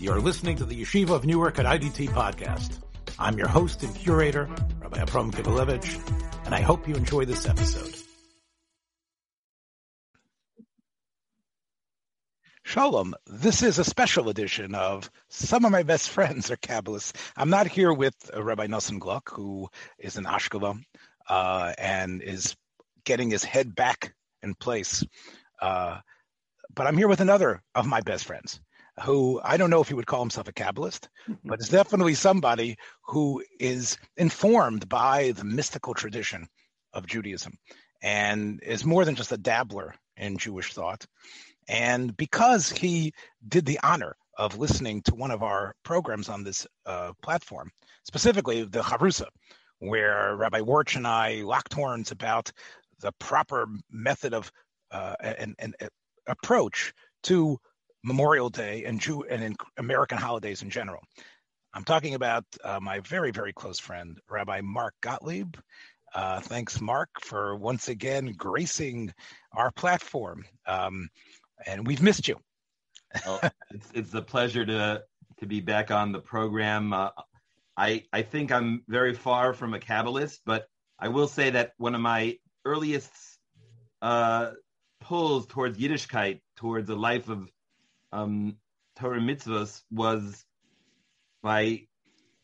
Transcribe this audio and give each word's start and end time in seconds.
You're 0.00 0.20
listening 0.20 0.56
to 0.58 0.64
the 0.64 0.80
Yeshiva 0.80 1.10
of 1.10 1.24
Newark 1.24 1.58
at 1.58 1.66
IDT 1.66 2.10
podcast. 2.10 2.78
I'm 3.18 3.36
your 3.36 3.48
host 3.48 3.82
and 3.82 3.92
curator, 3.96 4.48
Rabbi 4.80 5.00
Abram 5.00 5.32
Kibalevich, 5.32 6.46
and 6.46 6.54
I 6.54 6.60
hope 6.60 6.86
you 6.86 6.94
enjoy 6.94 7.24
this 7.24 7.46
episode. 7.48 7.96
Shalom. 12.62 13.14
This 13.26 13.64
is 13.64 13.80
a 13.80 13.84
special 13.84 14.28
edition 14.28 14.76
of 14.76 15.10
Some 15.30 15.64
of 15.64 15.72
My 15.72 15.82
Best 15.82 16.10
Friends 16.10 16.52
Are 16.52 16.56
Kabbalists. 16.56 17.12
I'm 17.36 17.50
not 17.50 17.66
here 17.66 17.92
with 17.92 18.14
Rabbi 18.36 18.68
Nosson 18.68 19.00
Gluck, 19.00 19.30
who 19.30 19.68
is 19.98 20.16
in 20.16 20.24
Ashkelon 20.24 20.84
uh, 21.28 21.72
and 21.76 22.22
is 22.22 22.54
getting 23.04 23.30
his 23.30 23.42
head 23.42 23.74
back 23.74 24.14
in 24.44 24.54
place. 24.54 25.04
Uh, 25.60 25.98
but 26.72 26.86
I'm 26.86 26.96
here 26.96 27.08
with 27.08 27.20
another 27.20 27.62
of 27.74 27.86
my 27.86 28.00
best 28.00 28.26
friends, 28.26 28.60
who 29.02 29.40
I 29.44 29.56
don't 29.56 29.70
know 29.70 29.80
if 29.80 29.88
he 29.88 29.94
would 29.94 30.06
call 30.06 30.20
himself 30.20 30.48
a 30.48 30.52
Kabbalist, 30.52 31.08
but 31.44 31.60
is 31.60 31.68
definitely 31.68 32.14
somebody 32.14 32.76
who 33.02 33.42
is 33.60 33.98
informed 34.16 34.88
by 34.88 35.32
the 35.32 35.44
mystical 35.44 35.94
tradition 35.94 36.48
of 36.92 37.06
Judaism 37.06 37.54
and 38.02 38.62
is 38.62 38.84
more 38.84 39.04
than 39.04 39.14
just 39.14 39.32
a 39.32 39.36
dabbler 39.36 39.94
in 40.16 40.38
Jewish 40.38 40.72
thought. 40.72 41.06
And 41.68 42.16
because 42.16 42.70
he 42.70 43.12
did 43.46 43.66
the 43.66 43.78
honor 43.82 44.16
of 44.38 44.58
listening 44.58 45.02
to 45.02 45.14
one 45.14 45.30
of 45.30 45.42
our 45.42 45.74
programs 45.82 46.28
on 46.28 46.44
this 46.44 46.66
uh, 46.86 47.12
platform, 47.22 47.70
specifically 48.04 48.64
the 48.64 48.80
Chavrusa, 48.80 49.26
where 49.80 50.36
Rabbi 50.36 50.60
Warch 50.60 50.96
and 50.96 51.06
I 51.06 51.42
locked 51.42 51.74
horns 51.74 52.10
about 52.10 52.50
the 53.00 53.12
proper 53.18 53.66
method 53.90 54.34
of 54.34 54.50
uh, 54.90 55.14
and, 55.20 55.54
and, 55.58 55.76
and 55.80 55.90
approach 56.26 56.92
to 57.24 57.58
Memorial 58.04 58.50
Day 58.50 58.84
and 58.84 59.00
Jew 59.00 59.24
and 59.24 59.42
in 59.42 59.56
American 59.76 60.18
holidays 60.18 60.62
in 60.62 60.70
general. 60.70 61.02
I'm 61.74 61.84
talking 61.84 62.14
about 62.14 62.44
uh, 62.64 62.80
my 62.80 63.00
very, 63.00 63.30
very 63.30 63.52
close 63.52 63.78
friend, 63.78 64.18
Rabbi 64.28 64.62
Mark 64.62 64.94
Gottlieb. 65.00 65.56
Uh, 66.14 66.40
thanks, 66.40 66.80
Mark, 66.80 67.10
for 67.20 67.56
once 67.56 67.88
again 67.88 68.32
gracing 68.36 69.12
our 69.52 69.70
platform. 69.70 70.44
Um, 70.66 71.08
and 71.66 71.86
we've 71.86 72.02
missed 72.02 72.28
you. 72.28 72.36
well, 73.26 73.40
it's, 73.70 73.90
it's 73.94 74.14
a 74.14 74.22
pleasure 74.22 74.64
to 74.66 75.02
to 75.38 75.46
be 75.46 75.60
back 75.60 75.90
on 75.90 76.12
the 76.12 76.18
program. 76.18 76.92
Uh, 76.92 77.10
I 77.76 78.04
I 78.12 78.22
think 78.22 78.52
I'm 78.52 78.82
very 78.88 79.14
far 79.14 79.52
from 79.52 79.74
a 79.74 79.78
Kabbalist, 79.78 80.40
but 80.44 80.66
I 80.98 81.08
will 81.08 81.28
say 81.28 81.50
that 81.50 81.72
one 81.78 81.94
of 81.94 82.00
my 82.00 82.38
earliest 82.64 83.10
uh, 84.02 84.52
pulls 85.00 85.46
towards 85.46 85.78
Yiddishkeit, 85.78 86.40
towards 86.56 86.90
a 86.90 86.96
life 86.96 87.28
of 87.28 87.48
um, 88.12 88.56
Torah 88.98 89.20
mitzvahs, 89.20 89.82
was 89.90 90.44
by 91.42 91.82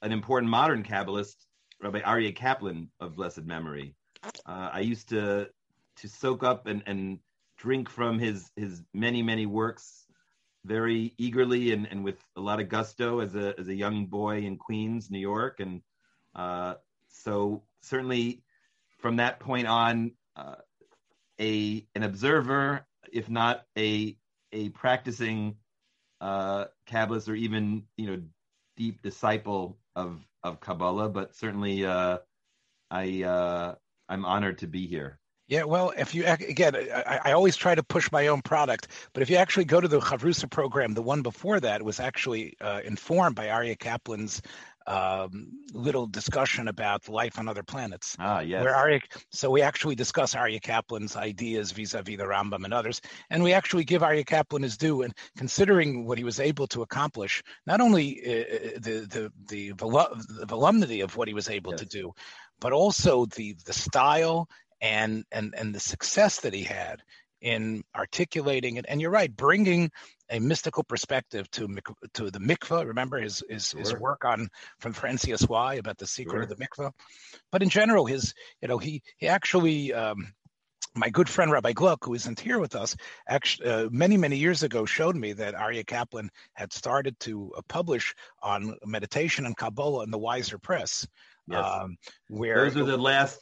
an 0.02 0.12
important 0.12 0.50
modern 0.50 0.82
Kabbalist, 0.82 1.36
Rabbi 1.80 2.00
Aryeh 2.00 2.34
Kaplan 2.34 2.90
of 3.00 3.16
blessed 3.16 3.44
memory. 3.44 3.94
Uh, 4.46 4.70
I 4.72 4.80
used 4.80 5.08
to 5.10 5.48
to 5.96 6.08
soak 6.08 6.42
up 6.42 6.66
and, 6.66 6.82
and 6.86 7.18
drink 7.58 7.88
from 7.88 8.18
his 8.18 8.50
his 8.56 8.82
many 8.92 9.22
many 9.22 9.46
works 9.46 10.06
very 10.64 11.14
eagerly 11.18 11.72
and, 11.72 11.86
and 11.90 12.02
with 12.02 12.16
a 12.36 12.40
lot 12.40 12.60
of 12.60 12.68
gusto 12.68 13.20
as 13.20 13.34
a 13.34 13.54
as 13.58 13.68
a 13.68 13.74
young 13.74 14.06
boy 14.06 14.38
in 14.38 14.56
Queens, 14.56 15.10
New 15.10 15.18
York, 15.18 15.60
and 15.60 15.82
uh, 16.34 16.74
so 17.08 17.62
certainly 17.82 18.42
from 18.98 19.16
that 19.16 19.38
point 19.38 19.66
on, 19.66 20.12
uh, 20.36 20.56
a 21.40 21.86
an 21.94 22.02
observer, 22.02 22.86
if 23.12 23.28
not 23.28 23.64
a 23.76 24.16
a 24.54 24.70
practicing 24.70 25.56
uh, 26.20 26.66
Kabbalist 26.88 27.28
or 27.28 27.34
even 27.34 27.84
you 27.96 28.06
know 28.06 28.22
deep 28.76 29.02
disciple 29.02 29.78
of 29.94 30.24
of 30.42 30.60
Kabbalah, 30.60 31.08
but 31.08 31.34
certainly 31.34 31.84
uh, 31.84 32.18
I 32.90 33.22
uh, 33.22 33.74
I'm 34.08 34.24
honored 34.24 34.58
to 34.58 34.66
be 34.66 34.86
here. 34.86 35.18
Yeah, 35.46 35.64
well, 35.64 35.92
if 35.94 36.14
you 36.14 36.24
again, 36.24 36.74
I, 36.74 37.20
I, 37.26 37.32
always 37.32 37.54
try 37.54 37.74
to 37.74 37.82
push 37.82 38.10
my 38.10 38.28
own 38.28 38.40
product, 38.40 38.88
but 39.12 39.22
if 39.22 39.28
you 39.28 39.36
actually 39.36 39.66
go 39.66 39.78
to 39.78 39.88
the 39.88 40.00
Chavrusa 40.00 40.48
program, 40.48 40.94
the 40.94 41.02
one 41.02 41.20
before 41.20 41.60
that 41.60 41.82
was 41.82 42.00
actually 42.00 42.56
uh, 42.62 42.80
informed 42.82 43.36
by 43.36 43.48
Aryeh 43.48 43.78
Kaplan's 43.78 44.40
um, 44.86 45.48
little 45.72 46.06
discussion 46.06 46.68
about 46.68 47.08
life 47.08 47.38
on 47.38 47.48
other 47.48 47.62
planets. 47.62 48.16
Ah, 48.18 48.40
yes. 48.40 48.62
Where 48.62 48.74
Aryeh, 48.74 49.02
so 49.30 49.50
we 49.50 49.62
actually 49.62 49.94
discuss 49.94 50.34
Aryeh 50.34 50.60
Kaplan's 50.60 51.16
ideas 51.16 51.72
vis-a-vis 51.72 52.16
the 52.16 52.24
Rambam 52.24 52.64
and 52.64 52.74
others, 52.74 53.00
and 53.30 53.42
we 53.42 53.52
actually 53.52 53.84
give 53.84 54.02
Aryeh 54.02 54.26
Kaplan 54.26 54.62
his 54.62 54.76
due. 54.76 55.02
And 55.02 55.14
considering 55.36 56.06
what 56.06 56.18
he 56.18 56.24
was 56.24 56.40
able 56.40 56.66
to 56.68 56.82
accomplish, 56.82 57.42
not 57.66 57.80
only 57.80 58.20
uh, 58.26 58.30
uh 58.30 58.70
the 58.78 59.06
the 59.08 59.32
the, 59.46 59.72
the 60.38 60.46
volumity 60.46 61.00
of 61.00 61.16
what 61.16 61.28
he 61.28 61.34
was 61.34 61.48
able 61.48 61.72
yes. 61.72 61.80
to 61.80 61.86
do, 61.86 62.12
but 62.60 62.72
also 62.72 63.26
the 63.26 63.56
the 63.64 63.72
style 63.72 64.48
and 64.80 65.24
and 65.32 65.54
and 65.56 65.74
the 65.74 65.80
success 65.80 66.40
that 66.40 66.52
he 66.52 66.62
had 66.62 67.00
in 67.44 67.84
articulating 67.94 68.76
it. 68.76 68.86
And 68.88 69.00
you're 69.00 69.10
right, 69.10 69.34
bringing 69.34 69.90
a 70.30 70.40
mystical 70.40 70.82
perspective 70.82 71.48
to 71.52 71.68
to 72.14 72.30
the 72.30 72.40
mikvah. 72.40 72.86
Remember 72.86 73.20
his 73.20 73.44
his, 73.48 73.68
sure. 73.68 73.80
his 73.80 73.94
work 73.94 74.24
on 74.24 74.48
from 74.80 74.92
Francis 74.94 75.46
Y 75.48 75.74
about 75.74 75.98
the 75.98 76.06
secret 76.06 76.34
sure. 76.34 76.42
of 76.42 76.48
the 76.48 76.56
mikvah. 76.56 76.90
But 77.52 77.62
in 77.62 77.68
general, 77.68 78.06
his 78.06 78.34
you 78.60 78.68
know 78.68 78.78
he 78.78 79.02
he 79.18 79.28
actually. 79.28 79.92
Um, 79.92 80.34
my 80.96 81.10
good 81.10 81.28
friend 81.28 81.50
Rabbi 81.50 81.72
Gluck, 81.72 82.04
who 82.04 82.14
isn't 82.14 82.38
here 82.38 82.60
with 82.60 82.76
us, 82.76 82.94
actually 83.28 83.68
uh, 83.68 83.88
many 83.90 84.16
many 84.16 84.36
years 84.36 84.62
ago 84.62 84.84
showed 84.84 85.16
me 85.16 85.32
that 85.32 85.54
Aryeh 85.54 85.84
Kaplan 85.84 86.30
had 86.52 86.72
started 86.72 87.18
to 87.20 87.52
uh, 87.56 87.62
publish 87.68 88.14
on 88.44 88.76
meditation 88.86 89.44
and 89.44 89.56
Kabbalah 89.56 90.04
in 90.04 90.12
the 90.12 90.18
Weiser 90.20 90.62
Press. 90.62 91.04
Yes. 91.48 91.64
Um, 91.64 91.96
where 92.28 92.70
those 92.70 92.76
are 92.76 92.84
the 92.84 92.96
last 92.96 93.40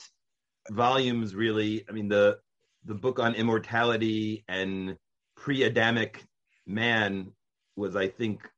volumes 0.70 1.34
really 1.34 1.84
i 1.88 1.92
mean 1.92 2.08
the 2.08 2.38
the 2.84 2.94
book 2.94 3.18
on 3.18 3.34
immortality 3.34 4.44
and 4.48 4.96
pre-adamic 5.36 6.22
man 6.66 7.32
was 7.76 7.96
i 7.96 8.08
think 8.08 8.48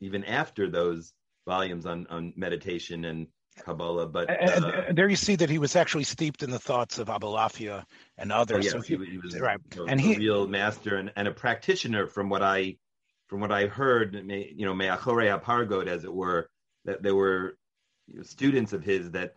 even 0.00 0.24
after 0.24 0.68
those 0.68 1.12
volumes 1.46 1.86
on 1.86 2.06
on 2.08 2.32
meditation 2.36 3.04
and 3.04 3.26
kabbalah 3.60 4.06
but 4.06 4.30
uh, 4.30 4.84
there 4.92 5.08
you 5.08 5.16
see 5.16 5.36
that 5.36 5.50
he 5.50 5.58
was 5.58 5.76
actually 5.76 6.04
steeped 6.04 6.42
in 6.42 6.50
the 6.50 6.58
thoughts 6.58 6.98
of 6.98 7.08
abulafia 7.08 7.84
and 8.16 8.32
others. 8.32 8.56
Oh, 8.56 8.62
yes, 8.62 8.72
so 8.72 8.80
he, 8.80 8.96
he, 9.04 9.18
was 9.18 9.38
right. 9.38 9.60
know, 9.76 9.84
and 9.84 10.00
he 10.00 10.16
real 10.16 10.46
master 10.48 10.96
and, 10.96 11.12
and 11.16 11.28
a 11.28 11.32
practitioner 11.32 12.06
from 12.06 12.30
what 12.30 12.42
i 12.42 12.76
from 13.28 13.40
what 13.40 13.52
i 13.52 13.66
heard 13.66 14.14
you 14.14 14.64
know 14.64 14.72
meachore 14.72 15.38
apargod 15.38 15.86
as 15.86 16.04
it 16.04 16.12
were 16.12 16.48
that 16.86 17.02
there 17.02 17.14
were 17.14 17.58
students 18.22 18.72
of 18.72 18.82
his 18.82 19.10
that 19.10 19.36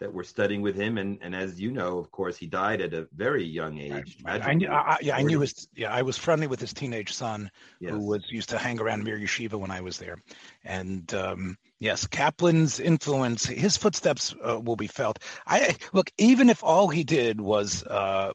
that 0.00 0.12
were 0.12 0.24
studying 0.24 0.62
with 0.62 0.74
him, 0.74 0.98
and 0.98 1.18
and 1.20 1.34
as 1.34 1.60
you 1.60 1.70
know, 1.70 1.98
of 1.98 2.10
course, 2.10 2.36
he 2.36 2.46
died 2.46 2.80
at 2.80 2.94
a 2.94 3.06
very 3.14 3.44
young 3.44 3.78
age. 3.78 4.16
I, 4.24 4.54
knew, 4.54 4.68
I, 4.68 4.96
yeah, 5.02 5.16
I 5.16 5.22
knew 5.22 5.40
his. 5.40 5.68
Yeah, 5.76 5.92
I 5.92 6.02
was 6.02 6.16
friendly 6.16 6.46
with 6.46 6.58
his 6.58 6.72
teenage 6.72 7.12
son, 7.12 7.50
yes. 7.80 7.92
who 7.92 8.06
was 8.06 8.24
used 8.30 8.48
to 8.48 8.58
hang 8.58 8.80
around 8.80 9.04
Mir 9.04 9.18
Yeshiva 9.18 9.54
when 9.54 9.70
I 9.70 9.82
was 9.82 9.98
there, 9.98 10.16
and 10.64 11.12
um, 11.14 11.56
yes, 11.78 12.06
Kaplan's 12.06 12.80
influence, 12.80 13.46
his 13.46 13.76
footsteps 13.76 14.34
uh, 14.42 14.58
will 14.58 14.76
be 14.76 14.86
felt. 14.86 15.18
I 15.46 15.76
look, 15.92 16.10
even 16.16 16.48
if 16.48 16.64
all 16.64 16.88
he 16.88 17.04
did 17.04 17.38
was 17.38 17.84
uh, 17.84 18.32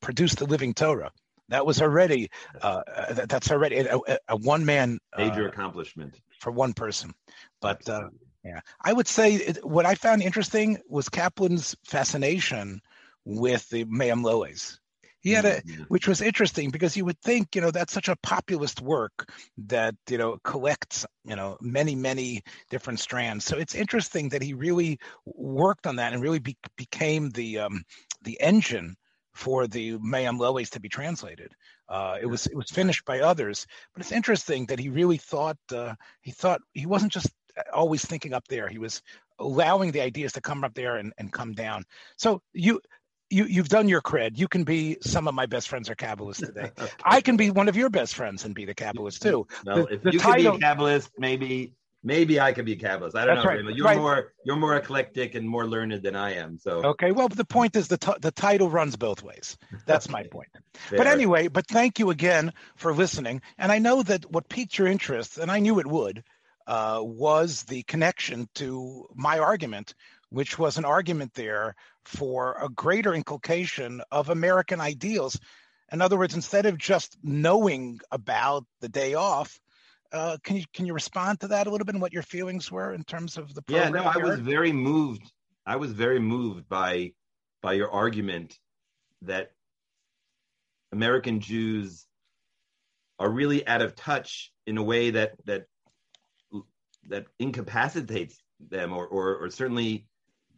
produce 0.00 0.36
the 0.36 0.46
living 0.46 0.74
Torah, 0.74 1.10
that 1.48 1.66
was 1.66 1.82
already 1.82 2.30
uh, 2.62 2.82
that's 3.26 3.50
already 3.50 3.78
a, 3.78 3.98
a 4.28 4.36
one 4.36 4.64
man 4.64 5.00
major 5.18 5.46
uh, 5.46 5.48
accomplishment 5.48 6.20
for 6.38 6.52
one 6.52 6.72
person. 6.72 7.12
But 7.60 7.88
uh, 7.88 8.10
yeah, 8.44 8.60
I 8.82 8.92
would 8.92 9.08
say 9.08 9.34
it, 9.34 9.64
what 9.64 9.86
I 9.86 9.94
found 9.94 10.22
interesting 10.22 10.78
was 10.88 11.08
Kaplan's 11.08 11.76
fascination 11.84 12.80
with 13.24 13.68
the 13.68 13.84
Me'am 13.84 14.22
Lo'ez. 14.22 14.78
He 15.22 15.32
had 15.32 15.44
a, 15.44 15.60
mm-hmm. 15.60 15.82
which 15.88 16.08
was 16.08 16.22
interesting 16.22 16.70
because 16.70 16.96
you 16.96 17.04
would 17.04 17.20
think, 17.20 17.54
you 17.54 17.60
know, 17.60 17.70
that's 17.70 17.92
such 17.92 18.08
a 18.08 18.16
populist 18.22 18.80
work 18.80 19.30
that 19.66 19.94
you 20.08 20.16
know 20.16 20.38
collects, 20.44 21.04
you 21.24 21.36
know, 21.36 21.58
many 21.60 21.94
many 21.94 22.42
different 22.70 23.00
strands. 23.00 23.44
So 23.44 23.58
it's 23.58 23.74
interesting 23.74 24.30
that 24.30 24.42
he 24.42 24.54
really 24.54 24.98
worked 25.26 25.86
on 25.86 25.96
that 25.96 26.14
and 26.14 26.22
really 26.22 26.38
be, 26.38 26.56
became 26.76 27.28
the 27.30 27.58
um, 27.58 27.84
the 28.22 28.40
engine 28.40 28.96
for 29.34 29.66
the 29.66 29.98
Me'am 29.98 30.38
Lo'ez 30.38 30.70
to 30.70 30.80
be 30.80 30.88
translated. 30.88 31.52
Uh, 31.88 32.16
it 32.20 32.26
was 32.26 32.46
it 32.46 32.56
was 32.56 32.70
finished 32.70 33.04
by 33.04 33.20
others, 33.20 33.66
but 33.92 34.00
it's 34.00 34.12
interesting 34.12 34.64
that 34.66 34.78
he 34.78 34.88
really 34.88 35.18
thought 35.18 35.58
uh, 35.70 35.94
he 36.22 36.30
thought 36.30 36.62
he 36.72 36.86
wasn't 36.86 37.12
just 37.12 37.28
always 37.72 38.04
thinking 38.04 38.32
up 38.32 38.46
there. 38.48 38.68
He 38.68 38.78
was 38.78 39.02
allowing 39.38 39.92
the 39.92 40.00
ideas 40.00 40.32
to 40.34 40.40
come 40.40 40.64
up 40.64 40.74
there 40.74 40.96
and, 40.96 41.12
and 41.18 41.32
come 41.32 41.52
down. 41.52 41.84
So 42.16 42.42
you 42.52 42.80
you 43.30 43.44
you've 43.44 43.68
done 43.68 43.88
your 43.88 44.02
cred. 44.02 44.36
You 44.38 44.48
can 44.48 44.64
be 44.64 44.98
some 45.00 45.28
of 45.28 45.34
my 45.34 45.46
best 45.46 45.68
friends 45.68 45.88
are 45.88 45.94
Kabbalists 45.94 46.44
today. 46.44 46.70
okay. 46.78 46.92
I 47.04 47.20
can 47.20 47.36
be 47.36 47.50
one 47.50 47.68
of 47.68 47.76
your 47.76 47.88
best 47.88 48.14
friends 48.14 48.44
and 48.44 48.54
be 48.54 48.64
the 48.64 48.74
Kabbalist 48.74 49.20
too. 49.20 49.46
Well, 49.64 49.86
the, 49.86 49.94
if 49.94 50.02
the 50.02 50.12
you 50.12 50.18
title, 50.18 50.52
can 50.52 50.60
be 50.60 50.66
a 50.66 50.68
Kabbalist, 50.74 51.10
maybe 51.16 51.74
maybe 52.02 52.40
I 52.40 52.52
could 52.52 52.64
be 52.64 52.72
a 52.72 52.76
Kabbalist. 52.76 53.14
I 53.14 53.24
don't 53.24 53.36
know. 53.36 53.44
right, 53.44 53.64
You're 53.74 53.86
right. 53.86 53.98
more 53.98 54.32
you're 54.44 54.56
more 54.56 54.76
eclectic 54.76 55.34
and 55.36 55.48
more 55.48 55.66
learned 55.66 56.02
than 56.02 56.16
I 56.16 56.34
am. 56.34 56.58
So 56.58 56.84
Okay. 56.84 57.12
Well, 57.12 57.28
the 57.28 57.44
point 57.44 57.76
is 57.76 57.88
the 57.88 57.98
t- 57.98 58.12
the 58.20 58.32
title 58.32 58.68
runs 58.68 58.96
both 58.96 59.22
ways. 59.22 59.56
That's 59.86 60.08
my 60.08 60.22
point. 60.30 60.48
But 60.90 61.06
anyway, 61.06 61.48
but 61.48 61.66
thank 61.68 61.98
you 61.98 62.10
again 62.10 62.52
for 62.76 62.92
listening. 62.92 63.42
And 63.58 63.70
I 63.70 63.78
know 63.78 64.02
that 64.02 64.30
what 64.30 64.48
piqued 64.48 64.76
your 64.76 64.88
interest, 64.88 65.38
and 65.38 65.50
I 65.50 65.60
knew 65.60 65.78
it 65.78 65.86
would, 65.86 66.24
uh, 66.66 67.00
was 67.02 67.64
the 67.64 67.82
connection 67.84 68.48
to 68.54 69.06
my 69.14 69.38
argument, 69.38 69.94
which 70.30 70.58
was 70.58 70.78
an 70.78 70.84
argument 70.84 71.34
there 71.34 71.74
for 72.04 72.56
a 72.60 72.68
greater 72.68 73.14
inculcation 73.14 74.02
of 74.10 74.28
American 74.28 74.80
ideals. 74.80 75.38
In 75.92 76.00
other 76.00 76.18
words, 76.18 76.34
instead 76.34 76.66
of 76.66 76.78
just 76.78 77.18
knowing 77.22 78.00
about 78.12 78.64
the 78.80 78.88
day 78.88 79.14
off, 79.14 79.58
uh, 80.12 80.36
can 80.42 80.56
you 80.56 80.64
can 80.72 80.86
you 80.86 80.92
respond 80.92 81.40
to 81.40 81.48
that 81.48 81.66
a 81.66 81.70
little 81.70 81.84
bit 81.84 81.94
and 81.94 82.02
what 82.02 82.12
your 82.12 82.22
feelings 82.22 82.70
were 82.70 82.92
in 82.92 83.04
terms 83.04 83.36
of 83.36 83.54
the 83.54 83.62
yeah, 83.68 83.82
program? 83.82 84.04
no, 84.04 84.10
I 84.10 84.16
was 84.16 84.40
very 84.40 84.72
moved. 84.72 85.30
I 85.66 85.76
was 85.76 85.92
very 85.92 86.18
moved 86.18 86.68
by 86.68 87.12
by 87.62 87.74
your 87.74 87.90
argument 87.90 88.58
that 89.22 89.52
American 90.92 91.40
Jews 91.40 92.06
are 93.18 93.30
really 93.30 93.66
out 93.66 93.82
of 93.82 93.94
touch 93.94 94.50
in 94.66 94.78
a 94.78 94.82
way 94.82 95.10
that 95.10 95.34
that 95.44 95.66
that 97.08 97.26
incapacitates 97.38 98.38
them 98.68 98.92
or 98.92 99.06
or, 99.06 99.36
or 99.36 99.50
certainly 99.50 100.06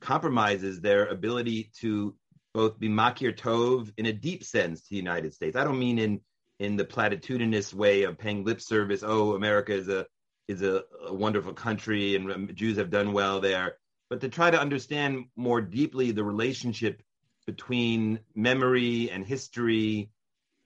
compromises 0.00 0.80
their 0.80 1.06
ability 1.06 1.70
to 1.80 2.14
both 2.54 2.78
be 2.78 2.88
makir 2.88 3.36
tov 3.36 3.92
in 3.96 4.06
a 4.06 4.12
deep 4.12 4.44
sense 4.44 4.82
to 4.82 4.90
the 4.90 4.96
United 4.96 5.32
States. 5.32 5.56
I 5.56 5.64
don't 5.64 5.78
mean 5.78 5.98
in 5.98 6.20
in 6.58 6.76
the 6.76 6.84
platitudinous 6.84 7.72
way 7.72 8.04
of 8.04 8.18
paying 8.18 8.44
lip 8.44 8.60
service. 8.60 9.02
Oh, 9.04 9.34
America 9.34 9.72
is 9.72 9.88
a 9.88 10.06
is 10.48 10.62
a, 10.62 10.82
a 11.06 11.14
wonderful 11.14 11.54
country 11.54 12.16
and 12.16 12.54
Jews 12.54 12.76
have 12.76 12.90
done 12.90 13.12
well 13.12 13.40
there. 13.40 13.76
But 14.10 14.20
to 14.20 14.28
try 14.28 14.50
to 14.50 14.60
understand 14.60 15.26
more 15.36 15.60
deeply 15.60 16.10
the 16.10 16.24
relationship 16.24 17.02
between 17.46 18.20
memory 18.34 19.10
and 19.10 19.24
history 19.24 20.10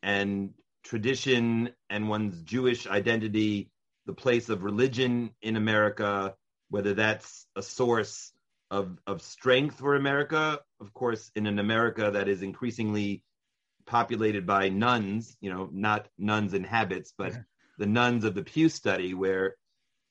and 0.03 0.55
tradition 0.83 1.71
and 1.89 2.09
one's 2.09 2.43
Jewish 2.43 2.87
identity, 2.87 3.71
the 4.07 4.13
place 4.15 4.49
of 4.49 4.65
religion 4.65 5.31
in 5.43 5.57
America, 5.57 6.35
whether 6.71 6.95
that's 6.95 7.47
a 7.57 7.63
source 7.63 8.33
of, 8.71 8.99
of 9.07 9.23
strength 9.23 9.79
for 9.79 9.97
America, 9.97 10.61
of 10.81 10.93
course, 10.93 11.31
in 11.37 11.47
an 11.47 11.59
America 11.59 12.11
that 12.13 12.29
is 12.29 12.43
increasingly 12.43 13.23
populated 13.87 14.47
by 14.47 14.69
nuns, 14.69 15.37
you 15.41 15.51
know, 15.53 15.69
not 15.73 16.09
nuns 16.19 16.55
in 16.55 16.65
habits, 16.65 17.15
but 17.17 17.33
Yeah. 17.33 17.43
the 17.79 17.87
nuns 17.87 18.25
of 18.25 18.35
the 18.35 18.43
Pew 18.43 18.69
Study, 18.69 19.15
where 19.15 19.57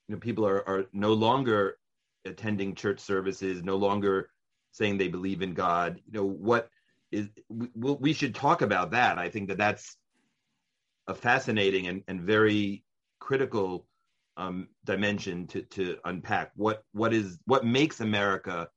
you 0.07 0.15
know 0.15 0.19
people 0.19 0.47
are, 0.47 0.67
are 0.67 0.85
no 0.93 1.13
longer 1.13 1.77
attending 2.23 2.75
church 2.75 2.99
services, 2.99 3.63
no 3.63 3.75
longer 3.75 4.29
saying 4.71 4.97
they 4.97 5.09
believe 5.09 5.41
in 5.41 5.53
God. 5.53 5.99
You 6.05 6.13
know, 6.13 6.25
what 6.25 6.69
is 7.11 7.27
we, 7.49 7.67
we 7.75 8.13
should 8.13 8.35
talk 8.35 8.61
about 8.61 8.91
that. 8.91 9.17
I 9.17 9.29
think 9.29 9.49
that 9.49 9.57
that's 9.57 9.97
a 11.07 11.13
fascinating 11.13 11.87
and, 11.87 12.03
and 12.07 12.21
very 12.21 12.84
critical 13.25 13.87
um, 14.37 14.67
dimension 14.85 15.47
to, 15.47 15.63
to 15.63 15.97
unpack. 16.05 16.51
What 16.55 16.83
what 16.93 17.11
is 17.11 17.39
what 17.45 17.65
makes 17.65 17.99
America 17.99 18.69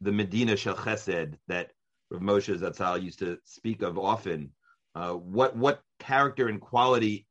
the 0.00 0.12
Medina 0.12 0.56
Shel 0.56 0.76
Chesed 0.76 1.34
that 1.48 1.72
Rav 2.10 2.22
Moshe 2.22 2.56
Zatzal 2.56 3.02
used 3.02 3.18
to 3.18 3.38
speak 3.44 3.82
of 3.82 3.98
often? 3.98 4.52
Uh, 4.94 5.14
what 5.14 5.56
what 5.56 5.80
character 5.98 6.46
and 6.48 6.60
quality 6.60 7.26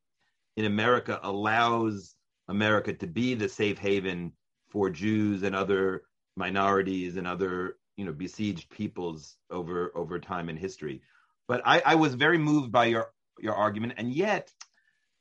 in 0.56 0.66
America 0.66 1.18
allows 1.22 2.14
America 2.48 2.92
to 2.92 3.06
be 3.06 3.34
the 3.34 3.48
safe 3.48 3.78
haven 3.78 4.32
for 4.68 4.90
Jews 4.90 5.42
and 5.42 5.56
other 5.56 6.02
minorities 6.36 7.16
and 7.16 7.26
other 7.26 7.78
you 7.96 8.04
know 8.04 8.12
besieged 8.12 8.68
peoples 8.68 9.36
over 9.50 9.92
over 9.94 10.18
time 10.18 10.50
in 10.50 10.56
history? 10.58 11.00
But 11.48 11.62
I, 11.64 11.80
I 11.86 11.94
was 11.94 12.14
very 12.14 12.38
moved 12.38 12.70
by 12.70 12.86
your 12.86 13.12
your 13.38 13.54
argument, 13.54 13.94
and 13.96 14.12
yet 14.12 14.52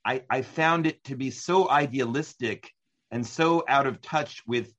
I, 0.05 0.23
I 0.29 0.43
found 0.43 0.85
it 0.85 1.03
to 1.05 1.15
be 1.15 1.31
so 1.31 1.69
idealistic 1.69 2.71
and 3.11 3.25
so 3.25 3.63
out 3.67 3.87
of 3.87 4.01
touch 4.01 4.43
with 4.45 4.71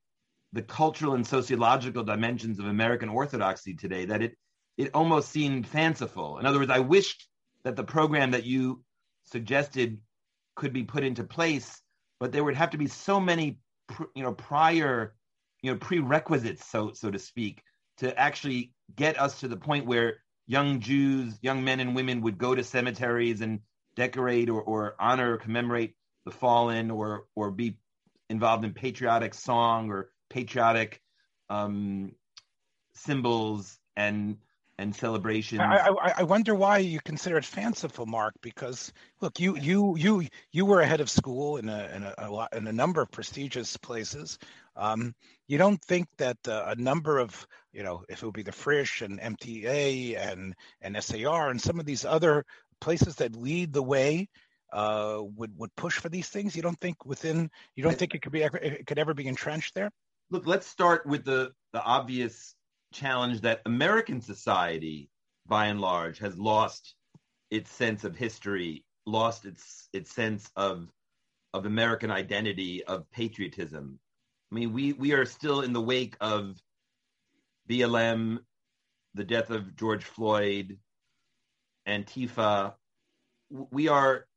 the 0.53 0.61
cultural 0.61 1.15
and 1.15 1.27
sociological 1.27 2.03
dimensions 2.03 2.59
of 2.59 2.65
American 2.65 3.09
Orthodoxy 3.09 3.73
today 3.73 4.05
that 4.05 4.21
it 4.21 4.37
it 4.77 4.91
almost 4.93 5.29
seemed 5.29 5.67
fanciful. 5.67 6.37
In 6.37 6.45
other 6.45 6.59
words, 6.59 6.71
I 6.71 6.79
wished 6.79 7.27
that 7.63 7.75
the 7.75 7.83
program 7.83 8.31
that 8.31 8.45
you 8.45 8.83
suggested 9.23 9.99
could 10.55 10.71
be 10.71 10.83
put 10.83 11.03
into 11.03 11.23
place, 11.23 11.81
but 12.19 12.31
there 12.31 12.43
would 12.43 12.55
have 12.55 12.69
to 12.69 12.77
be 12.77 12.87
so 12.87 13.19
many 13.19 13.59
you 14.15 14.23
know 14.23 14.33
prior 14.33 15.15
you 15.61 15.71
know 15.71 15.77
prerequisites, 15.77 16.65
so 16.65 16.93
so 16.93 17.11
to 17.11 17.19
speak, 17.19 17.61
to 17.97 18.17
actually 18.17 18.71
get 18.95 19.19
us 19.19 19.41
to 19.41 19.47
the 19.47 19.57
point 19.57 19.85
where 19.85 20.17
young 20.45 20.79
Jews, 20.79 21.37
young 21.41 21.63
men 21.65 21.81
and 21.81 21.95
women 21.95 22.21
would 22.21 22.37
go 22.37 22.55
to 22.55 22.63
cemeteries 22.63 23.41
and 23.41 23.59
decorate 23.97 24.49
or, 24.49 24.61
or 24.61 24.95
honor 24.99 25.33
or 25.33 25.37
commemorate 25.37 25.95
the 26.23 26.31
fallen 26.31 26.91
or 26.91 27.25
or 27.35 27.51
be 27.51 27.77
involved 28.29 28.63
in 28.63 28.73
patriotic 28.73 29.33
song 29.33 29.89
or 29.89 30.11
patriotic 30.29 31.01
um, 31.49 32.13
symbols 32.93 33.79
and 33.97 34.37
and 34.79 34.95
celebrations. 34.95 35.59
I, 35.59 35.89
I, 35.89 36.13
I 36.17 36.23
wonder 36.23 36.53
why 36.53 36.77
you 36.77 36.99
consider 37.03 37.37
it 37.37 37.45
fanciful, 37.45 38.05
Mark. 38.05 38.35
Because 38.41 38.93
look, 39.21 39.39
you 39.39 39.57
you 39.57 39.97
you 39.97 40.27
you 40.51 40.65
were 40.65 40.81
ahead 40.81 41.01
of 41.01 41.09
school 41.09 41.57
in 41.57 41.67
a 41.67 41.89
in 41.95 42.03
a, 42.03 42.13
a, 42.19 42.29
lot, 42.29 42.53
in 42.55 42.67
a 42.67 42.73
number 42.73 43.01
of 43.01 43.09
prestigious 43.09 43.75
places. 43.77 44.37
Um, 44.75 45.15
you 45.47 45.57
don't 45.57 45.81
think 45.85 46.07
that 46.17 46.37
uh, 46.47 46.65
a 46.67 46.75
number 46.75 47.17
of 47.17 47.47
you 47.73 47.83
know, 47.83 48.03
if 48.09 48.21
it 48.21 48.25
would 48.25 48.35
be 48.35 48.43
the 48.43 48.51
Frisch 48.51 49.01
and 49.01 49.19
MTA 49.19 50.17
and 50.17 50.55
and 50.81 51.03
SAR 51.03 51.49
and 51.49 51.61
some 51.61 51.79
of 51.79 51.85
these 51.85 52.05
other 52.05 52.45
places 52.79 53.15
that 53.15 53.35
lead 53.35 53.73
the 53.73 53.83
way 53.83 54.29
uh, 54.73 55.19
would 55.21 55.57
would 55.57 55.75
push 55.75 55.97
for 55.97 56.09
these 56.09 56.29
things? 56.29 56.55
You 56.55 56.61
don't 56.61 56.79
think 56.79 57.05
within 57.05 57.49
you 57.75 57.83
don't 57.83 57.97
think 57.97 58.15
it 58.15 58.21
could 58.21 58.31
be 58.31 58.43
ever, 58.43 58.57
it 58.57 58.85
could 58.85 58.99
ever 58.99 59.13
be 59.13 59.27
entrenched 59.27 59.75
there? 59.75 59.91
Look, 60.29 60.45
let's 60.45 60.67
start 60.67 61.05
with 61.05 61.23
the 61.25 61.51
the 61.73 61.81
obvious 61.81 62.55
challenge 62.93 63.41
that 63.41 63.61
American 63.65 64.21
society, 64.21 65.09
by 65.45 65.67
and 65.67 65.79
large, 65.79 66.19
has 66.19 66.37
lost 66.37 66.95
its 67.49 67.71
sense 67.71 68.03
of 68.03 68.15
history, 68.15 68.83
lost 69.05 69.45
its 69.45 69.89
its 69.93 70.13
sense 70.13 70.49
of 70.55 70.91
of 71.53 71.65
American 71.65 72.11
identity, 72.11 72.83
of 72.83 73.09
patriotism. 73.11 73.99
I 74.51 74.55
mean, 74.55 74.73
we 74.73 74.93
we 74.93 75.13
are 75.13 75.25
still 75.25 75.61
in 75.61 75.73
the 75.73 75.81
wake 75.81 76.15
of 76.19 76.61
BLM, 77.69 78.39
the 79.13 79.23
death 79.23 79.49
of 79.49 79.75
George 79.75 80.03
Floyd, 80.03 80.77
Antifa. 81.87 82.73
We 83.49 83.87
are 83.87 84.27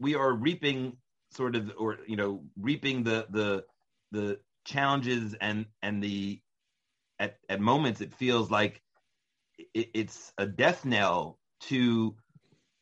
we 0.00 0.14
are 0.14 0.32
reaping 0.32 0.96
sort 1.30 1.56
of 1.56 1.72
or 1.78 1.98
you 2.06 2.16
know 2.16 2.42
reaping 2.60 3.02
the 3.02 3.26
the 3.30 3.64
the 4.12 4.38
challenges 4.64 5.34
and 5.40 5.66
and 5.82 6.02
the 6.02 6.40
at 7.18 7.38
at 7.48 7.60
moments 7.60 8.00
it 8.00 8.12
feels 8.14 8.50
like 8.50 8.82
it, 9.74 9.90
it's 9.94 10.32
a 10.38 10.46
death 10.46 10.84
knell 10.84 11.38
to 11.60 12.14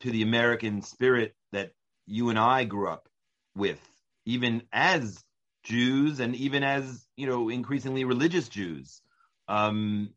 to 0.01 0.11
the 0.11 0.23
American 0.23 0.83
spirit 0.83 1.35
that 1.53 1.73
you 2.07 2.29
and 2.31 2.39
I 2.39 2.65
grew 2.65 2.89
up 2.89 3.09
with, 3.57 3.81
even 4.27 4.63
as 4.73 5.25
Jews 5.65 6.21
and 6.21 6.37
even 6.37 6.63
as 6.63 7.07
you 7.17 7.27
know 7.27 7.49
increasingly 7.49 8.05
religious 8.05 8.49
Jews. 8.49 9.01
Um, 9.49 10.11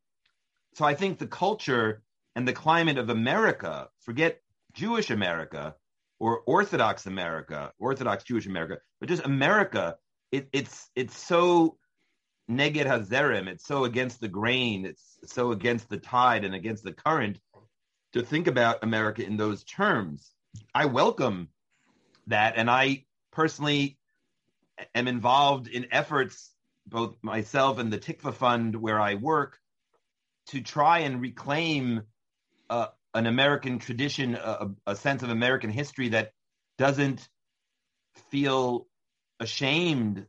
so 0.75 0.85
I 0.85 0.93
think 0.93 1.17
the 1.17 1.27
culture 1.27 2.03
and 2.35 2.47
the 2.47 2.53
climate 2.53 2.97
of 2.97 3.09
America, 3.09 3.89
forget 4.01 4.41
Jewish 4.73 5.09
America 5.09 5.75
or 6.19 6.39
Orthodox 6.45 7.05
America, 7.05 7.71
Orthodox 7.79 8.23
Jewish 8.23 8.45
America, 8.45 8.77
but 8.99 9.09
just 9.09 9.25
America, 9.25 9.97
it, 10.31 10.47
it's 10.53 10.89
it's 10.95 11.17
so 11.17 11.77
neged 12.49 12.85
hazerem, 12.85 13.47
it's 13.47 13.65
so 13.65 13.85
against 13.85 14.19
the 14.19 14.27
grain, 14.27 14.85
it's 14.85 15.17
so 15.25 15.51
against 15.51 15.89
the 15.89 15.97
tide 15.97 16.45
and 16.45 16.55
against 16.55 16.83
the 16.83 16.93
current 16.93 17.39
to 18.13 18.21
think 18.21 18.47
about 18.47 18.83
America 18.83 19.23
in 19.23 19.37
those 19.37 19.63
terms. 19.63 20.31
I 20.73 20.85
welcome 20.85 21.49
that, 22.27 22.53
and 22.57 22.69
I 22.69 23.05
personally 23.31 23.97
am 24.95 25.07
involved 25.07 25.67
in 25.67 25.87
efforts, 25.91 26.51
both 26.87 27.15
myself 27.21 27.77
and 27.77 27.93
the 27.93 27.99
Tikvah 27.99 28.33
Fund 28.33 28.75
where 28.75 28.99
I 28.99 29.15
work, 29.15 29.59
to 30.47 30.61
try 30.61 30.99
and 30.99 31.21
reclaim 31.21 32.01
uh, 32.69 32.87
an 33.13 33.25
American 33.25 33.79
tradition, 33.79 34.35
a, 34.35 34.69
a 34.85 34.95
sense 34.95 35.23
of 35.23 35.29
American 35.29 35.69
history 35.69 36.09
that 36.09 36.31
doesn't 36.77 37.27
feel 38.29 38.87
ashamed 39.39 40.25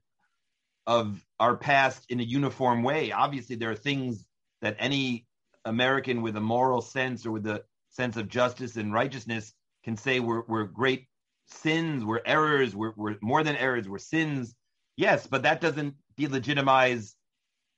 of 0.86 1.24
our 1.38 1.56
past 1.56 2.04
in 2.08 2.20
a 2.20 2.24
uniform 2.24 2.82
way. 2.82 3.12
Obviously, 3.12 3.56
there 3.56 3.70
are 3.70 3.76
things 3.76 4.24
that 4.62 4.76
any 4.78 5.26
American 5.64 6.22
with 6.22 6.36
a 6.36 6.40
moral 6.40 6.80
sense 6.80 7.26
or 7.26 7.32
with 7.32 7.46
a 7.46 7.62
sense 7.90 8.16
of 8.16 8.28
justice 8.28 8.76
and 8.76 8.92
righteousness 8.92 9.52
can 9.84 9.96
say 9.96 10.20
were, 10.20 10.44
were 10.48 10.64
great 10.64 11.06
sins, 11.46 12.04
were 12.04 12.22
errors, 12.24 12.74
were, 12.74 12.94
were 12.96 13.16
more 13.22 13.42
than 13.42 13.56
errors, 13.56 13.88
were 13.88 13.98
sins. 13.98 14.54
Yes, 14.96 15.26
but 15.26 15.42
that 15.42 15.60
doesn't 15.60 15.94
delegitimize 16.18 17.14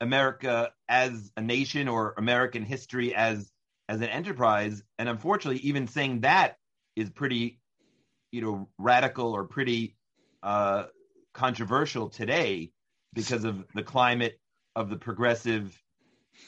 America 0.00 0.72
as 0.88 1.30
a 1.36 1.40
nation 1.40 1.88
or 1.88 2.14
American 2.16 2.64
history 2.64 3.14
as 3.14 3.51
as 3.92 4.00
an 4.00 4.08
enterprise. 4.08 4.82
And 4.98 5.06
unfortunately, 5.06 5.60
even 5.64 5.86
saying 5.86 6.22
that 6.22 6.56
is 6.96 7.10
pretty, 7.10 7.60
you 8.30 8.40
know, 8.40 8.68
radical 8.78 9.32
or 9.32 9.44
pretty 9.44 9.96
uh, 10.42 10.84
controversial 11.34 12.08
today 12.08 12.72
because 13.12 13.44
of 13.44 13.66
the 13.74 13.82
climate 13.82 14.40
of 14.74 14.88
the 14.88 14.96
progressive 14.96 15.78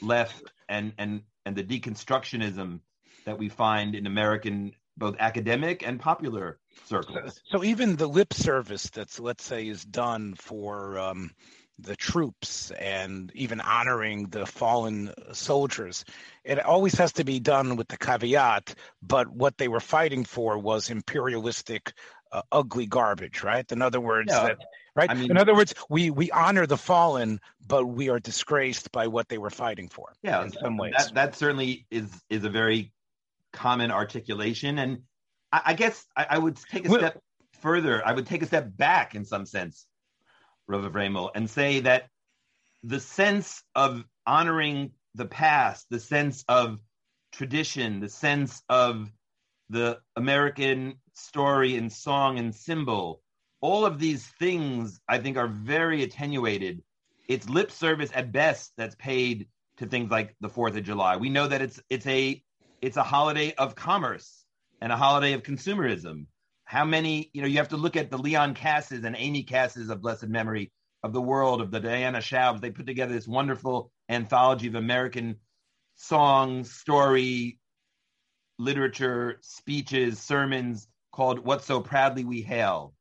left 0.01 0.43
and 0.71 0.95
and 0.97 1.21
and 1.45 1.55
the 1.55 1.63
deconstructionism 1.63 2.81
that 3.27 3.39
we 3.39 3.51
find 3.51 3.95
in 3.95 4.07
American 4.07 4.73
both 4.97 5.17
academic 5.19 5.87
and 5.87 6.01
popular 6.01 6.59
circles. 6.87 7.43
So 7.51 7.63
even 7.63 7.97
the 7.97 8.07
lip 8.07 8.33
service 8.33 8.89
that's 8.89 9.21
let's 9.21 9.45
say 9.45 9.69
is 9.69 9.85
done 9.85 10.35
for 10.35 10.99
um, 10.99 11.31
the 11.79 11.97
troops 11.97 12.71
and 12.73 13.33
even 13.35 13.61
honoring 13.61 14.29
the 14.29 14.47
fallen 14.47 15.13
soldiers. 15.33 16.05
It 16.45 16.61
always 16.61 16.95
has 16.95 17.13
to 17.15 17.25
be 17.25 17.41
done 17.41 17.77
with 17.77 17.89
the 17.89 17.97
caveat, 17.97 18.75
but 19.03 19.29
what 19.29 19.59
they 19.59 19.69
were 19.69 19.81
fighting 19.81 20.25
for 20.25 20.59
was 20.59 20.91
imperialistic, 20.91 21.93
uh, 22.33 22.43
ugly 22.53 22.87
garbage, 22.87 23.43
right? 23.43 23.71
In 23.73 23.83
other 23.83 24.01
words, 24.01 24.33
yeah. 24.33 24.45
that, 24.45 24.59
right? 24.95 25.11
I 25.11 25.15
mean, 25.15 25.31
in 25.31 25.37
other 25.37 25.55
words, 25.55 25.75
we 25.89 26.11
we 26.11 26.31
honor 26.31 26.67
the 26.67 26.77
fallen, 26.77 27.41
but 27.67 27.87
we 27.87 28.09
are 28.09 28.21
disgraced 28.21 28.93
by 28.93 29.09
what 29.09 29.29
they 29.29 29.39
were 29.39 29.51
fighting 29.51 29.89
for. 29.89 30.13
Yeah, 30.23 30.45
in 30.45 30.53
some 30.53 30.77
ways. 30.77 30.95
That, 30.97 31.15
that 31.15 31.37
certainly 31.37 31.87
is 31.91 32.09
is 32.31 32.45
a 32.45 32.51
very 32.51 32.93
common 33.53 33.91
articulation, 33.91 34.79
and 34.79 35.03
I, 35.53 35.63
I 35.67 35.75
guess 35.75 36.05
I, 36.17 36.27
I, 36.31 36.39
would 36.39 36.57
take 36.71 36.87
a 36.87 36.91
well, 36.91 37.01
step 37.01 37.21
further. 37.61 38.07
I 38.07 38.13
would 38.13 38.27
take 38.27 38.43
a 38.43 38.47
step 38.47 38.69
back 38.77 39.15
in 39.15 39.25
some 39.25 39.47
sense 39.47 39.87
Rav 40.67 40.91
Vremel, 40.93 41.31
and 41.35 41.49
say 41.49 41.81
that 41.81 42.09
the 42.83 43.01
sense 43.01 43.63
of 43.75 44.05
honoring 44.27 44.93
the 45.15 45.27
past, 45.27 45.87
the 45.91 46.01
sense 46.01 46.45
of 46.49 46.81
tradition, 47.33 48.01
the 48.01 48.09
sense 48.09 48.63
of 48.69 49.11
the 49.71 49.99
American 50.17 50.95
story 51.15 51.77
and 51.77 51.93
song 51.93 52.39
and 52.39 52.55
symbol, 52.55 53.23
all 53.61 53.87
of 53.87 53.99
these 53.99 54.27
things 54.39 55.01
I 55.09 55.19
think 55.19 55.37
are 55.37 55.49
very 55.49 56.03
attenuated. 56.03 56.83
It's 57.29 57.49
lip 57.49 57.71
service 57.71 58.11
at 58.15 58.33
best 58.33 58.73
that's 58.77 58.95
paid 58.97 59.49
to 59.79 59.87
things 59.87 60.11
like 60.11 60.37
the 60.41 60.49
Fourth 60.49 60.77
of 60.77 60.85
July. 60.85 61.17
We 61.17 61.31
know 61.31 61.49
that 61.49 61.63
it's 61.63 61.81
it's 61.89 62.07
a 62.07 62.43
it's 62.83 62.99
a 62.99 63.03
holiday 63.03 63.55
of 63.55 63.75
commerce 63.75 64.45
and 64.81 64.93
a 64.93 64.97
holiday 64.97 65.33
of 65.33 65.43
consumerism 65.43 66.27
how 66.75 66.85
many, 66.85 67.31
you 67.33 67.41
know, 67.41 67.47
you 67.47 67.59
have 67.59 67.69
to 67.69 67.77
look 67.77 67.95
at 67.95 68.11
the 68.11 68.19
Leon 68.19 68.53
Kasses 68.53 69.05
and 69.05 69.15
Amy 69.17 69.45
Kasses 69.45 69.91
of 69.91 70.03
blessed 70.03 70.27
memory 70.27 70.73
of 71.05 71.13
the 71.13 71.21
world, 71.21 71.61
of 71.61 71.71
the 71.71 71.79
Diana 71.79 72.19
Schaubs. 72.19 72.61
They 72.61 72.73
put 72.73 72.85
together 72.85 73.13
this 73.13 73.29
wonderful 73.29 73.93
anthology 74.09 74.67
of 74.67 74.75
American 74.75 75.37
song, 75.95 76.65
story, 76.65 77.61
literature, 78.59 79.39
speeches, 79.41 80.19
sermons 80.19 80.89
called 81.13 81.39
What 81.39 81.63
So 81.63 81.81
Proudly 81.81 82.25
We 82.25 82.43
Hail. 82.43 82.93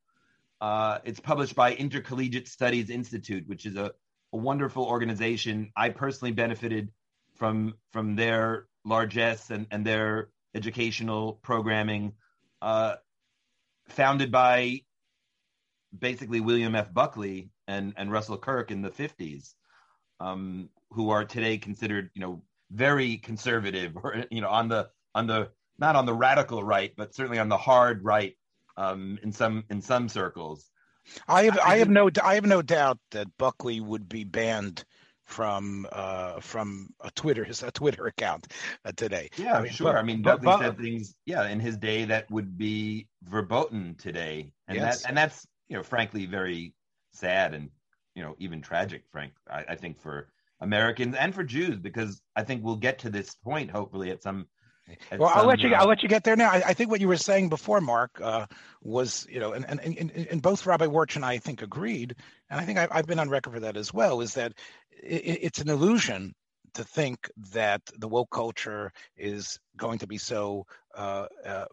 Uh, 0.61 0.99
it's 1.03 1.19
published 1.19 1.55
by 1.55 1.73
Intercollegiate 1.73 2.47
Studies 2.47 2.91
Institute, 2.91 3.47
which 3.47 3.65
is 3.65 3.75
a, 3.75 3.91
a, 4.33 4.37
wonderful 4.37 4.85
organization. 4.85 5.71
I 5.75 5.89
personally 5.89 6.31
benefited 6.31 6.91
from 7.37 7.73
from 7.91 8.15
their 8.15 8.67
largesse 8.85 9.49
and, 9.49 9.65
and 9.71 9.83
their 9.83 10.29
educational 10.53 11.39
programming. 11.41 12.13
Uh, 12.61 12.97
founded 13.87 14.31
by 14.31 14.81
basically 15.97 16.39
William 16.39 16.75
F. 16.75 16.93
Buckley 16.93 17.49
and, 17.67 17.93
and 17.97 18.11
Russell 18.11 18.37
Kirk 18.37 18.71
in 18.71 18.81
the 18.81 18.89
50s, 18.89 19.53
um, 20.19 20.69
who 20.91 21.09
are 21.09 21.25
today 21.25 21.57
considered, 21.57 22.09
you 22.13 22.21
know, 22.21 22.43
very 22.71 23.17
conservative 23.17 23.95
or, 23.95 24.25
you 24.31 24.41
know, 24.41 24.49
on 24.49 24.67
the, 24.67 24.89
on 25.13 25.27
the, 25.27 25.49
not 25.77 25.95
on 25.95 26.05
the 26.05 26.13
radical 26.13 26.63
right, 26.63 26.93
but 26.95 27.13
certainly 27.13 27.39
on 27.39 27.49
the 27.49 27.57
hard 27.57 28.03
right 28.03 28.35
um, 28.77 29.19
in 29.21 29.31
some, 29.31 29.63
in 29.69 29.81
some 29.81 30.09
circles. 30.09 30.69
I 31.27 31.43
have, 31.43 31.59
I 31.59 31.77
have 31.77 31.89
no, 31.89 32.09
I 32.23 32.35
have 32.35 32.45
no 32.45 32.61
doubt 32.61 32.97
that 33.11 33.37
Buckley 33.37 33.81
would 33.81 34.07
be 34.07 34.23
banned 34.23 34.85
from 35.25 35.87
uh, 35.91 36.39
from 36.39 36.89
a 37.01 37.11
Twitter 37.11 37.43
his 37.43 37.63
a 37.63 37.71
Twitter 37.71 38.07
account 38.07 38.47
uh, 38.85 38.91
today. 38.95 39.29
Yeah, 39.37 39.57
I 39.57 39.61
mean, 39.63 39.71
sure. 39.71 39.93
But, 39.93 39.99
I 39.99 40.03
mean, 40.03 40.21
Buckley 40.21 40.45
but, 40.45 40.59
said 40.59 40.77
things, 40.77 41.15
yeah, 41.25 41.47
in 41.47 41.59
his 41.59 41.77
day 41.77 42.05
that 42.05 42.29
would 42.29 42.57
be 42.57 43.07
verboten 43.23 43.95
today, 43.97 44.51
and 44.67 44.77
yes. 44.77 45.01
that 45.01 45.09
and 45.09 45.17
that's 45.17 45.47
you 45.69 45.77
know, 45.77 45.83
frankly, 45.83 46.25
very 46.25 46.73
sad 47.13 47.53
and 47.53 47.69
you 48.15 48.23
know 48.23 48.35
even 48.39 48.61
tragic. 48.61 49.03
Frank, 49.11 49.33
I, 49.49 49.65
I 49.69 49.75
think 49.75 49.99
for 49.99 50.29
Americans 50.61 51.15
and 51.15 51.33
for 51.33 51.43
Jews, 51.43 51.77
because 51.77 52.21
I 52.35 52.43
think 52.43 52.63
we'll 52.63 52.75
get 52.75 52.99
to 52.99 53.09
this 53.09 53.35
point 53.35 53.71
hopefully 53.71 54.11
at 54.11 54.23
some 54.23 54.47
well, 55.17 55.31
I'll 55.33 55.45
let 55.45 55.61
you. 55.61 55.73
I'll 55.73 55.87
let 55.87 56.03
you 56.03 56.09
get 56.09 56.23
there 56.23 56.35
now. 56.35 56.49
I, 56.51 56.63
I, 56.67 56.73
think 56.73 56.91
what 56.91 57.01
you 57.01 57.07
were 57.07 57.17
saying 57.17 57.49
before, 57.49 57.81
Mark, 57.81 58.19
uh, 58.21 58.45
was 58.81 59.25
you 59.29 59.39
know, 59.39 59.53
and, 59.53 59.65
and, 59.67 59.79
and, 59.79 60.11
and 60.11 60.41
both 60.41 60.65
Rabbi 60.65 60.87
Warch 60.87 61.15
and 61.15 61.25
I, 61.25 61.33
I 61.33 61.37
think 61.37 61.61
agreed, 61.61 62.15
and 62.49 62.59
I 62.59 62.65
think 62.65 62.77
I, 62.77 62.87
have 62.91 63.07
been 63.07 63.19
on 63.19 63.29
record 63.29 63.53
for 63.53 63.59
that 63.61 63.77
as 63.77 63.93
well, 63.93 64.21
is 64.21 64.33
that 64.33 64.53
it, 64.91 65.39
it's 65.41 65.59
an 65.59 65.69
illusion 65.69 66.33
to 66.73 66.83
think 66.83 67.29
that 67.51 67.81
the 67.97 68.07
woke 68.07 68.31
culture 68.31 68.91
is 69.15 69.59
going 69.77 69.99
to 69.99 70.07
be 70.07 70.17
so 70.17 70.65
uh, 70.95 71.27
uh, 71.45 71.65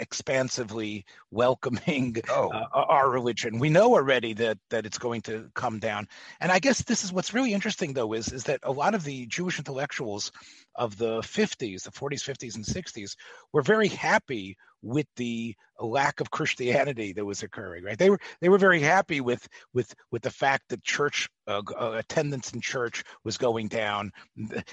expansively 0.00 1.04
welcoming 1.30 2.16
oh. 2.28 2.50
uh, 2.50 2.66
our 2.72 3.10
religion. 3.10 3.58
We 3.58 3.68
know 3.68 3.94
already 3.94 4.32
that 4.34 4.58
that 4.70 4.86
it's 4.86 4.98
going 4.98 5.22
to 5.22 5.50
come 5.54 5.78
down. 5.78 6.08
And 6.40 6.50
I 6.50 6.58
guess 6.58 6.82
this 6.82 7.04
is 7.04 7.12
what's 7.12 7.34
really 7.34 7.52
interesting 7.52 7.92
though 7.92 8.12
is 8.14 8.32
is 8.32 8.44
that 8.44 8.60
a 8.62 8.72
lot 8.72 8.94
of 8.94 9.04
the 9.04 9.26
Jewish 9.26 9.58
intellectuals 9.58 10.32
of 10.76 10.96
the 10.96 11.20
50s, 11.20 11.82
the 11.82 11.90
40s, 11.90 12.22
50s 12.22 12.54
and 12.56 12.64
60s 12.64 13.16
were 13.52 13.62
very 13.62 13.88
happy 13.88 14.56
with 14.82 15.06
the 15.16 15.54
lack 15.78 16.20
of 16.20 16.30
Christianity 16.30 17.12
that 17.12 17.24
was 17.24 17.42
occurring, 17.42 17.84
right? 17.84 17.98
They 17.98 18.10
were 18.10 18.20
they 18.40 18.48
were 18.48 18.58
very 18.58 18.80
happy 18.80 19.20
with 19.20 19.46
with 19.74 19.94
with 20.10 20.22
the 20.22 20.30
fact 20.30 20.64
that 20.68 20.82
church 20.82 21.28
uh, 21.46 21.62
uh, 21.78 21.92
attendance 21.92 22.52
in 22.52 22.60
church 22.60 23.04
was 23.24 23.36
going 23.36 23.68
down. 23.68 24.12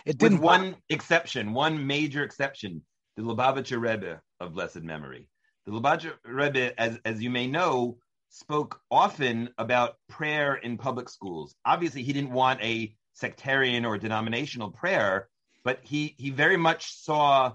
It 0.05 0.17
didn't 0.17 0.39
with 0.39 0.41
one 0.41 0.75
exception, 0.89 1.53
one 1.53 1.85
major 1.85 2.23
exception 2.23 2.83
the 3.17 3.23
Lubavitcher 3.23 3.81
Rebbe 3.81 4.21
of 4.39 4.53
blessed 4.53 4.83
memory. 4.83 5.27
The 5.65 5.71
Lubavitcher 5.71 6.13
Rebbe, 6.23 6.79
as, 6.79 6.99
as 7.03 7.21
you 7.21 7.31
may 7.31 7.47
know, 7.47 7.97
spoke 8.29 8.79
often 8.91 9.49
about 9.57 9.95
prayer 10.07 10.55
in 10.55 10.77
public 10.77 11.09
schools. 11.09 11.55
Obviously, 11.65 12.03
he 12.03 12.13
didn't 12.13 12.31
want 12.31 12.61
a 12.61 12.95
sectarian 13.13 13.85
or 13.85 13.97
denominational 13.97 14.69
prayer, 14.69 15.29
but 15.63 15.79
he, 15.81 16.13
he 16.17 16.29
very 16.29 16.57
much 16.57 16.93
saw 16.93 17.53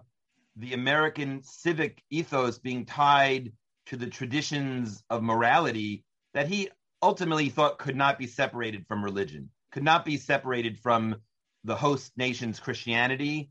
the 0.56 0.74
American 0.74 1.42
civic 1.44 2.02
ethos 2.10 2.58
being 2.58 2.84
tied 2.84 3.52
to 3.86 3.96
the 3.96 4.08
traditions 4.08 5.02
of 5.08 5.22
morality 5.22 6.04
that 6.34 6.48
he 6.48 6.68
ultimately 7.02 7.48
thought 7.48 7.78
could 7.78 7.96
not 7.96 8.18
be 8.18 8.26
separated 8.26 8.84
from 8.86 9.04
religion, 9.04 9.48
could 9.70 9.84
not 9.84 10.04
be 10.04 10.16
separated 10.16 10.78
from 10.80 11.16
the 11.64 11.76
host 11.76 12.12
nation's 12.16 12.58
Christianity, 12.58 13.50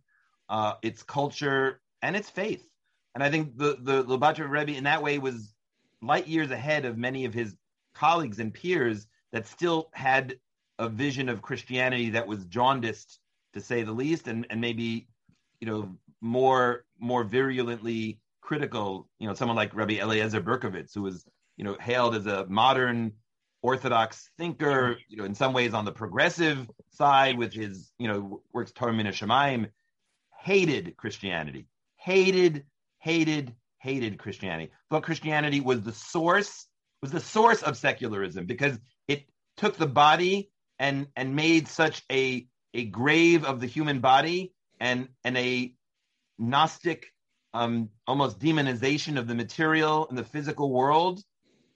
uh, 0.49 0.73
its 0.81 1.01
culture, 1.03 1.80
and 2.01 2.15
its 2.15 2.29
faith. 2.29 2.67
And 3.13 3.23
I 3.23 3.29
think 3.29 3.57
the 3.57 3.77
the 3.81 4.03
Lubavitcher 4.03 4.49
Rebbe 4.49 4.77
in 4.77 4.85
that 4.85 5.03
way 5.03 5.19
was 5.19 5.53
light 6.01 6.27
years 6.27 6.51
ahead 6.51 6.85
of 6.85 6.97
many 6.97 7.25
of 7.25 7.33
his 7.33 7.55
colleagues 7.93 8.39
and 8.39 8.53
peers 8.53 9.07
that 9.31 9.47
still 9.47 9.89
had 9.93 10.37
a 10.79 10.89
vision 10.89 11.29
of 11.29 11.41
Christianity 11.41 12.11
that 12.11 12.27
was 12.27 12.45
jaundiced, 12.45 13.19
to 13.53 13.61
say 13.61 13.83
the 13.83 13.91
least, 13.91 14.27
and 14.27 14.47
and 14.49 14.61
maybe 14.61 15.07
you 15.59 15.67
know 15.67 15.95
more 16.21 16.85
more 16.99 17.23
virulently 17.23 18.19
critical. 18.39 19.09
You 19.19 19.27
know, 19.27 19.33
someone 19.33 19.57
like 19.57 19.75
Rabbi 19.75 19.99
Eliezer 19.99 20.41
Berkovitz, 20.41 20.93
who 20.93 21.01
was 21.01 21.25
you 21.57 21.65
know 21.65 21.75
hailed 21.79 22.15
as 22.15 22.25
a 22.27 22.45
modern 22.47 23.11
Orthodox 23.61 24.29
thinker, 24.37 24.97
you 25.07 25.17
know, 25.17 25.25
in 25.25 25.35
some 25.35 25.53
ways 25.53 25.73
on 25.73 25.85
the 25.85 25.91
progressive 25.91 26.67
side 26.89 27.37
with 27.37 27.53
his, 27.53 27.91
you 27.99 28.07
know, 28.07 28.41
works 28.53 28.71
Torah 28.71 28.93
Min 28.93 29.05
Shemaim, 29.07 29.69
hated 30.39 30.97
Christianity 30.97 31.67
hated, 32.01 32.65
hated, 32.99 33.55
hated 33.79 34.17
Christianity. 34.17 34.71
Thought 34.89 35.03
Christianity 35.03 35.59
was 35.59 35.81
the 35.81 35.93
source, 35.93 36.67
was 37.01 37.11
the 37.11 37.19
source 37.19 37.61
of 37.61 37.77
secularism 37.77 38.45
because 38.45 38.77
it 39.07 39.25
took 39.57 39.77
the 39.77 39.87
body 39.87 40.51
and 40.79 41.07
and 41.15 41.35
made 41.35 41.67
such 41.67 42.03
a 42.11 42.47
a 42.73 42.85
grave 42.85 43.43
of 43.45 43.59
the 43.59 43.67
human 43.67 43.99
body 43.99 44.53
and 44.79 45.09
and 45.23 45.37
a 45.37 45.73
gnostic 46.39 47.07
um, 47.53 47.89
almost 48.07 48.39
demonization 48.39 49.17
of 49.17 49.27
the 49.27 49.35
material 49.35 50.07
and 50.09 50.17
the 50.17 50.23
physical 50.23 50.71
world. 50.71 51.21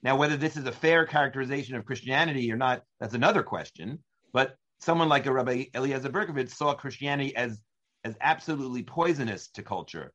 Now, 0.02 0.16
whether 0.16 0.36
this 0.36 0.56
is 0.56 0.64
a 0.64 0.72
fair 0.72 1.06
characterization 1.06 1.76
of 1.76 1.84
Christianity 1.84 2.50
or 2.50 2.56
not, 2.56 2.82
that's 2.98 3.14
another 3.14 3.42
question. 3.42 3.98
But 4.32 4.56
someone 4.80 5.08
like 5.08 5.26
a 5.26 5.32
Rabbi 5.32 5.64
Eliezer 5.74 6.10
Berkovitz 6.10 6.50
saw 6.50 6.74
Christianity 6.74 7.36
as 7.36 7.60
as 8.06 8.16
absolutely 8.20 8.84
poisonous 8.84 9.48
to 9.48 9.62
culture. 9.62 10.12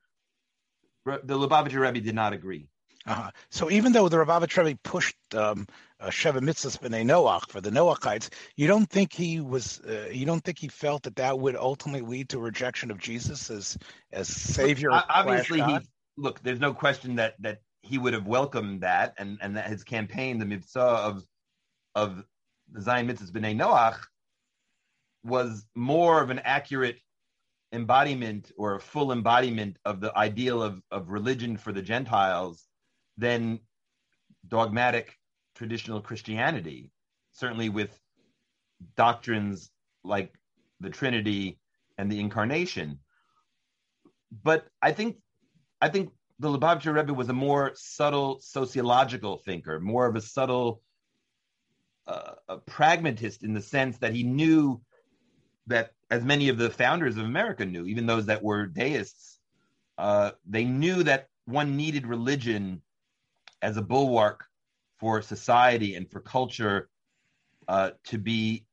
The 1.05 1.37
Lubavitcher 1.37 1.79
Rebbe 1.79 1.99
did 1.99 2.15
not 2.15 2.33
agree. 2.33 2.67
Uh-huh. 3.07 3.31
So 3.49 3.71
even 3.71 3.93
though 3.93 4.09
the 4.09 4.17
Lubavitch 4.17 4.63
Rebbe 4.63 4.79
pushed 4.83 5.15
um, 5.33 5.67
uh, 5.99 6.07
Sheva 6.07 6.39
Mitzvahs 6.39 6.79
B'nai 6.79 7.03
Noach 7.03 7.49
for 7.49 7.59
the 7.59 7.71
Noachites, 7.71 8.29
you 8.55 8.67
don't 8.67 8.87
think 8.87 9.11
he 9.13 9.39
was, 9.39 9.81
uh, 9.81 10.09
you 10.11 10.25
don't 10.25 10.43
think 10.43 10.59
he 10.59 10.67
felt 10.67 11.03
that 11.03 11.15
that 11.15 11.39
would 11.39 11.55
ultimately 11.55 12.01
lead 12.07 12.29
to 12.29 12.39
rejection 12.39 12.91
of 12.91 12.99
Jesus 12.99 13.49
as 13.49 13.77
as 14.11 14.27
savior. 14.27 14.91
Look, 14.91 15.05
obviously, 15.09 15.61
he 15.61 15.79
look. 16.17 16.41
There's 16.43 16.59
no 16.59 16.73
question 16.73 17.15
that 17.15 17.35
that 17.41 17.61
he 17.81 17.97
would 17.97 18.13
have 18.13 18.27
welcomed 18.27 18.81
that, 18.81 19.15
and 19.17 19.39
and 19.41 19.57
that 19.57 19.67
his 19.67 19.83
campaign, 19.83 20.37
the 20.37 20.45
mitzvah 20.45 20.79
of 20.81 21.23
of 21.95 22.23
the 22.71 22.81
Zion 22.81 23.07
Mitzvahs 23.07 23.31
B'nai 23.31 23.55
Noach, 23.55 23.97
was 25.23 25.65
more 25.75 26.21
of 26.21 26.29
an 26.29 26.39
accurate 26.39 26.99
embodiment 27.71 28.51
or 28.57 28.75
a 28.75 28.79
full 28.79 29.11
embodiment 29.11 29.77
of 29.85 30.01
the 30.01 30.15
ideal 30.17 30.61
of, 30.61 30.81
of 30.91 31.09
religion 31.09 31.57
for 31.57 31.71
the 31.71 31.81
Gentiles 31.81 32.67
than 33.17 33.59
dogmatic 34.47 35.17
traditional 35.55 36.01
Christianity, 36.01 36.91
certainly 37.31 37.69
with 37.69 37.97
doctrines 38.95 39.71
like 40.03 40.33
the 40.79 40.89
Trinity 40.89 41.59
and 41.97 42.11
the 42.11 42.19
Incarnation. 42.19 42.99
But 44.43 44.67
I 44.81 44.91
think 44.91 45.17
I 45.81 45.89
think 45.89 46.11
the 46.39 46.47
Lubavitcher 46.47 46.93
Rebbe 46.93 47.13
was 47.13 47.29
a 47.29 47.33
more 47.33 47.71
subtle 47.75 48.39
sociological 48.41 49.37
thinker, 49.37 49.79
more 49.79 50.05
of 50.07 50.15
a 50.15 50.21
subtle 50.21 50.81
uh, 52.07 52.33
a 52.49 52.57
pragmatist 52.57 53.43
in 53.43 53.53
the 53.53 53.61
sense 53.61 53.97
that 53.99 54.13
he 54.13 54.23
knew 54.23 54.81
that 55.67 55.91
as 56.11 56.23
many 56.23 56.49
of 56.49 56.57
the 56.57 56.69
founders 56.69 57.17
of 57.17 57.23
America 57.23 57.65
knew, 57.65 57.85
even 57.85 58.05
those 58.05 58.25
that 58.25 58.43
were 58.43 58.67
deists, 58.67 59.39
uh, 59.97 60.31
they 60.45 60.65
knew 60.65 61.03
that 61.03 61.27
one 61.45 61.77
needed 61.77 62.05
religion 62.05 62.81
as 63.61 63.77
a 63.77 63.81
bulwark 63.81 64.45
for 64.99 65.21
society 65.21 65.95
and 65.95 66.11
for 66.11 66.19
culture 66.19 66.89
uh, 67.67 67.91
to 68.03 68.17
be 68.17 68.65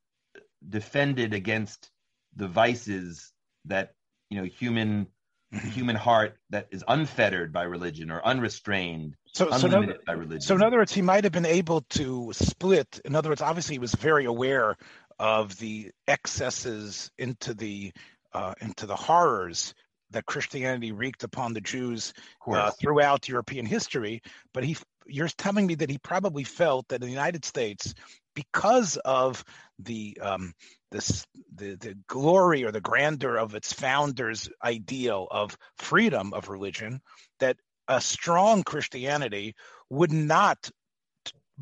defended 0.68 1.32
against 1.32 1.90
the 2.34 2.48
vices 2.48 3.32
that 3.66 3.94
you 4.30 4.38
know 4.38 4.44
human 4.44 5.06
mm-hmm. 5.54 5.68
human 5.68 5.96
heart 5.96 6.36
that 6.50 6.66
is 6.70 6.82
unfettered 6.88 7.52
by 7.52 7.62
religion 7.62 8.10
or 8.10 8.24
unrestrained 8.24 9.14
so, 9.32 9.50
so, 9.50 9.68
no, 9.68 9.92
by 10.06 10.12
religion. 10.12 10.40
so 10.40 10.56
in 10.56 10.62
other 10.62 10.78
words 10.78 10.92
he 10.92 11.02
might 11.02 11.24
have 11.24 11.32
been 11.32 11.46
able 11.46 11.82
to 11.82 12.32
split 12.32 13.00
in 13.04 13.14
other 13.14 13.28
words 13.28 13.42
obviously 13.42 13.76
he 13.76 13.78
was 13.78 13.94
very 13.94 14.24
aware 14.24 14.76
of 15.18 15.56
the 15.58 15.90
excesses 16.06 17.10
into 17.18 17.54
the 17.54 17.92
uh, 18.32 18.54
into 18.60 18.86
the 18.86 18.96
horrors 18.96 19.74
that 20.10 20.26
Christianity 20.26 20.92
wreaked 20.92 21.24
upon 21.24 21.52
the 21.52 21.60
Jews 21.60 22.12
uh, 22.46 22.70
throughout 22.70 23.28
European 23.28 23.66
history. 23.66 24.22
But 24.54 24.64
he, 24.64 24.76
you're 25.06 25.28
telling 25.28 25.66
me 25.66 25.74
that 25.76 25.90
he 25.90 25.98
probably 25.98 26.44
felt 26.44 26.88
that 26.88 27.02
in 27.02 27.06
the 27.06 27.12
United 27.12 27.44
States, 27.44 27.94
because 28.34 28.96
of 29.04 29.44
the 29.78 30.18
um, 30.22 30.52
this 30.90 31.26
the 31.54 31.74
the 31.76 31.96
glory 32.06 32.64
or 32.64 32.72
the 32.72 32.80
grandeur 32.80 33.36
of 33.36 33.54
its 33.54 33.72
founders' 33.72 34.48
ideal 34.62 35.26
of 35.30 35.56
freedom 35.76 36.32
of 36.32 36.48
religion, 36.48 37.00
that 37.40 37.56
a 37.88 38.00
strong 38.00 38.62
Christianity 38.62 39.54
would 39.90 40.12
not 40.12 40.70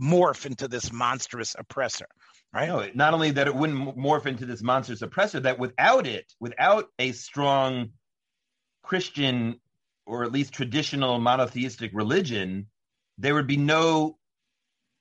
morph 0.01 0.45
into 0.45 0.69
this 0.69 0.93
monstrous 0.93 1.57
oppressor. 1.59 2.07
Right. 2.57 2.69
No, 2.69 2.91
not 2.95 3.13
only 3.13 3.33
that 3.33 3.49
it 3.49 3.55
wouldn't 3.55 3.99
morph 3.99 4.25
into 4.25 4.47
this 4.47 4.63
monster 4.63 4.95
suppressor, 4.95 5.43
that 5.43 5.59
without 5.59 6.07
it, 6.07 6.33
without 6.41 6.89
a 6.99 7.13
strong 7.13 7.91
Christian 8.83 9.61
or 10.07 10.25
at 10.25 10.33
least 10.33 10.55
traditional 10.55 11.19
monotheistic 11.19 11.91
religion, 11.93 12.69
there 13.19 13.35
would 13.35 13.47
be 13.47 13.59
no 13.59 14.19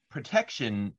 protection 0.10 0.96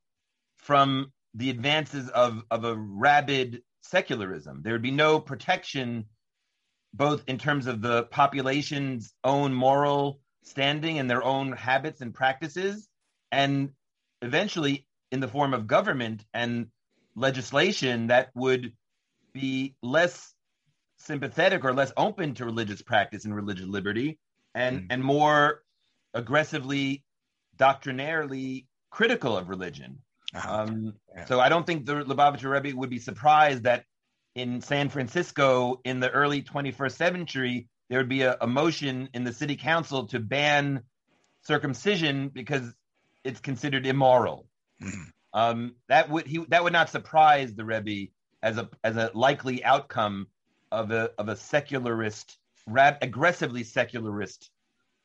from 0.57 1.13
the 1.35 1.51
advances 1.51 2.09
of, 2.09 2.43
of 2.51 2.65
a 2.65 2.75
rabid 2.75 3.61
secularism. 3.83 4.63
There 4.63 4.73
would 4.73 4.81
be 4.81 4.91
no 4.91 5.21
protection, 5.21 6.07
both 6.95 7.23
in 7.27 7.37
terms 7.37 7.67
of 7.67 7.83
the 7.83 8.05
population's 8.05 9.13
own 9.25 9.53
moral 9.53 10.21
standing 10.43 10.99
and 10.99 11.11
their 11.11 11.23
own 11.23 11.53
habits 11.53 12.01
and 12.01 12.15
practices, 12.15 12.89
and 13.31 13.73
eventually 14.23 14.87
in 15.17 15.21
the 15.21 15.29
form 15.29 15.55
of 15.55 15.67
government 15.67 16.27
and 16.35 16.67
legislation 17.15 18.09
that 18.09 18.29
would 18.35 18.75
be 19.33 19.75
less 19.83 20.35
sympathetic 20.99 21.65
or 21.65 21.73
less 21.73 21.91
open 21.97 22.35
to 22.35 22.45
religious 22.45 22.83
practice 22.83 23.25
and 23.25 23.35
religious 23.35 23.67
liberty 23.67 24.19
and 24.55 24.81
mm. 24.81 24.87
and 24.91 25.03
more 25.03 25.63
aggressively 26.13 27.03
doctrinarily 27.57 28.67
critical 28.91 29.39
of 29.39 29.49
religion 29.49 30.01
uh-huh. 30.35 30.65
um, 30.65 30.93
yeah. 31.15 31.25
so 31.25 31.41
i 31.41 31.49
don't 31.49 31.67
think 31.67 31.87
the 31.87 31.95
lubavitcher 32.05 32.51
rebbe 32.51 32.77
would 32.77 32.91
be 32.91 32.99
surprised 32.99 33.63
that 33.63 33.85
in 34.35 34.61
san 34.61 34.91
francisco 34.91 35.81
in 35.85 35.99
the 35.99 36.11
early 36.11 36.43
21st 36.43 36.93
century 36.93 37.69
there 37.89 37.99
would 37.99 38.09
be 38.11 38.21
a, 38.21 38.37
a 38.43 38.47
motion 38.47 39.09
in 39.15 39.25
the 39.25 39.33
city 39.33 39.57
council 39.57 40.09
to 40.09 40.21
ban 40.21 40.83
circumcision 41.41 42.29
because 42.29 42.75
it's 43.25 43.41
considered 43.41 43.87
immoral 43.87 44.47
Mm-hmm. 44.83 45.03
Um, 45.37 45.75
that 45.89 46.09
would 46.09 46.27
he 46.27 46.39
that 46.49 46.65
would 46.65 46.73
not 46.73 46.89
surprise 46.89 47.55
the 47.55 47.65
Rebbe 47.65 48.11
as 48.43 48.57
a 48.57 48.71
as 48.83 48.97
a 48.97 49.11
likely 49.13 49.63
outcome 49.65 50.29
of 50.73 50.91
a 50.91 51.11
of 51.19 51.29
a 51.29 51.37
secularist, 51.37 52.39
rad, 52.67 52.97
aggressively 53.03 53.63
secularist 53.63 54.51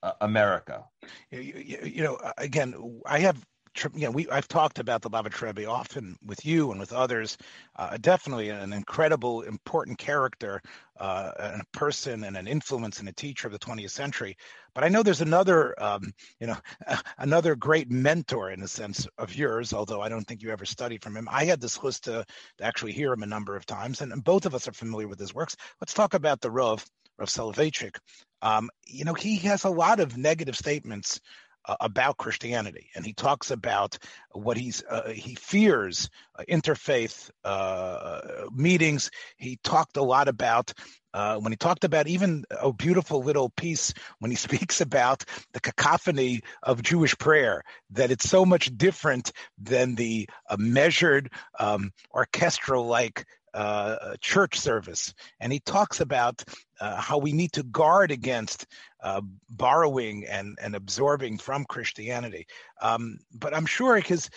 uh, 0.02 0.14
America. 0.22 0.86
You, 1.32 1.82
you, 1.84 2.04
know, 2.04 2.18
again, 2.38 3.02
I 3.06 3.20
have 3.20 3.46
you 3.94 4.02
know, 4.02 4.12
we 4.12 4.30
I've 4.30 4.48
talked 4.48 4.80
about 4.80 5.02
the 5.02 5.10
Lubavitch 5.10 5.42
Rebbe 5.42 5.66
often 5.66 6.18
with 6.26 6.46
you 6.46 6.72
and 6.72 6.80
with 6.80 6.92
others. 6.92 7.38
Uh, 7.76 7.98
definitely 7.98 8.50
an 8.50 8.74
incredible, 8.74 9.42
important 9.42 9.98
character, 9.98 10.62
uh, 11.00 11.32
and 11.40 11.62
a 11.62 11.78
person, 11.78 12.26
and 12.26 12.36
an 12.36 12.48
influence 12.48 13.00
and 13.00 13.08
a 13.08 13.14
teacher 13.14 13.48
of 13.48 13.54
the 13.54 13.60
20th 13.60 13.92
century. 13.92 14.36
But 14.74 14.84
I 14.84 14.90
know 14.90 15.04
there's 15.04 15.22
another, 15.22 15.82
um, 15.82 16.12
you 16.40 16.48
know, 16.48 16.58
another 17.18 17.56
great 17.56 17.90
mentor 17.90 18.52
in 18.52 18.62
a 18.62 18.68
sense 18.68 19.08
of 19.18 19.36
yours. 19.36 19.74
Although 19.74 20.02
I 20.02 20.10
don't 20.10 20.26
think 20.26 20.42
you 20.42 20.52
ever 20.52 20.66
studied 20.66 21.02
from 21.02 21.16
him. 21.16 21.28
I 21.32 21.46
had 21.46 21.62
this 21.62 21.82
list 21.82 22.04
to, 22.06 22.26
to 22.58 22.64
actually 22.64 22.92
hear 22.92 23.14
him 23.14 23.24
a 23.24 23.28
number 23.28 23.56
of 23.56 23.66
times, 23.66 24.02
and, 24.02 24.12
and, 24.12 24.24
both 24.24 24.46
of 24.46 24.54
us 24.54 24.68
are 24.68 24.74
familiar 24.74 25.08
with 25.08 25.20
his 25.20 25.34
works. 25.34 25.56
Let's 25.80 25.94
talk 25.94 26.14
about 26.14 26.42
the 26.42 26.52
Rav, 26.52 26.86
Rav 27.18 27.30
Soloveitchik. 27.30 27.98
Um, 28.42 28.70
you 28.86 29.06
know, 29.06 29.14
he 29.14 29.38
has 29.38 29.64
a 29.64 29.70
lot 29.70 30.00
of 30.00 30.18
negative 30.18 30.56
statements 30.58 31.20
uh, 31.66 31.76
about 31.80 32.18
Christianity, 32.18 32.90
and 32.96 33.06
he 33.06 33.14
talks 33.14 33.52
about 33.52 33.98
what 34.32 34.58
he's 34.58 34.84
uh, 34.90 35.10
he 35.10 35.36
fears 35.36 36.10
uh, 36.36 36.44
interfaith 36.50 37.30
uh, 37.44 38.22
meetings. 38.54 39.12
He 39.38 39.58
talked 39.64 39.98
a 39.98 40.04
lot 40.04 40.28
about 40.28 40.74
uh, 41.14 41.38
when 41.38 41.52
he 41.52 41.58
talked 41.58 41.84
about 41.84 42.08
even 42.08 42.44
a 42.50 42.72
beautiful 42.72 43.24
little 43.24 43.50
piece 43.50 43.94
when 44.20 44.32
he 44.32 44.38
speaks 44.48 44.82
about 44.82 45.24
the 45.54 45.60
cacophony 45.60 46.42
of 46.64 46.82
Jewish 46.82 47.18
prayer, 47.18 47.64
that 47.92 48.12
it's 48.12 48.30
so 48.30 48.46
much 48.46 48.76
different 48.78 49.32
than 49.58 49.96
the 49.96 50.28
uh, 50.50 50.58
measured 50.58 51.32
um, 51.60 51.92
orchestral 52.14 52.86
like 52.86 53.26
uh, 53.54 54.16
church 54.22 54.58
service, 54.60 55.14
and 55.42 55.52
he 55.52 55.60
talks 55.60 56.00
about 56.00 56.42
uh, 56.80 56.96
how 56.96 57.18
we 57.18 57.34
need 57.34 57.52
to 57.52 57.64
guard 57.64 58.10
against 58.10 58.66
uh, 59.04 59.22
borrowing 59.50 60.26
and, 60.26 60.58
and 60.62 60.74
absorbing 60.76 61.38
from 61.38 61.66
Christianity. 61.66 62.48
Um, 62.82 63.18
but 63.34 63.54
I'm 63.54 63.66
sure 63.66 63.96
because 63.96 64.30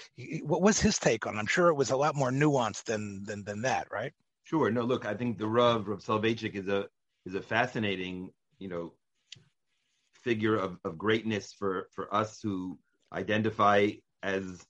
what 0.43 0.63
was 0.63 0.81
his 0.81 0.99
take 0.99 1.27
on? 1.27 1.37
It? 1.37 1.39
I'm 1.39 1.47
sure 1.47 1.69
it 1.69 1.75
was 1.75 1.91
a 1.91 1.97
lot 1.97 2.17
more 2.17 2.31
nuanced 2.31 2.85
than 2.85 3.23
than 3.25 3.45
than 3.45 3.63
that, 3.63 3.87
right? 3.93 4.13
Sure. 4.45 4.71
No, 4.71 4.83
look, 4.83 5.07
I 5.07 5.15
think 5.15 5.39
the 5.39 5.47
Rav 5.49 5.89
Rav 5.89 6.01
Soloveitchik 6.01 6.55
is 6.55 6.69
a 6.69 6.87
is 7.27 7.35
a 7.35 7.43
fascinating, 7.43 8.31
you 8.59 8.69
know, 8.69 8.93
figure 10.23 10.57
of, 10.57 10.79
of 10.85 10.99
greatness 10.99 11.53
for 11.53 11.89
for 11.93 12.15
us 12.15 12.41
who 12.43 12.79
identify 13.13 13.91
as 14.23 14.65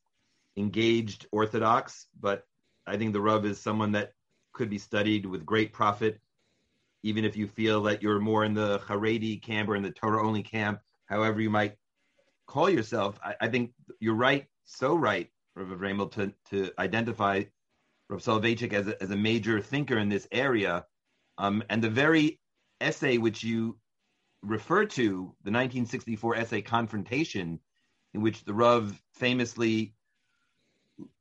engaged 0.57 1.27
Orthodox, 1.33 2.07
but 2.19 2.47
I 2.87 2.97
think 2.97 3.13
the 3.13 3.21
Rav 3.21 3.45
is 3.45 3.61
someone 3.61 3.93
that 3.93 4.13
could 4.53 4.71
be 4.71 4.79
studied 4.79 5.27
with 5.27 5.45
great 5.45 5.73
profit, 5.73 6.21
even 7.03 7.25
if 7.25 7.37
you 7.37 7.49
feel 7.49 7.83
that 7.83 8.03
you're 8.03 8.21
more 8.21 8.45
in 8.45 8.55
the 8.55 8.79
Haredi 8.81 9.43
camp 9.43 9.69
or 9.69 9.75
in 9.77 9.83
the 9.83 9.91
Torah 9.91 10.25
only 10.25 10.43
camp, 10.45 10.81
however 11.07 11.41
you 11.41 11.51
might 11.51 11.77
call 12.47 12.71
yourself. 12.71 13.19
I, 13.25 13.35
I 13.41 13.49
think 13.49 13.73
you're 13.99 14.15
right, 14.15 14.47
so 14.65 14.95
right, 14.95 15.31
Rav 15.57 15.81
Ramel, 15.81 16.09
to, 16.11 16.33
to 16.51 16.71
identify 16.79 17.45
Rav 18.09 18.21
Soloveitchik 18.21 18.73
as 18.73 18.89
a, 18.89 19.03
as 19.03 19.11
a 19.11 19.17
major 19.17 19.61
thinker 19.61 19.99
in 19.99 20.09
this 20.09 20.29
area. 20.31 20.85
Um, 21.39 21.63
and 21.69 21.83
the 21.83 21.91
very 21.91 22.41
essay 22.81 23.19
which 23.19 23.43
you 23.43 23.79
refer 24.43 24.85
to, 24.85 25.05
the 25.43 25.51
1964 25.51 26.37
essay 26.37 26.63
Confrontation, 26.63 27.61
in 28.13 28.21
which 28.21 28.45
the 28.45 28.55
Rav 28.55 29.01
famously 29.15 29.95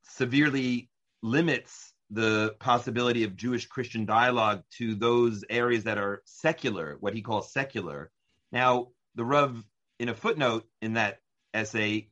severely 0.02 0.90
limits 1.22 1.92
the 2.10 2.54
possibility 2.60 3.24
of 3.24 3.36
Jewish 3.36 3.66
Christian 3.66 4.04
dialogue 4.04 4.62
to 4.78 4.94
those 4.94 5.44
areas 5.48 5.84
that 5.84 5.98
are 5.98 6.22
secular, 6.26 6.96
what 7.00 7.14
he 7.14 7.22
calls 7.22 7.52
secular. 7.52 8.10
Now, 8.52 8.88
the 9.14 9.24
Rav, 9.24 9.64
in 9.98 10.08
a 10.08 10.14
footnote 10.14 10.64
in 10.82 10.94
that 10.94 11.20
essay 11.52 12.08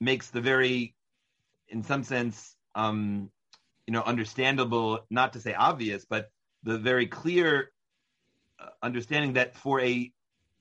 makes 0.00 0.30
the 0.30 0.40
very, 0.40 0.94
in 1.68 1.84
some 1.84 2.02
sense, 2.02 2.56
um, 2.74 3.30
you 3.90 3.94
know, 3.94 4.02
understandable, 4.02 5.00
not 5.10 5.32
to 5.32 5.40
say 5.40 5.52
obvious, 5.52 6.06
but 6.08 6.30
the 6.62 6.78
very 6.78 7.08
clear 7.08 7.72
uh, 8.60 8.68
understanding 8.84 9.32
that 9.32 9.56
for 9.56 9.80
a 9.80 10.12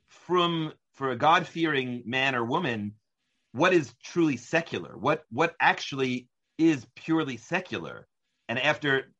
from 0.07 0.73
for 0.93 1.11
a 1.11 1.15
God 1.15 1.45
fearing 1.45 2.01
man 2.07 2.33
or 2.33 2.43
woman, 2.43 2.95
what 3.51 3.71
is 3.71 3.93
truly 4.03 4.35
secular? 4.35 4.97
What 4.97 5.25
what 5.29 5.55
actually 5.61 6.27
is 6.57 6.87
purely 6.95 7.37
secular? 7.37 8.07
And 8.47 8.57
after 8.57 9.11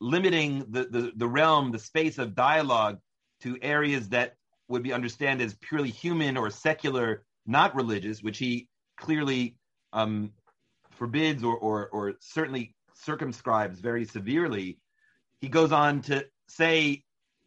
limiting 0.00 0.66
the, 0.68 0.86
the, 0.86 1.12
the 1.14 1.28
realm, 1.28 1.70
the 1.70 1.78
space 1.78 2.18
of 2.18 2.34
dialogue 2.34 2.98
to 3.42 3.56
areas 3.62 4.08
that 4.08 4.34
would 4.66 4.82
be 4.82 4.92
understood 4.92 5.40
as 5.40 5.54
purely 5.54 5.90
human 5.90 6.36
or 6.36 6.50
secular, 6.50 7.22
not 7.46 7.76
religious, 7.76 8.24
which 8.24 8.38
he 8.38 8.66
clearly 8.96 9.54
um, 9.92 10.32
forbids 10.90 11.44
or, 11.44 11.56
or, 11.56 11.88
or 11.90 12.14
certainly 12.18 12.74
circumscribes 13.04 13.80
very 13.80 14.04
severely. 14.04 14.78
He 15.40 15.48
goes 15.48 15.72
on 15.72 16.02
to 16.02 16.26
say, 16.48 17.04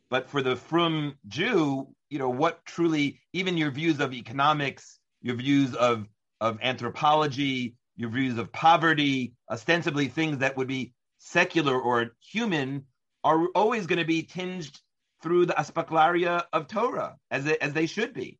but 0.09 0.29
for 0.29 0.41
the 0.41 0.55
frum 0.55 1.15
Jew, 1.27 1.87
you 2.09 2.19
know, 2.19 2.29
what 2.29 2.65
truly, 2.65 3.19
even 3.33 3.57
your 3.57 3.71
views 3.71 3.99
of 3.99 4.13
economics, 4.13 4.99
your 5.21 5.35
views 5.35 5.73
of, 5.75 6.07
of 6.41 6.59
anthropology, 6.61 7.75
your 7.95 8.09
views 8.09 8.37
of 8.37 8.51
poverty, 8.51 9.33
ostensibly 9.49 10.07
things 10.07 10.39
that 10.39 10.57
would 10.57 10.67
be 10.67 10.93
secular 11.19 11.79
or 11.79 12.11
human, 12.19 12.85
are 13.23 13.47
always 13.55 13.87
going 13.87 13.99
to 13.99 14.05
be 14.05 14.23
tinged 14.23 14.79
through 15.21 15.45
the 15.45 15.53
aspaklaria 15.53 16.43
of 16.51 16.67
Torah, 16.67 17.15
as 17.31 17.45
they, 17.45 17.57
as 17.59 17.73
they 17.73 17.85
should 17.85 18.13
be. 18.13 18.37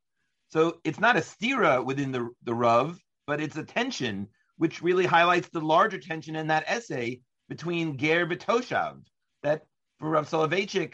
So 0.50 0.80
it's 0.84 1.00
not 1.00 1.18
a 1.18 1.22
stira 1.22 1.84
within 1.84 2.12
the, 2.12 2.30
the 2.44 2.54
Rav, 2.54 3.00
but 3.26 3.42
it's 3.42 3.56
a 3.56 3.64
tension, 3.64 4.28
which 4.64 4.82
really 4.82 5.06
highlights 5.06 5.50
the 5.50 5.60
larger 5.60 5.98
tension 5.98 6.38
in 6.38 6.48
that 6.48 6.64
essay 6.68 7.20
between 7.50 7.98
Ger 7.98 8.26
Toshav. 8.26 9.02
That 9.42 9.64
for 10.00 10.12
Rav 10.12 10.30
Soloveitchik, 10.30 10.94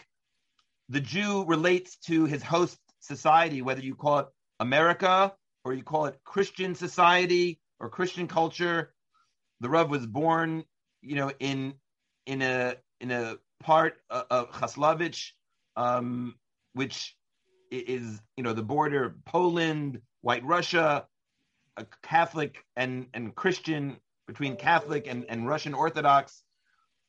the 0.89 0.99
Jew 0.99 1.45
relates 1.45 1.97
to 2.07 2.25
his 2.25 2.41
host 2.41 2.79
society, 2.99 3.61
whether 3.61 3.81
you 3.81 3.93
call 3.93 4.17
it 4.17 4.27
America 4.59 5.35
or 5.63 5.75
you 5.75 5.83
call 5.83 6.07
it 6.07 6.19
Christian 6.23 6.73
society 6.73 7.59
or 7.79 7.91
Christian 7.91 8.27
culture. 8.27 8.91
The 9.59 9.69
Rav 9.69 9.91
was 9.91 10.07
born, 10.07 10.63
you 11.03 11.13
know, 11.17 11.31
in 11.39 11.75
in 12.25 12.41
a 12.41 12.75
in 12.99 13.11
a 13.11 13.37
part 13.59 13.97
of 14.09 14.49
Chaslovich, 14.49 15.33
um, 15.75 16.33
which 16.73 17.15
is 17.69 18.19
you 18.35 18.43
know 18.43 18.53
the 18.53 18.63
border 18.63 19.15
Poland, 19.25 20.01
White 20.21 20.43
Russia, 20.43 21.05
a 21.77 21.85
Catholic 22.03 22.63
and 22.75 23.07
and 23.13 23.35
Christian 23.35 23.97
between 24.27 24.55
Catholic 24.55 25.07
and, 25.07 25.25
and 25.27 25.47
Russian 25.47 25.73
Orthodox. 25.73 26.43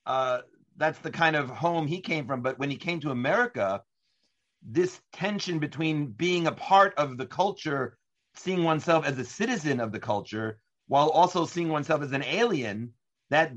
Uh, 0.06 0.40
that's 0.76 0.98
the 1.00 1.10
kind 1.10 1.36
of 1.36 1.50
home 1.50 1.86
he 1.86 2.00
came 2.00 2.26
from. 2.26 2.40
But 2.40 2.58
when 2.58 2.70
he 2.70 2.76
came 2.76 3.00
to 3.00 3.10
America, 3.10 3.82
this 4.62 5.00
tension 5.12 5.58
between 5.58 6.06
being 6.06 6.46
a 6.46 6.52
part 6.52 6.94
of 6.96 7.18
the 7.18 7.26
culture, 7.26 7.98
seeing 8.34 8.64
oneself 8.64 9.04
as 9.04 9.18
a 9.18 9.24
citizen 9.24 9.80
of 9.80 9.92
the 9.92 10.00
culture, 10.00 10.60
while 10.88 11.10
also 11.10 11.44
seeing 11.44 11.68
oneself 11.68 12.02
as 12.02 12.12
an 12.12 12.24
alien, 12.24 12.92
that 13.28 13.52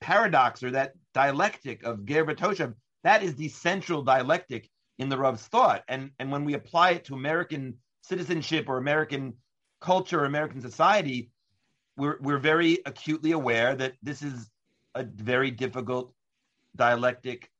paradox 0.00 0.62
or 0.62 0.70
that 0.70 0.94
dialectic 1.14 1.84
of 1.84 2.06
Ger 2.06 2.24
Toshav, 2.24 2.74
that 3.04 3.22
is 3.22 3.34
the 3.34 3.48
central 3.48 4.02
dialectic 4.02 4.68
in 4.98 5.08
the 5.08 5.16
Rav's 5.16 5.46
thought. 5.46 5.84
And, 5.88 6.10
and 6.18 6.32
when 6.32 6.44
we 6.44 6.54
apply 6.54 6.92
it 6.92 7.04
to 7.06 7.14
American 7.14 7.78
citizenship 8.02 8.68
or 8.68 8.78
American 8.78 9.34
culture 9.82 10.24
American 10.24 10.60
society, 10.60 11.30
we're, 11.96 12.18
we're 12.20 12.38
very 12.38 12.78
acutely 12.86 13.32
aware 13.32 13.74
that 13.74 13.94
this 14.02 14.22
is 14.22 14.50
a 14.94 15.02
very 15.04 15.50
difficult 15.50 16.14
dialectic 16.76 17.50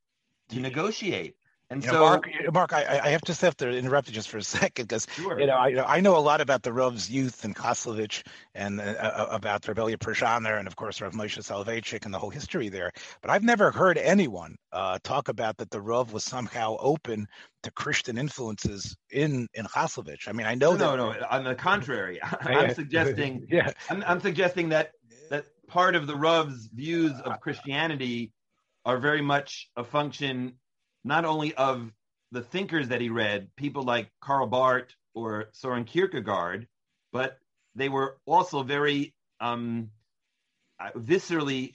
to 0.49 0.59
negotiate. 0.59 1.35
And 1.73 1.83
you 1.83 1.89
so, 1.89 1.95
know, 1.95 2.01
Mark, 2.01 2.29
Mark, 2.53 2.73
I, 2.73 2.99
I 3.03 3.09
have 3.09 3.21
to 3.21 3.33
have 3.33 3.57
to 3.57 3.67
interrupt 3.67 4.07
you 4.07 4.13
just 4.13 4.29
for 4.29 4.37
a 4.37 4.43
second 4.43 4.87
because 4.87 5.07
sure. 5.15 5.39
you 5.39 5.47
know 5.47 5.55
I, 5.55 5.67
you 5.69 5.75
know 5.75 5.85
I 5.85 6.01
know 6.01 6.15
a 6.15 6.19
lot 6.19 6.39
about 6.39 6.61
the 6.61 6.69
Rov's 6.69 7.09
youth 7.09 7.43
and 7.43 7.55
Koslovich 7.55 8.21
and 8.53 8.79
uh, 8.79 8.83
uh 8.83 9.27
about 9.31 9.67
Reb 9.67 9.77
Elya 9.77 9.97
Pruzhaner 9.97 10.59
and 10.59 10.67
of 10.67 10.75
course 10.75 11.01
Rav 11.01 11.13
Moshe 11.13 11.39
Soloveitchik 11.39 12.05
and 12.05 12.13
the 12.13 12.19
whole 12.19 12.29
history 12.29 12.69
there. 12.69 12.91
But 13.21 13.31
I've 13.31 13.43
never 13.43 13.71
heard 13.71 13.97
anyone 13.97 14.55
uh, 14.71 14.99
talk 15.03 15.29
about 15.29 15.57
that 15.57 15.71
the 15.71 15.79
Rov 15.79 16.11
was 16.11 16.23
somehow 16.23 16.77
open 16.79 17.27
to 17.63 17.71
Christian 17.71 18.19
influences 18.19 18.95
in 19.09 19.47
in 19.55 19.65
Koslovich. 19.65 20.27
I 20.27 20.31
mean, 20.31 20.45
I 20.45 20.53
know 20.53 20.73
no, 20.73 20.77
that. 20.77 20.97
No, 20.97 21.11
no. 21.11 21.25
On 21.31 21.43
the 21.43 21.55
contrary, 21.55 22.19
I'm 22.41 22.71
suggesting. 22.75 23.47
yeah. 23.49 23.71
I'm, 23.89 24.03
I'm 24.05 24.21
suggesting 24.21 24.69
that 24.69 24.91
that 25.31 25.45
part 25.67 25.95
of 25.95 26.05
the 26.05 26.13
Rov's 26.13 26.69
views 26.71 27.19
of 27.25 27.39
Christianity 27.39 28.31
are 28.85 28.99
very 28.99 29.23
much 29.23 29.69
a 29.75 29.83
function 29.83 30.53
not 31.03 31.25
only 31.25 31.53
of 31.55 31.91
the 32.31 32.41
thinkers 32.41 32.89
that 32.89 33.01
he 33.01 33.09
read, 33.09 33.49
people 33.55 33.83
like 33.83 34.09
Karl 34.21 34.47
Barth 34.47 34.95
or 35.13 35.49
Soren 35.51 35.85
Kierkegaard, 35.85 36.67
but 37.11 37.37
they 37.75 37.89
were 37.89 38.17
also 38.25 38.63
very 38.63 39.13
um, 39.39 39.89
uh, 40.79 40.91
viscerally 40.97 41.73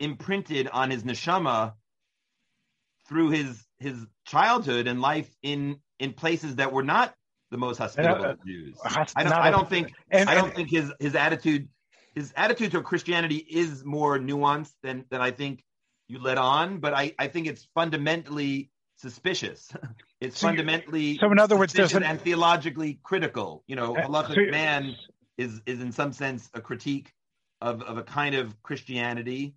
imprinted 0.00 0.68
on 0.68 0.90
his 0.90 1.04
neshama 1.04 1.74
through 3.08 3.30
his 3.30 3.64
his 3.78 4.06
childhood 4.24 4.86
and 4.86 5.00
life 5.00 5.30
in 5.42 5.78
in 5.98 6.12
places 6.12 6.56
that 6.56 6.72
were 6.72 6.82
not 6.82 7.14
the 7.50 7.56
most 7.56 7.78
hospitable 7.78 8.24
uh, 8.24 8.34
Jews. 8.44 8.78
I 8.84 9.22
don't, 9.22 9.32
I 9.32 9.50
don't 9.50 9.68
think 9.68 9.92
and, 10.10 10.28
I 10.28 10.34
don't 10.34 10.46
and, 10.46 10.54
think 10.54 10.70
his 10.70 10.92
his 10.98 11.14
attitude 11.14 11.68
his 12.14 12.32
attitude 12.36 12.72
to 12.72 12.82
Christianity 12.82 13.36
is 13.36 13.84
more 13.84 14.18
nuanced 14.18 14.72
than 14.82 15.04
than 15.10 15.20
I 15.20 15.30
think 15.30 15.62
you 16.08 16.20
let 16.20 16.38
on, 16.38 16.78
but 16.78 16.94
I, 16.94 17.14
I 17.18 17.28
think 17.28 17.46
it's 17.46 17.66
fundamentally 17.74 18.70
suspicious. 18.96 19.72
It's 20.18 20.38
so 20.38 20.46
fundamentally 20.46 21.18
so 21.18 21.30
in 21.30 21.38
other 21.38 21.58
words, 21.58 21.74
there's 21.74 21.92
an, 21.92 22.02
and 22.02 22.18
theologically 22.18 22.98
critical. 23.02 23.62
You 23.66 23.76
know, 23.76 23.94
uh, 23.94 24.06
halachic 24.06 24.46
so 24.46 24.50
man 24.50 24.96
is 25.36 25.60
is 25.66 25.82
in 25.82 25.92
some 25.92 26.14
sense 26.14 26.48
a 26.54 26.60
critique 26.62 27.12
of, 27.60 27.82
of 27.82 27.98
a 27.98 28.02
kind 28.02 28.34
of 28.34 28.62
Christianity. 28.62 29.54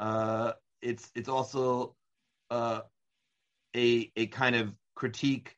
Uh, 0.00 0.54
it's 0.82 1.12
it's 1.14 1.28
also 1.28 1.94
uh, 2.50 2.80
a 3.76 4.10
a 4.16 4.26
kind 4.26 4.56
of 4.56 4.74
critique 4.96 5.54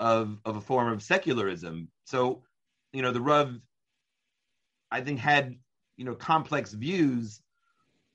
of 0.00 0.38
of 0.44 0.56
a 0.56 0.60
form 0.60 0.92
of 0.92 1.02
secularism. 1.02 1.88
So, 2.06 2.42
you 2.92 3.02
know, 3.02 3.12
the 3.12 3.20
Rav, 3.20 3.54
I 4.90 5.00
think, 5.00 5.20
had 5.20 5.56
you 5.96 6.04
know 6.04 6.14
complex 6.14 6.72
views 6.72 7.40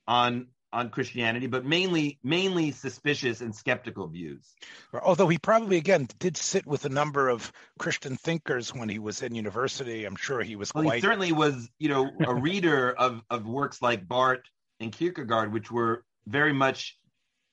on 0.08 0.48
on 0.74 0.90
Christianity, 0.90 1.48
but 1.48 1.66
mainly 1.66 2.20
mainly 2.24 2.72
suspicious 2.72 3.42
and 3.42 3.56
skeptical 3.56 4.08
views. 4.08 4.56
Although 4.94 5.28
he 5.28 5.38
probably 5.38 5.78
again 5.78 6.08
did 6.20 6.38
sit 6.38 6.66
with 6.66 6.86
a 6.86 6.90
number 6.90 7.30
of 7.30 7.52
Christian 7.78 8.16
thinkers 8.16 8.74
when 8.74 8.90
he 8.90 9.00
was 9.00 9.22
in 9.22 9.36
university. 9.36 10.06
I'm 10.06 10.16
sure 10.16 10.42
he 10.42 10.56
was 10.56 10.74
well, 10.74 10.84
quite. 10.84 10.96
He 10.96 11.02
certainly 11.02 11.32
was, 11.32 11.70
you 11.80 11.90
know, 11.90 12.10
a 12.26 12.34
reader 12.34 12.92
of 12.98 13.22
of 13.30 13.46
works 13.46 13.82
like 13.82 14.08
Barth 14.08 14.44
and 14.80 14.92
Kierkegaard, 14.92 15.52
which 15.52 15.72
were 15.72 16.04
very 16.26 16.54
much 16.54 16.98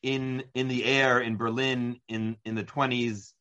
in 0.02 0.44
in 0.54 0.68
the 0.68 0.84
air 0.84 1.20
in 1.20 1.36
Berlin 1.36 2.00
in 2.08 2.36
in 2.44 2.54
the 2.54 2.64
20s 2.64 3.32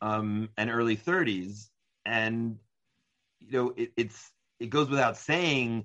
um, 0.00 0.48
and 0.56 0.70
early 0.70 0.96
30s, 0.96 1.68
and 2.04 2.58
you 3.40 3.52
know, 3.52 3.74
it, 3.76 3.92
it's 3.96 4.32
it 4.60 4.70
goes 4.70 4.88
without 4.88 5.16
saying 5.16 5.84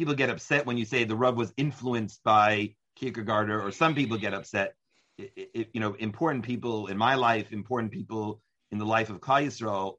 people 0.00 0.14
get 0.14 0.30
upset 0.30 0.64
when 0.64 0.78
you 0.78 0.86
say 0.86 1.04
the 1.04 1.14
Rub 1.14 1.36
was 1.36 1.52
influenced 1.58 2.24
by 2.24 2.74
Kierkegaard, 2.96 3.50
or 3.50 3.70
some 3.70 3.94
people 3.94 4.16
get 4.16 4.32
upset. 4.32 4.74
It, 5.18 5.50
it, 5.52 5.68
you 5.74 5.80
know, 5.80 5.92
important 5.98 6.42
people 6.42 6.86
in 6.86 6.96
my 6.96 7.16
life, 7.16 7.52
important 7.52 7.92
people 7.92 8.40
in 8.70 8.78
the 8.78 8.86
life 8.86 9.10
of 9.10 9.20
Klal 9.20 9.44
Yisrael 9.44 9.96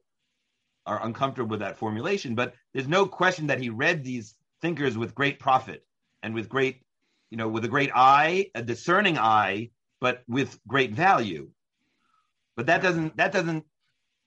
are 0.86 1.06
uncomfortable 1.06 1.50
with 1.50 1.60
that 1.60 1.78
formulation. 1.78 2.34
But 2.34 2.54
there's 2.74 2.88
no 2.88 3.06
question 3.06 3.46
that 3.46 3.60
he 3.60 3.70
read 3.70 4.02
these 4.02 4.34
thinkers 4.60 4.98
with 4.98 5.14
great 5.14 5.38
profit 5.38 5.86
and 6.24 6.34
with 6.34 6.48
great, 6.48 6.82
you 7.30 7.36
know, 7.36 7.46
with 7.46 7.64
a 7.64 7.68
great 7.68 7.92
eye, 7.94 8.50
a 8.56 8.62
discerning 8.62 9.16
eye, 9.18 9.70
but 10.00 10.24
with 10.26 10.58
great 10.66 10.90
value. 10.90 11.48
But 12.56 12.66
that 12.66 12.82
doesn't 12.82 13.16
that 13.18 13.30
doesn't 13.30 13.64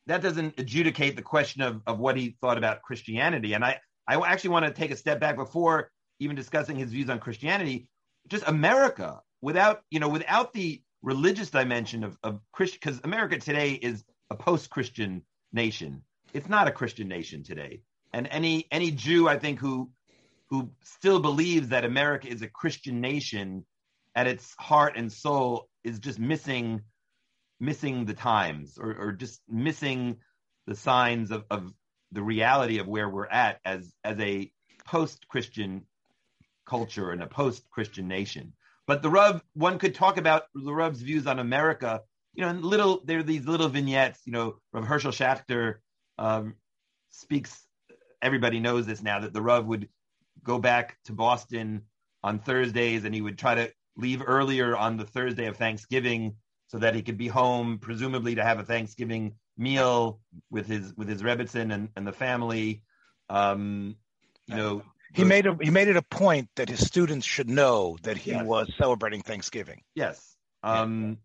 that 0.08 0.22
doesn't 0.22 0.58
adjudicate 0.58 1.18
the 1.18 1.22
question 1.22 1.62
of, 1.62 1.82
of 1.86 2.00
what 2.00 2.16
he 2.16 2.38
thought 2.40 2.58
about 2.58 2.82
Christianity. 2.82 3.52
And 3.56 3.66
I, 3.66 3.82
I 4.08 4.15
actually 4.15 4.52
want 4.52 4.65
to 4.65 4.72
take 4.72 4.91
a 4.91 4.96
step 4.96 5.20
back 5.20 5.36
before 5.36 5.91
even 6.20 6.36
discussing 6.36 6.78
his 6.78 6.91
views 6.91 7.10
on 7.10 7.20
Christianity. 7.20 7.89
Just 8.28 8.48
America, 8.48 9.22
without 9.41 9.82
you 9.89 10.00
know, 10.00 10.10
without 10.10 10.54
the 10.54 10.82
religious 11.02 11.50
dimension 11.50 12.04
of, 12.04 12.18
of 12.24 12.39
Christian, 12.52 12.80
because 12.82 13.02
America 13.04 13.38
today 13.38 13.72
is 13.74 14.04
a 14.30 14.36
post-Christian 14.36 15.24
nation. 15.54 16.04
It's 16.34 16.50
not 16.50 16.68
a 16.68 16.72
Christian 16.72 17.08
nation 17.08 17.44
today, 17.44 17.82
and 18.13 18.28
any 18.28 18.68
any 18.72 18.91
Jew, 18.91 19.28
I 19.28 19.38
think, 19.38 19.60
who 19.60 19.91
who 20.50 20.72
still 20.84 21.20
believes 21.20 21.70
that 21.70 21.86
America 21.86 22.28
is 22.28 22.41
a 22.41 22.48
Christian 22.48 23.02
nation 23.02 23.65
at 24.15 24.28
its 24.28 24.56
heart 24.60 24.94
and 24.96 25.12
soul 25.12 25.68
is 25.84 26.00
just 26.00 26.20
missing 26.20 26.82
missing 27.60 28.06
the 28.06 28.13
times 28.13 28.78
or, 28.78 28.96
or 28.96 29.12
just 29.12 29.41
missing 29.48 30.18
the 30.68 30.76
signs 30.76 31.32
of, 31.32 31.46
of 31.50 31.74
the 32.15 32.23
reality 32.23 32.80
of 32.80 32.88
where 32.88 33.10
we're 33.10 33.28
at 33.28 33.60
as 33.65 33.93
as 34.04 34.19
a 34.19 34.51
post-Christian 34.86 35.86
culture 36.65 37.12
and 37.12 37.21
a 37.21 37.28
post-Christian 37.28 38.08
nation. 38.08 38.54
But 38.88 39.01
the 39.01 39.10
Rav, 39.10 39.43
one 39.54 39.78
could 39.78 39.95
talk 39.95 40.17
about 40.17 40.43
the 40.54 40.73
Rav's 40.73 41.01
views 41.01 41.28
on 41.28 41.39
America. 41.39 42.01
You 42.34 42.45
know, 42.45 42.51
little 42.51 43.01
there 43.06 43.19
are 43.19 43.23
these 43.23 43.45
little 43.45 43.69
vignettes. 43.69 44.21
You 44.25 44.32
know, 44.32 44.56
Rav 44.73 44.86
Hershel 44.86 45.12
Schachter 45.12 45.75
um, 46.17 46.56
speaks. 47.12 47.65
Everybody 48.21 48.60
knows 48.60 48.86
this 48.86 49.04
now 49.04 49.19
that 49.19 49.34
the 49.34 49.41
Rav 49.41 49.65
would 49.65 49.89
go 50.43 50.58
back 50.60 50.97
to 51.06 51.13
Boston 51.13 51.84
on 52.23 52.39
Thursdays, 52.39 53.06
and 53.06 53.13
he 53.13 53.21
would 53.21 53.38
try 53.38 53.56
to 53.56 53.71
leave 53.97 54.21
earlier 54.25 54.75
on 54.75 54.97
the 54.97 55.06
Thursday 55.06 55.45
of 55.45 55.58
Thanksgiving 55.58 56.36
so 56.67 56.80
that 56.80 56.95
he 56.95 57.01
could 57.01 57.17
be 57.17 57.28
home, 57.28 57.80
presumably 57.80 58.36
to 58.36 58.43
have 58.43 58.60
a 58.60 58.63
Thanksgiving 58.63 59.36
meal 59.58 60.19
with 60.49 60.67
his 60.67 60.93
with 60.95 61.08
his 61.08 61.21
Rebbitzin 61.21 61.73
and, 61.73 61.89
and 61.95 62.06
the 62.06 62.12
family. 62.12 62.84
Um, 63.30 63.95
you 64.47 64.56
know, 64.56 64.84
he 65.13 65.23
made 65.23 65.45
a 65.45 65.58
he 65.62 65.69
made 65.69 65.88
it 65.88 65.97
a 65.97 66.01
point 66.01 66.49
that 66.56 66.69
his 66.69 66.86
students 66.86 67.25
should 67.25 67.49
know 67.49 67.97
that 68.04 68.17
he 68.17 68.32
yes. 68.32 68.45
was 68.45 68.71
celebrating 68.78 69.21
Thanksgiving. 69.21 69.82
Yes. 69.95 70.36
Um. 70.63 71.17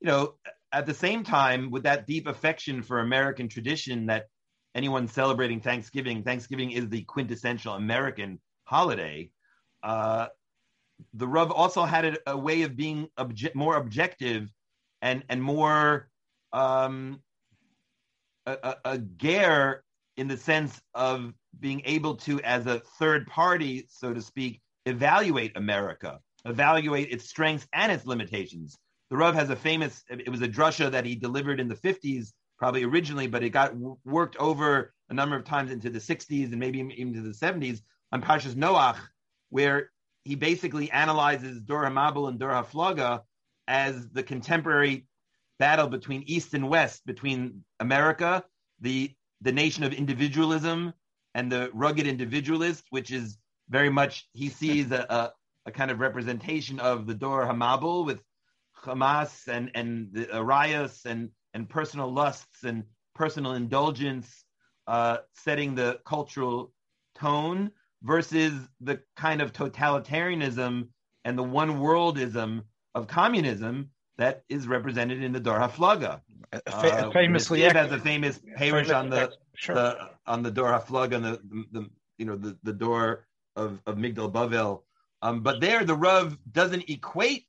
You 0.00 0.08
know, 0.08 0.34
at 0.72 0.86
the 0.86 0.94
same 0.94 1.22
time, 1.22 1.70
with 1.70 1.84
that 1.84 2.06
deep 2.06 2.26
affection 2.26 2.82
for 2.82 2.98
American 2.98 3.48
tradition 3.48 4.06
that 4.06 4.26
anyone 4.74 5.06
celebrating 5.06 5.60
Thanksgiving, 5.60 6.22
Thanksgiving 6.22 6.72
is 6.72 6.88
the 6.88 7.02
quintessential 7.02 7.74
American 7.74 8.40
holiday. 8.64 9.30
Uh, 9.82 10.26
the 11.14 11.26
Rav 11.26 11.50
also 11.50 11.84
had 11.84 12.04
a, 12.04 12.30
a 12.32 12.36
way 12.36 12.62
of 12.62 12.76
being 12.76 13.08
obje- 13.18 13.54
more 13.54 13.76
objective 13.76 14.48
and 15.02 15.24
and 15.28 15.42
more 15.42 16.08
um, 16.52 17.20
a, 18.46 18.56
a, 18.62 18.76
a 18.84 18.98
ger 18.98 19.84
in 20.16 20.28
the 20.28 20.36
sense 20.36 20.80
of 20.94 21.32
being 21.58 21.82
able 21.84 22.16
to, 22.16 22.40
as 22.42 22.66
a 22.66 22.80
third 22.98 23.26
party, 23.26 23.86
so 23.88 24.12
to 24.12 24.22
speak, 24.22 24.60
evaluate 24.86 25.56
America, 25.56 26.20
evaluate 26.44 27.10
its 27.10 27.28
strengths 27.28 27.66
and 27.72 27.92
its 27.92 28.06
limitations. 28.06 28.76
The 29.10 29.16
Rav 29.16 29.34
has 29.34 29.50
a 29.50 29.56
famous, 29.56 30.02
it 30.08 30.30
was 30.30 30.42
a 30.42 30.48
drusha 30.48 30.90
that 30.90 31.04
he 31.04 31.14
delivered 31.14 31.60
in 31.60 31.68
the 31.68 31.74
50s, 31.74 32.32
probably 32.58 32.84
originally, 32.84 33.26
but 33.26 33.42
it 33.42 33.50
got 33.50 33.74
worked 34.04 34.36
over 34.36 34.92
a 35.10 35.14
number 35.14 35.36
of 35.36 35.44
times 35.44 35.70
into 35.70 35.90
the 35.90 35.98
60s 35.98 36.50
and 36.50 36.58
maybe 36.58 36.78
even 36.96 37.12
to 37.14 37.20
the 37.20 37.34
70s 37.34 37.80
on 38.10 38.22
Parshas 38.22 38.54
Noach, 38.54 38.96
where 39.50 39.90
he 40.24 40.34
basically 40.34 40.90
analyzes 40.90 41.60
Dor 41.60 41.84
HaMabul 41.84 42.28
and 42.28 42.38
Dor 42.38 42.50
HaFlaga 42.50 43.22
as 43.68 44.08
the 44.10 44.22
contemporary 44.22 45.06
battle 45.58 45.86
between 45.86 46.22
East 46.26 46.54
and 46.54 46.68
West, 46.68 47.04
between 47.06 47.64
America, 47.80 48.44
the 48.80 49.12
the 49.40 49.52
nation 49.52 49.82
of 49.84 49.92
individualism, 49.92 50.92
and 51.34 51.50
the 51.50 51.70
rugged 51.72 52.06
individualist, 52.06 52.84
which 52.90 53.10
is 53.10 53.38
very 53.68 53.90
much 53.90 54.28
he 54.32 54.48
sees 54.48 54.90
a, 54.92 55.06
a, 55.08 55.32
a 55.66 55.72
kind 55.72 55.90
of 55.90 56.00
representation 56.00 56.78
of 56.80 57.06
the 57.06 57.14
Dor 57.14 57.46
Hamabul 57.46 58.04
with 58.04 58.20
Hamas 58.84 59.48
and 59.48 59.70
and 59.74 60.08
the 60.12 60.36
Arias 60.36 61.02
and 61.06 61.30
and 61.54 61.68
personal 61.68 62.12
lusts 62.12 62.64
and 62.64 62.84
personal 63.14 63.52
indulgence, 63.52 64.44
uh, 64.86 65.18
setting 65.34 65.74
the 65.74 66.00
cultural 66.04 66.72
tone 67.14 67.70
versus 68.02 68.52
the 68.80 69.00
kind 69.16 69.40
of 69.40 69.52
totalitarianism 69.52 70.88
and 71.24 71.38
the 71.38 71.42
one 71.42 71.74
worldism 71.78 72.62
of 72.94 73.06
communism 73.06 73.90
that 74.18 74.44
is 74.48 74.66
represented 74.66 75.22
in 75.22 75.32
the 75.32 75.40
Dor 75.40 75.58
Haflaga. 75.58 76.20
Uh, 76.66 77.10
famously, 77.10 77.62
it 77.62 77.74
has 77.74 77.90
a 77.92 77.98
famous 77.98 78.40
parish 78.56 78.90
on 78.90 79.08
the, 79.08 79.32
sure. 79.54 79.74
the, 79.74 80.10
on 80.26 80.42
the 80.42 80.50
Dor 80.50 80.70
Haflaga 80.70 81.14
and 81.14 81.24
the, 81.24 81.40
the, 81.72 81.90
you 82.18 82.26
know 82.26 82.36
the, 82.36 82.56
the 82.62 82.72
door 82.72 83.26
of, 83.56 83.80
of 83.86 83.96
Migdal 83.96 84.30
Bavel. 84.30 84.82
Um, 85.22 85.40
but 85.40 85.60
there, 85.60 85.84
the 85.84 85.94
Rav 85.94 86.36
doesn't 86.50 86.90
equate 86.90 87.46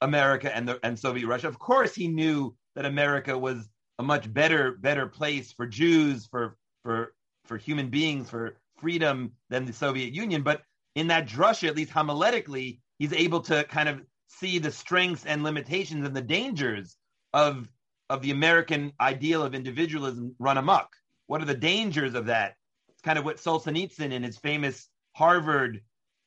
America 0.00 0.54
and 0.54 0.68
the 0.68 0.78
and 0.82 0.98
Soviet 0.98 1.26
Russia. 1.26 1.48
Of 1.48 1.58
course, 1.58 1.94
he 1.94 2.08
knew 2.08 2.54
that 2.74 2.84
America 2.84 3.36
was 3.38 3.68
a 3.98 4.02
much 4.02 4.32
better 4.32 4.72
better 4.72 5.06
place 5.06 5.52
for 5.52 5.66
Jews, 5.66 6.26
for 6.26 6.56
for 6.82 7.14
for 7.44 7.56
human 7.56 7.88
beings, 7.88 8.28
for 8.28 8.56
freedom 8.78 9.32
than 9.48 9.64
the 9.64 9.72
Soviet 9.72 10.12
Union. 10.12 10.42
But 10.42 10.62
in 10.94 11.06
that 11.06 11.26
drusha, 11.26 11.68
at 11.68 11.76
least 11.76 11.92
homiletically, 11.92 12.80
he's 12.98 13.12
able 13.12 13.40
to 13.42 13.64
kind 13.64 13.88
of 13.88 14.02
see 14.28 14.58
the 14.58 14.70
strengths 14.70 15.24
and 15.26 15.42
limitations 15.42 16.06
and 16.06 16.16
the 16.16 16.22
dangers 16.22 16.96
of 17.32 17.68
of 18.08 18.22
the 18.22 18.30
American 18.30 18.92
ideal 19.00 19.42
of 19.42 19.54
individualism 19.54 20.34
run 20.38 20.58
amok. 20.58 20.88
What 21.26 21.42
are 21.42 21.46
the 21.46 21.54
dangers 21.54 22.14
of 22.14 22.26
that? 22.26 22.54
It's 22.88 23.02
kind 23.02 23.18
of 23.18 23.24
what 23.24 23.38
Solzhenitsyn 23.38 24.12
in 24.12 24.22
his 24.22 24.38
famous 24.38 24.88
Harvard 25.16 25.82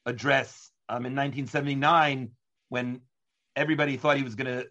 address 0.06 0.72
um, 0.90 1.06
in 1.06 1.16
1979, 1.16 2.32
when 2.70 3.02
everybody 3.56 3.96
thought 3.96 4.18
he 4.18 4.24
was 4.24 4.36
going 4.36 4.48
to 4.48 4.68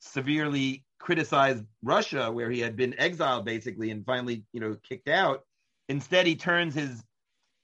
severely 0.00 0.84
criticize 0.98 1.62
Russia, 1.82 2.30
where 2.30 2.50
he 2.50 2.60
had 2.60 2.76
been 2.76 2.98
exiled 2.98 3.44
basically 3.44 3.90
and 3.90 4.06
finally, 4.06 4.44
you 4.52 4.60
know, 4.60 4.76
kicked 4.88 5.08
out. 5.08 5.40
Instead, 5.88 6.26
he 6.26 6.36
turns 6.36 6.74
his 6.74 7.02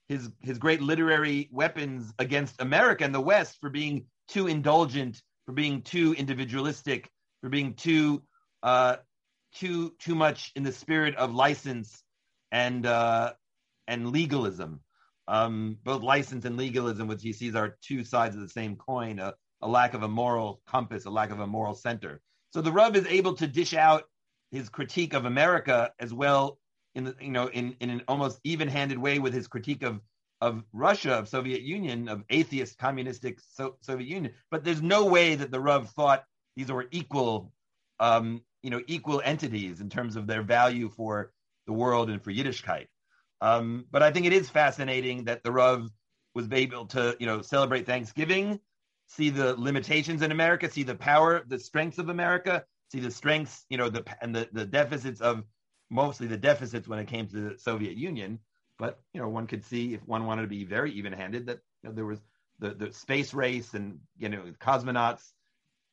his 0.07 0.29
his 0.41 0.57
great 0.57 0.81
literary 0.81 1.49
weapons 1.51 2.13
against 2.19 2.61
America 2.61 3.03
and 3.03 3.15
the 3.15 3.21
West 3.21 3.57
for 3.61 3.69
being 3.69 4.05
too 4.29 4.47
indulgent, 4.47 5.21
for 5.45 5.53
being 5.53 5.81
too 5.81 6.13
individualistic, 6.13 7.09
for 7.41 7.49
being 7.49 7.73
too 7.73 8.23
uh, 8.63 8.97
too 9.55 9.93
too 9.99 10.15
much 10.15 10.51
in 10.55 10.63
the 10.63 10.71
spirit 10.71 11.15
of 11.15 11.33
license 11.33 12.03
and 12.51 12.85
uh, 12.85 13.33
and 13.87 14.11
legalism. 14.11 14.81
Um, 15.27 15.77
both 15.83 16.01
license 16.01 16.45
and 16.45 16.57
legalism, 16.57 17.07
which 17.07 17.21
he 17.21 17.33
sees 17.33 17.55
are 17.55 17.77
two 17.83 18.03
sides 18.03 18.35
of 18.35 18.41
the 18.41 18.49
same 18.49 18.75
coin, 18.75 19.19
a, 19.19 19.35
a 19.61 19.67
lack 19.67 19.93
of 19.93 20.01
a 20.01 20.07
moral 20.07 20.61
compass, 20.65 21.05
a 21.05 21.09
lack 21.09 21.29
of 21.29 21.39
a 21.39 21.45
moral 21.45 21.75
center. 21.75 22.21
So 22.51 22.61
the 22.61 22.71
Rub 22.71 22.95
is 22.95 23.05
able 23.05 23.33
to 23.35 23.45
dish 23.45 23.75
out 23.75 24.05
his 24.51 24.69
critique 24.69 25.13
of 25.13 25.25
America 25.25 25.91
as 25.99 26.11
well 26.11 26.57
in 26.95 27.03
the 27.03 27.15
you 27.21 27.29
know 27.29 27.47
in, 27.47 27.75
in 27.79 27.89
an 27.89 28.01
almost 28.07 28.39
even-handed 28.43 28.97
way 28.97 29.19
with 29.19 29.33
his 29.33 29.47
critique 29.47 29.83
of 29.83 29.99
of 30.41 30.63
Russia, 30.73 31.13
of 31.13 31.27
Soviet 31.27 31.61
Union, 31.61 32.07
of 32.07 32.23
atheist 32.29 32.77
communistic 32.77 33.39
so- 33.39 33.75
Soviet 33.81 34.07
Union. 34.07 34.33
But 34.51 34.63
there's 34.63 34.81
no 34.81 35.05
way 35.05 35.35
that 35.35 35.51
the 35.51 35.59
Rav 35.59 35.89
thought 35.91 36.23
these 36.55 36.71
were 36.71 36.87
equal, 36.91 37.53
um, 37.99 38.41
you 38.61 38.69
know, 38.69 38.81
equal 38.87 39.21
entities 39.23 39.81
in 39.81 39.89
terms 39.89 40.15
of 40.15 40.27
their 40.27 40.41
value 40.41 40.89
for 40.89 41.31
the 41.67 41.73
world 41.73 42.09
and 42.09 42.23
for 42.23 42.31
Yiddishkeit. 42.31 42.87
Um, 43.41 43.85
but 43.91 44.03
I 44.03 44.11
think 44.11 44.25
it 44.25 44.33
is 44.33 44.49
fascinating 44.49 45.25
that 45.25 45.43
the 45.43 45.51
Rav 45.51 45.89
was 46.35 46.47
able 46.51 46.85
to, 46.87 47.15
you 47.19 47.25
know, 47.25 47.41
celebrate 47.41 47.85
Thanksgiving, 47.85 48.59
see 49.07 49.29
the 49.29 49.55
limitations 49.55 50.21
in 50.21 50.31
America, 50.31 50.69
see 50.69 50.83
the 50.83 50.95
power, 50.95 51.43
the 51.47 51.59
strengths 51.59 51.97
of 51.97 52.09
America, 52.09 52.63
see 52.91 52.99
the 52.99 53.11
strengths, 53.11 53.65
you 53.69 53.77
know, 53.77 53.89
the 53.89 54.03
and 54.21 54.35
the, 54.35 54.49
the 54.51 54.65
deficits 54.65 55.21
of 55.21 55.43
mostly 55.89 56.27
the 56.27 56.37
deficits 56.37 56.87
when 56.87 56.99
it 56.99 57.07
came 57.07 57.27
to 57.27 57.49
the 57.49 57.57
Soviet 57.57 57.97
Union, 57.97 58.39
but 58.79 58.99
you 59.13 59.21
know, 59.21 59.27
one 59.27 59.45
could 59.45 59.63
see 59.63 59.93
if 59.93 60.01
one 60.07 60.25
wanted 60.25 60.43
to 60.43 60.47
be 60.47 60.63
very 60.63 60.91
even-handed 60.93 61.45
that 61.47 61.59
you 61.83 61.89
know, 61.89 61.95
there 61.95 62.05
was 62.05 62.19
the, 62.57 62.71
the 62.71 62.91
space 62.91 63.33
race 63.33 63.73
and 63.73 63.99
you 64.17 64.29
know 64.29 64.43
cosmonauts. 64.59 65.31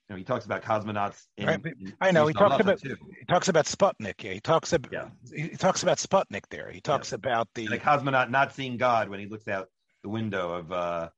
You 0.09 0.14
know, 0.14 0.18
he 0.18 0.25
talks 0.25 0.44
about 0.44 0.62
cosmonauts. 0.62 1.25
In, 1.37 1.46
right. 1.46 1.66
in 1.66 1.92
I 2.01 2.12
know 2.12 2.29
he 2.29 2.33
talks 2.33 2.61
about 2.61 2.81
too. 2.81 2.96
he 3.18 3.25
talks 3.27 3.49
about 3.49 3.66
Sputnik. 3.66 4.22
Yeah, 4.22 4.33
he 4.33 4.40
talks 4.40 4.72
about 4.72 4.92
yeah. 4.92 5.09
he 5.35 5.57
talks 5.57 5.83
about 5.83 5.99
Sputnik 5.99 6.44
there. 6.49 6.70
He 6.70 6.81
talks 6.81 7.11
yeah. 7.11 7.16
about 7.16 7.49
the 7.55 7.66
a 7.66 7.79
cosmonaut 7.79 8.31
not 8.31 8.55
seeing 8.55 8.77
God 8.77 9.09
when 9.09 9.18
he 9.18 9.27
looks 9.27 9.49
out 9.49 9.68
the 10.05 10.09
window 10.09 10.53
of 10.53 10.70
uh, 10.70 11.09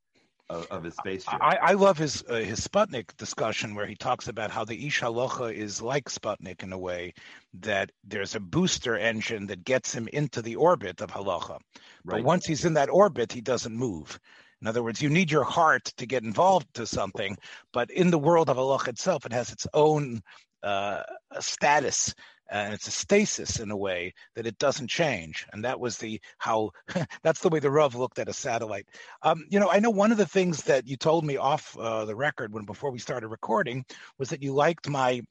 of, 0.50 0.66
of 0.70 0.84
his 0.84 0.94
spaceship. 0.94 1.38
I, 1.40 1.56
I 1.56 1.72
love 1.72 1.98
his 1.98 2.24
uh, 2.28 2.36
his 2.36 2.66
Sputnik 2.66 3.16
discussion 3.16 3.74
where 3.74 3.86
he 3.86 3.94
talks 3.94 4.28
about 4.28 4.50
how 4.50 4.64
the 4.64 4.86
Ish 4.86 5.00
Halacha 5.00 5.52
is 5.52 5.82
like 5.82 6.08
Sputnik 6.08 6.62
in 6.62 6.72
a 6.72 6.78
way 6.78 7.14
that 7.60 7.90
there's 8.04 8.34
a 8.34 8.40
booster 8.40 8.96
engine 8.96 9.46
that 9.48 9.64
gets 9.64 9.92
him 9.92 10.08
into 10.12 10.42
the 10.42 10.56
orbit 10.56 11.00
of 11.00 11.10
Halacha. 11.10 11.58
Right. 12.04 12.16
But 12.16 12.24
once 12.24 12.46
he's 12.46 12.64
in 12.64 12.74
that 12.74 12.90
orbit, 12.90 13.32
he 13.32 13.40
doesn't 13.40 13.76
move. 13.76 14.18
In 14.60 14.66
other 14.66 14.82
words, 14.82 15.00
you 15.00 15.08
need 15.08 15.30
your 15.30 15.44
heart 15.44 15.84
to 15.98 16.06
get 16.06 16.24
involved 16.24 16.66
to 16.74 16.86
something, 16.86 17.36
but 17.72 17.90
in 17.90 18.10
the 18.10 18.18
world 18.18 18.50
of 18.50 18.56
halacha 18.56 18.88
itself, 18.88 19.24
it 19.24 19.32
has 19.32 19.52
its 19.52 19.68
own 19.72 20.20
uh, 20.64 21.02
status 21.38 22.12
and 22.50 22.72
it's 22.72 22.88
a 22.88 22.92
stasis 22.92 23.60
in 23.60 23.70
a 23.70 23.76
way 23.76 24.14
that 24.34 24.46
it 24.46 24.58
doesn't 24.58 24.88
change. 24.88 25.46
And 25.52 25.64
that 25.64 25.80
was 25.80 25.98
the 25.98 26.20
how 26.38 26.70
that's 27.22 27.40
the 27.40 27.48
way 27.48 27.58
the 27.58 27.70
Rav 27.70 27.94
looked 27.94 28.18
at 28.18 28.28
a 28.28 28.32
satellite. 28.32 28.86
Um, 29.22 29.44
you 29.48 29.60
know, 29.60 29.70
I 29.70 29.80
know 29.80 29.90
one 29.90 30.12
of 30.12 30.18
the 30.18 30.26
things 30.26 30.62
that 30.64 30.86
you 30.86 30.96
told 30.96 31.24
me 31.24 31.36
off 31.36 31.76
uh, 31.78 32.04
the 32.04 32.16
record 32.16 32.52
when 32.52 32.64
before 32.64 32.90
we 32.90 32.98
started 32.98 33.28
recording 33.28 33.84
was 34.18 34.30
that 34.30 34.42
you 34.42 34.52
liked 34.52 34.88
my 34.88 35.22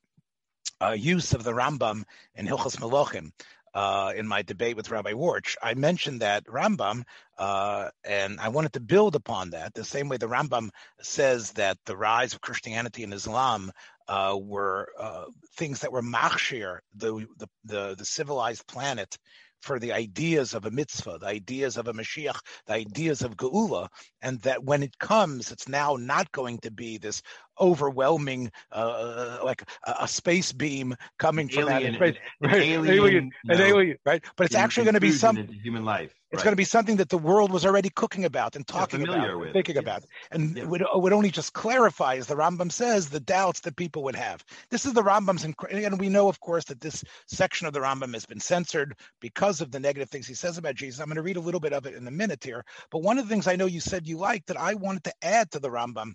uh, 0.82 0.92
use 0.92 1.34
of 1.34 1.44
the 1.44 1.54
Rambam 1.54 2.04
in 2.36 2.48
Hilchos 2.48 2.78
Melochim. 2.78 3.32
Uh, 3.74 4.12
in 4.16 4.26
my 4.26 4.42
debate 4.42 4.76
with 4.76 4.90
Rabbi 4.90 5.12
Warch, 5.12 5.56
I 5.62 5.76
mentioned 5.76 6.22
that 6.22 6.46
Rambam, 6.46 7.04
uh, 7.38 7.90
and 8.04 8.40
I 8.40 8.50
wanted 8.50 8.74
to 8.74 8.80
build 8.80 9.16
upon 9.16 9.52
that. 9.52 9.76
The 9.76 9.84
same 9.84 10.10
way 10.10 10.18
the 10.18 10.28
Rambam 10.28 10.70
says 11.02 11.52
that 11.52 11.78
the 11.86 11.96
rise 11.96 12.34
of 12.34 12.42
Christianity 12.42 13.04
and 13.04 13.14
Islam 13.14 13.72
uh, 14.08 14.38
were 14.40 14.88
uh, 15.00 15.26
things 15.56 15.80
that 15.82 15.92
were 15.92 16.02
machshir, 16.02 16.80
the, 16.96 17.26
the, 17.38 17.48
the 17.66 17.96
the 17.98 18.06
civilized 18.06 18.66
planet 18.68 19.18
for 19.62 19.80
the 19.80 19.92
ideas 19.92 20.54
of 20.54 20.66
a 20.66 20.72
mitzvah, 20.72 21.18
the 21.20 21.28
ideas 21.28 21.78
of 21.78 21.88
a 21.88 21.94
Mashiach, 21.94 22.40
the 22.68 22.74
ideas 22.74 23.22
of 23.22 23.36
Geula, 23.36 23.88
and 24.22 24.40
that 24.42 24.64
when 24.64 24.84
it 24.84 24.98
comes, 25.00 25.52
it's 25.52 25.68
now 25.68 25.96
not 25.96 26.32
going 26.32 26.60
to 26.60 26.72
be 26.72 26.98
this 26.98 27.22
overwhelming, 27.60 28.52
uh, 28.72 29.40
like 29.44 29.64
a, 29.86 29.96
a, 30.02 30.08
space 30.08 30.52
beam 30.52 30.96
coming 31.20 31.50
from 31.50 31.70
alien, 31.70 31.94
that, 31.94 32.02
right? 32.02 32.18
An, 32.42 32.50
right? 32.50 32.62
alien, 32.62 32.88
alien, 32.88 33.32
an 33.46 33.62
alien, 33.62 33.98
right? 34.06 34.24
But 34.36 34.46
it's 34.46 34.56
actually 34.56 34.86
going 34.86 34.96
to 34.96 35.02
be 35.02 35.12
some 35.12 35.48
human 35.64 35.86
life. 35.86 36.14
It's 36.32 36.40
right. 36.40 36.46
going 36.46 36.52
to 36.52 36.58
be 36.58 36.66
something 36.66 36.98
that 36.98 37.08
the 37.08 37.18
world 37.18 37.54
was 37.54 37.66
already 37.66 37.90
cooking 37.90 38.26
about 38.26 38.58
and 38.58 38.68
talking 38.68 39.02
about, 39.02 39.40
with. 39.40 39.54
thinking 39.54 39.76
yes. 39.76 39.82
about, 39.82 40.04
and 40.32 40.70
would, 40.70 40.84
would 40.94 41.14
only 41.14 41.32
just 41.32 41.54
clarify, 41.54 42.16
as 42.16 42.28
the 42.28 42.36
Rambam 42.36 42.70
says, 42.70 43.08
the 43.08 43.22
doubts 43.22 43.62
that 43.62 43.78
people 43.78 44.04
would 44.04 44.16
have. 44.16 44.44
This 44.70 44.86
is 44.86 44.92
the 44.92 45.04
Rambam's, 45.04 45.46
and 45.46 46.00
we 46.00 46.10
know, 46.10 46.28
of 46.28 46.38
course, 46.42 46.66
that 46.66 46.82
this 46.82 47.02
section 47.28 47.66
of 47.66 47.72
the 47.72 47.80
Rambam 47.80 48.14
has 48.14 48.26
been 48.26 48.42
censored 48.42 48.96
because 49.22 49.62
of 49.62 49.72
the 49.72 49.80
negative 49.80 50.10
things 50.10 50.28
he 50.28 50.34
says 50.34 50.58
about 50.58 50.76
Jesus. 50.76 51.00
I'm 51.00 51.08
going 51.08 51.16
to 51.16 51.22
read 51.22 51.38
a 51.38 51.42
little 51.42 51.62
bit 51.62 51.72
of 51.72 51.86
it 51.86 51.96
in 51.96 52.06
a 52.08 52.12
minute 52.12 52.44
here. 52.44 52.66
But 52.92 53.04
one 53.04 53.18
of 53.18 53.26
the 53.26 53.30
things 53.30 53.48
I 53.48 53.56
know 53.56 53.66
you 53.66 53.80
said 53.80 54.06
you 54.06 54.18
liked 54.18 54.48
that 54.48 54.60
I 54.60 54.74
wanted 54.74 55.06
to 55.06 55.14
add 55.22 55.52
to 55.52 55.60
the 55.60 55.70
Rambam, 55.70 56.12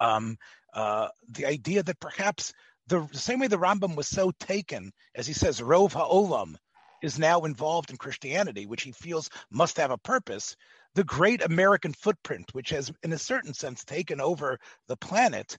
um, 0.00 0.36
uh, 0.72 1.08
the 1.30 1.46
idea 1.46 1.82
that 1.82 2.00
perhaps 2.00 2.52
the, 2.86 3.06
the 3.12 3.18
same 3.18 3.40
way 3.40 3.48
the 3.48 3.58
Rambam 3.58 3.96
was 3.96 4.08
so 4.08 4.30
taken, 4.38 4.92
as 5.14 5.26
he 5.26 5.32
says, 5.32 5.60
Rov 5.60 5.92
Ha'olam, 5.92 6.56
is 7.02 7.18
now 7.18 7.44
involved 7.44 7.90
in 7.90 7.96
Christianity, 7.96 8.66
which 8.66 8.82
he 8.82 8.92
feels 8.92 9.28
must 9.50 9.76
have 9.76 9.90
a 9.90 9.98
purpose, 9.98 10.56
the 10.94 11.04
great 11.04 11.42
American 11.42 11.92
footprint, 11.92 12.46
which 12.52 12.70
has, 12.70 12.90
in 13.02 13.12
a 13.12 13.18
certain 13.18 13.54
sense, 13.54 13.84
taken 13.84 14.20
over 14.20 14.58
the 14.88 14.96
planet, 14.96 15.58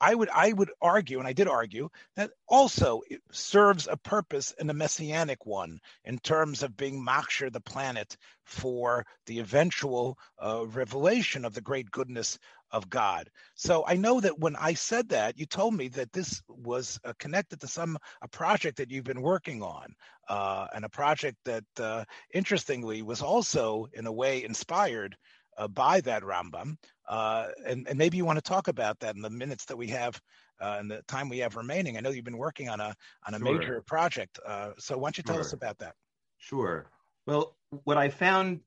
I 0.00 0.14
would 0.14 0.28
I 0.30 0.52
would 0.52 0.70
argue, 0.80 1.18
and 1.18 1.26
I 1.26 1.32
did 1.32 1.48
argue, 1.48 1.88
that 2.14 2.30
also 2.46 3.02
serves 3.32 3.88
a 3.88 3.96
purpose 3.96 4.54
and 4.58 4.70
a 4.70 4.74
messianic 4.74 5.44
one 5.44 5.80
in 6.04 6.18
terms 6.18 6.62
of 6.62 6.76
being 6.76 7.04
maksher 7.04 7.50
the 7.50 7.60
planet 7.60 8.16
for 8.44 9.04
the 9.26 9.40
eventual 9.40 10.16
uh, 10.38 10.64
revelation 10.66 11.44
of 11.44 11.54
the 11.54 11.60
great 11.60 11.90
goodness 11.90 12.38
of 12.70 12.88
God. 12.90 13.30
So 13.54 13.84
I 13.86 13.94
know 13.94 14.20
that 14.20 14.38
when 14.38 14.56
I 14.56 14.74
said 14.74 15.08
that, 15.10 15.38
you 15.38 15.46
told 15.46 15.74
me 15.74 15.88
that 15.88 16.12
this 16.12 16.42
was 16.48 16.98
uh, 17.04 17.12
connected 17.18 17.60
to 17.60 17.66
some 17.66 17.98
a 18.22 18.28
project 18.28 18.76
that 18.78 18.90
you've 18.90 19.04
been 19.04 19.22
working 19.22 19.62
on, 19.62 19.94
uh, 20.28 20.66
and 20.74 20.84
a 20.84 20.88
project 20.88 21.36
that, 21.44 21.64
uh, 21.80 22.04
interestingly, 22.34 23.02
was 23.02 23.22
also 23.22 23.86
in 23.92 24.06
a 24.06 24.12
way 24.12 24.44
inspired 24.44 25.16
uh, 25.56 25.68
by 25.68 26.00
that 26.02 26.22
Rambam. 26.22 26.76
Uh, 27.08 27.48
and, 27.66 27.88
and, 27.88 27.98
maybe 27.98 28.16
you 28.16 28.24
want 28.24 28.36
to 28.36 28.42
talk 28.42 28.68
about 28.68 28.98
that 29.00 29.16
in 29.16 29.22
the 29.22 29.30
minutes 29.30 29.64
that 29.64 29.76
we 29.76 29.88
have 29.88 30.20
uh, 30.60 30.76
and 30.78 30.90
the 30.90 31.02
time 31.08 31.28
we 31.28 31.38
have 31.38 31.56
remaining. 31.56 31.96
I 31.96 32.00
know 32.00 32.10
you've 32.10 32.24
been 32.24 32.36
working 32.36 32.68
on 32.68 32.80
a 32.80 32.94
on 33.26 33.34
a 33.34 33.38
sure. 33.38 33.58
major 33.58 33.82
project. 33.86 34.38
so 34.78 34.98
why 34.98 35.06
don't 35.06 35.16
you 35.16 35.24
tell 35.24 35.36
sure. 35.36 35.40
us 35.40 35.52
about 35.54 35.78
that? 35.78 35.94
Sure. 36.36 36.90
Well, 37.26 37.56
what 37.84 37.96
I 37.96 38.08
found 38.08 38.60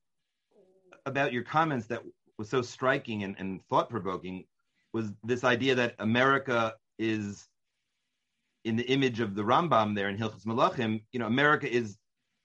about 1.06 1.32
your 1.32 1.42
comments 1.42 1.86
that 1.86 2.02
was 2.42 2.50
so 2.50 2.60
striking 2.60 3.22
and, 3.22 3.36
and 3.38 3.64
thought 3.68 3.88
provoking 3.88 4.44
was 4.92 5.12
this 5.22 5.44
idea 5.44 5.76
that 5.76 5.94
America 6.00 6.74
is 6.98 7.46
in 8.64 8.74
the 8.74 8.82
image 8.90 9.20
of 9.20 9.36
the 9.36 9.42
Rambam 9.42 9.94
there 9.94 10.08
in 10.08 10.18
Hilchos 10.18 10.44
Melachim. 10.44 11.04
You 11.12 11.20
know, 11.20 11.26
America 11.26 11.72
is 11.72 11.96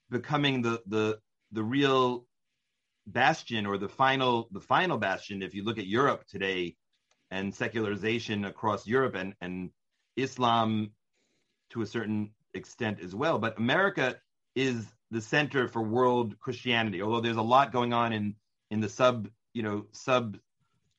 becoming 0.08 0.62
the 0.62 0.80
the 0.86 1.18
the 1.50 1.64
real 1.64 2.26
bastion 3.08 3.66
or 3.66 3.76
the 3.76 3.88
final 3.88 4.48
the 4.52 4.60
final 4.60 4.98
bastion. 4.98 5.42
If 5.42 5.52
you 5.52 5.64
look 5.64 5.78
at 5.78 5.88
Europe 5.88 6.24
today 6.28 6.76
and 7.32 7.52
secularization 7.52 8.44
across 8.44 8.86
Europe 8.86 9.16
and 9.16 9.34
and 9.40 9.70
Islam 10.16 10.92
to 11.70 11.82
a 11.82 11.86
certain 11.86 12.30
extent 12.54 13.00
as 13.00 13.16
well, 13.16 13.40
but 13.40 13.58
America 13.58 14.16
is 14.54 14.86
the 15.10 15.20
center 15.20 15.66
for 15.66 15.82
world 15.82 16.38
Christianity. 16.38 17.02
Although 17.02 17.20
there's 17.20 17.44
a 17.44 17.52
lot 17.56 17.72
going 17.72 17.92
on 17.92 18.12
in 18.12 18.36
in 18.70 18.80
the 18.80 18.88
sub 18.88 19.28
you 19.58 19.64
know, 19.64 19.86
sub, 19.90 20.38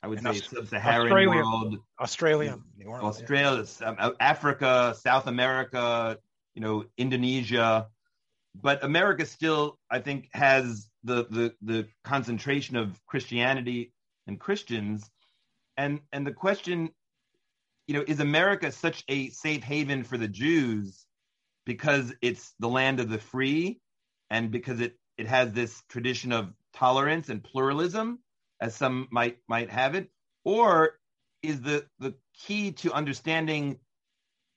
I 0.04 0.08
would 0.08 0.20
In 0.20 0.26
say 0.26 0.30
Aus- 0.32 0.50
sub-Saharan 0.50 1.14
Australia. 1.14 1.30
world, 1.30 1.78
Australia, 1.98 2.58
Australia, 3.02 3.66
um, 3.86 4.16
Africa, 4.20 4.96
South 5.00 5.28
America, 5.28 6.18
you 6.56 6.62
know, 6.62 6.84
Indonesia, 6.98 7.88
but 8.62 8.84
America 8.84 9.26
still, 9.26 9.80
I 9.90 10.00
think, 10.00 10.28
has 10.34 10.90
the 11.06 11.24
the 11.38 11.56
the 11.62 11.88
concentration 12.04 12.76
of 12.76 13.00
Christianity 13.06 13.94
and 14.28 14.38
Christians, 14.38 15.10
and 15.78 16.02
and 16.12 16.28
the 16.28 16.34
question, 16.34 16.90
you 17.88 17.94
know, 17.96 18.04
is 18.06 18.20
America 18.20 18.74
such 18.74 19.06
a 19.08 19.30
safe 19.30 19.64
haven 19.64 20.04
for 20.04 20.18
the 20.18 20.28
Jews 20.28 21.06
because 21.66 22.14
it's 22.22 22.54
the 22.60 22.68
land 22.68 23.00
of 23.00 23.08
the 23.08 23.20
free, 23.20 23.80
and 24.30 24.52
because 24.52 24.82
it 24.82 24.98
it 25.18 25.28
has 25.28 25.54
this 25.54 25.82
tradition 25.88 26.34
of 26.34 26.54
tolerance 26.74 27.30
and 27.30 27.42
pluralism, 27.42 28.20
as 28.62 28.76
some 28.76 29.08
might 29.12 29.38
might 29.48 29.70
have 29.70 29.96
it, 29.96 30.10
or 30.44 31.00
is 31.42 31.62
the 31.62 31.86
the 32.00 32.14
key 32.34 32.72
to 32.74 32.94
understanding 32.94 33.80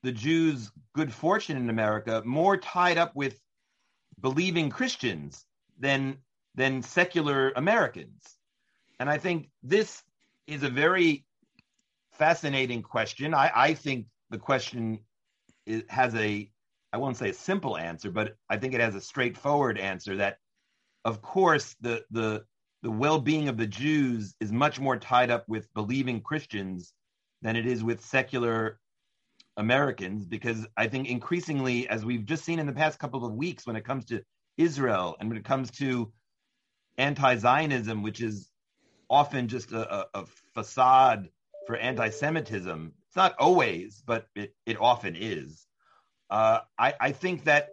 the 0.02 0.12
Jews' 0.12 0.70
good 0.94 1.12
fortune 1.12 1.56
in 1.56 1.70
America 1.70 2.22
more 2.24 2.56
tied 2.56 2.98
up 2.98 3.14
with 3.14 3.40
believing 4.20 4.70
Christians 4.70 5.44
than 5.78 6.18
than 6.54 6.82
secular 6.82 7.52
Americans? 7.56 8.36
And 8.98 9.08
I 9.08 9.18
think 9.18 9.50
this 9.62 10.02
is 10.46 10.62
a 10.62 10.68
very 10.68 11.24
fascinating 12.12 12.82
question. 12.82 13.34
I, 13.34 13.50
I 13.54 13.74
think 13.74 14.06
the 14.30 14.38
question 14.38 14.98
is, 15.66 15.82
has 15.88 16.14
a 16.14 16.50
I 16.92 16.98
won't 16.98 17.16
say 17.16 17.30
a 17.30 17.34
simple 17.34 17.78
answer, 17.78 18.10
but 18.10 18.36
I 18.50 18.58
think 18.58 18.74
it 18.74 18.80
has 18.80 18.94
a 18.94 19.00
straightforward 19.00 19.78
answer 19.78 20.16
that 20.16 20.38
of 21.04 21.22
course 21.22 21.74
the 21.80 22.04
the 22.10 22.44
the 22.82 22.90
well-being 22.90 23.48
of 23.48 23.56
the 23.56 23.66
Jews 23.66 24.34
is 24.40 24.52
much 24.52 24.80
more 24.80 24.96
tied 24.96 25.30
up 25.30 25.48
with 25.48 25.72
believing 25.74 26.20
Christians 26.20 26.92
than 27.40 27.56
it 27.56 27.66
is 27.66 27.82
with 27.84 28.04
secular 28.04 28.80
Americans 29.56 30.26
because 30.26 30.66
I 30.76 30.88
think 30.88 31.08
increasingly 31.08 31.88
as 31.88 32.04
we've 32.04 32.24
just 32.24 32.44
seen 32.44 32.58
in 32.58 32.66
the 32.66 32.72
past 32.72 32.98
couple 32.98 33.24
of 33.24 33.34
weeks 33.34 33.66
when 33.66 33.76
it 33.76 33.84
comes 33.84 34.06
to 34.06 34.22
Israel 34.56 35.16
and 35.20 35.28
when 35.28 35.38
it 35.38 35.44
comes 35.44 35.70
to 35.72 36.10
anti-Zionism 36.98 38.02
which 38.02 38.20
is 38.20 38.50
often 39.10 39.48
just 39.48 39.72
a, 39.72 40.06
a, 40.14 40.24
facade 40.54 41.28
for 41.66 41.76
anti-Semitism 41.76 42.92
it's 43.06 43.16
not 43.16 43.34
always 43.38 44.02
but 44.06 44.26
it, 44.34 44.54
it 44.66 44.78
often 44.80 45.16
is 45.16 45.66
uh, 46.30 46.60
I, 46.78 46.94
I 46.98 47.12
think 47.12 47.44
that 47.44 47.70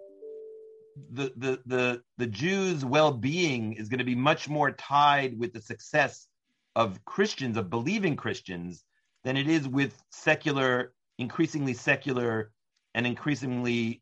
the 1.12 1.34
the 1.38 1.60
the 1.66 2.02
the 2.18 2.28
Jews' 2.28 2.86
well-being 2.86 3.74
is 3.74 3.90
going 3.90 4.00
to 4.00 4.06
be 4.06 4.16
much 4.16 4.50
more 4.50 4.72
tied 4.72 5.38
with 5.38 5.54
the 5.54 5.62
success 5.62 6.28
of 6.76 7.04
Christians, 7.06 7.58
of 7.58 7.70
believing 7.70 8.16
Christians, 8.16 8.84
than 9.24 9.38
it 9.38 9.48
is 9.48 9.68
with 9.68 10.02
secular, 10.12 10.94
increasingly 11.18 11.74
secular, 11.74 12.52
and 12.94 13.06
increasingly, 13.06 14.02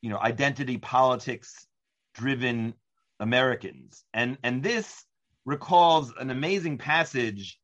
you 0.00 0.10
know, 0.10 0.18
identity 0.18 0.78
politics 0.78 1.66
driven 2.14 2.74
Americans. 3.20 4.04
And 4.12 4.38
and 4.42 4.62
this 4.62 5.04
recalls 5.44 6.12
an 6.18 6.30
amazing 6.30 6.78
passage 6.78 7.58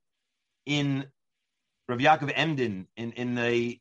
in 0.66 1.06
Rav 1.88 1.98
Yaakov 1.98 2.32
Emden 2.34 2.86
in 2.96 3.12
in 3.12 3.34
the 3.34 3.78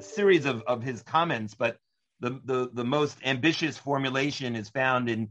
series 0.00 0.46
of, 0.46 0.62
of 0.62 0.82
his 0.82 1.02
comments, 1.02 1.54
but 1.54 1.78
the, 2.20 2.40
the, 2.44 2.70
the 2.72 2.84
most 2.84 3.16
ambitious 3.24 3.76
formulation 3.76 4.54
is 4.56 4.68
found 4.68 5.08
in 5.08 5.30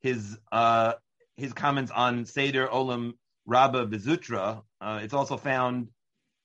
his 0.00 0.38
uh, 0.52 0.94
his 1.36 1.52
comments 1.52 1.92
on 1.94 2.24
Seder 2.24 2.66
Olam 2.66 3.12
Rabbah 3.46 3.86
Bezutra. 3.86 4.62
Uh, 4.80 5.00
it's 5.02 5.14
also 5.14 5.36
found 5.36 5.88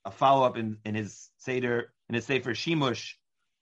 a 0.05 0.11
follow 0.11 0.45
up 0.45 0.57
in, 0.57 0.77
in 0.85 0.95
his 0.95 1.29
Seder 1.37 1.93
in 2.09 2.15
his 2.15 2.25
Sefer 2.25 2.51
Shimush, 2.51 3.13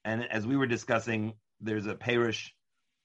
and 0.03 0.25
as 0.31 0.47
we 0.47 0.57
were 0.57 0.67
discussing, 0.67 1.33
there's 1.61 1.85
a 1.85 1.95
perush 1.95 2.49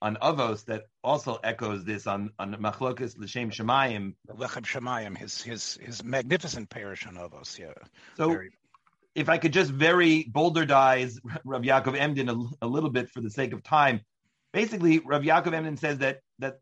on 0.01 0.17
Avos 0.17 0.65
that 0.67 0.85
also 1.03 1.39
echoes 1.45 1.85
this 1.85 2.07
on 2.07 2.31
on 2.39 2.55
Machlokas 2.55 3.19
L'Shem 3.19 3.51
Shemayim. 3.51 4.15
Lechem 4.29 4.65
Shemayim, 4.65 5.17
his 5.17 5.43
his 5.43 5.79
his 5.83 6.05
magnificent 6.05 6.71
perush 6.71 7.07
on 7.07 7.15
Avos. 7.17 7.59
Yeah. 7.59 7.73
So 8.17 8.31
Very- 8.31 8.53
if 9.15 9.29
I 9.29 9.39
could 9.39 9.53
just 9.53 9.71
very 9.71 10.25
boulder 10.25 10.65
dies 10.65 11.21
Rav 11.45 11.63
Yaakov 11.63 11.99
Emden 11.99 12.29
a, 12.29 12.37
a 12.63 12.67
little 12.67 12.91
bit 12.91 13.09
for 13.11 13.21
the 13.21 13.31
sake 13.31 13.53
of 13.53 13.63
time, 13.63 14.01
basically 14.53 14.99
Rav 15.01 15.23
Yaakov 15.23 15.55
Emden 15.55 15.77
says 15.77 15.99
that 15.99 16.21
that 16.39 16.59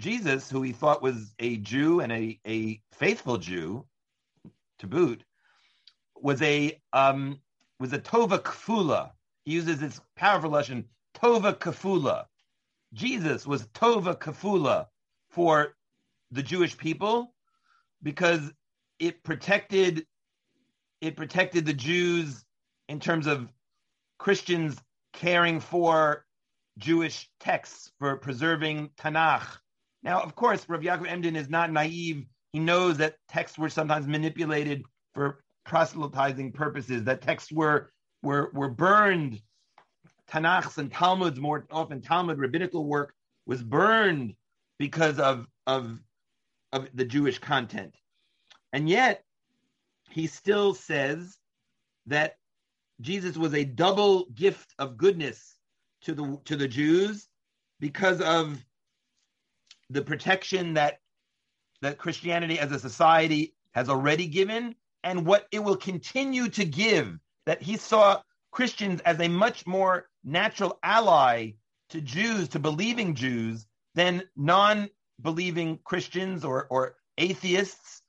Jesus, 0.00 0.50
who 0.50 0.62
he 0.62 0.72
thought 0.72 1.02
was 1.02 1.34
a 1.38 1.56
Jew 1.58 2.00
and 2.00 2.10
a, 2.10 2.40
a 2.46 2.80
faithful 2.92 3.38
Jew 3.38 3.86
to 4.80 4.86
boot, 4.86 5.22
was 6.16 6.42
a 6.42 6.80
um, 6.92 7.40
was 7.78 7.92
a 7.92 7.98
tova 7.98 8.38
kfula. 8.38 9.10
He 9.44 9.52
uses 9.52 9.78
this 9.78 10.00
powerful 10.16 10.50
lesson, 10.50 10.86
tova 11.14 11.54
kfula. 11.54 12.24
Jesus 12.92 13.46
was 13.46 13.66
tova 13.68 14.16
kfula 14.18 14.86
for 15.30 15.74
the 16.30 16.42
Jewish 16.42 16.76
people 16.76 17.34
because 18.02 18.52
it 18.98 19.22
protected 19.22 20.06
it 21.04 21.16
protected 21.16 21.66
the 21.66 21.74
Jews 21.74 22.42
in 22.88 22.98
terms 22.98 23.26
of 23.26 23.52
Christians 24.18 24.74
caring 25.12 25.60
for 25.60 26.24
Jewish 26.78 27.28
texts 27.40 27.92
for 27.98 28.16
preserving 28.16 28.88
Tanakh. 28.96 29.46
Now, 30.02 30.22
of 30.22 30.34
course, 30.34 30.66
Rav 30.66 30.80
Yaakov 30.80 31.06
Emden 31.06 31.36
is 31.36 31.50
not 31.50 31.70
naive. 31.70 32.24
He 32.54 32.58
knows 32.58 32.96
that 32.98 33.16
texts 33.28 33.58
were 33.58 33.68
sometimes 33.68 34.06
manipulated 34.06 34.82
for 35.12 35.44
proselytizing 35.66 36.52
purposes, 36.52 37.04
that 37.04 37.20
texts 37.20 37.52
were 37.52 37.90
were 38.22 38.50
were 38.54 38.70
burned. 38.70 39.42
Tanakhs 40.30 40.78
and 40.78 40.90
Talmuds, 40.90 41.38
more 41.38 41.66
often 41.70 42.00
Talmud 42.00 42.38
rabbinical 42.38 42.86
work, 42.86 43.14
was 43.44 43.62
burned 43.62 44.34
because 44.78 45.18
of 45.18 45.46
of 45.66 46.00
of 46.72 46.88
the 46.94 47.04
Jewish 47.04 47.38
content. 47.38 47.94
And 48.72 48.88
yet, 48.88 49.22
he 50.14 50.28
still 50.28 50.74
says 50.74 51.38
that 52.06 52.38
Jesus 53.00 53.36
was 53.36 53.52
a 53.52 53.64
double 53.64 54.26
gift 54.26 54.72
of 54.78 54.96
goodness 54.96 55.56
to 56.02 56.14
the 56.14 56.38
to 56.44 56.54
the 56.54 56.68
Jews 56.68 57.28
because 57.80 58.20
of 58.20 58.64
the 59.90 60.02
protection 60.02 60.74
that 60.74 61.00
that 61.82 61.98
Christianity 61.98 62.60
as 62.60 62.70
a 62.70 62.78
society 62.78 63.54
has 63.72 63.88
already 63.88 64.28
given 64.28 64.76
and 65.02 65.26
what 65.26 65.48
it 65.50 65.58
will 65.58 65.76
continue 65.76 66.48
to 66.50 66.64
give 66.64 67.18
that 67.44 67.60
he 67.60 67.76
saw 67.76 68.22
Christians 68.52 69.00
as 69.00 69.18
a 69.20 69.28
much 69.28 69.66
more 69.66 70.08
natural 70.22 70.78
ally 70.84 71.50
to 71.88 72.00
Jews 72.00 72.48
to 72.50 72.60
believing 72.60 73.16
Jews 73.16 73.66
than 73.96 74.22
non-believing 74.36 75.80
Christians 75.82 76.44
or 76.44 76.68
or 76.70 76.94
atheists. 77.18 78.02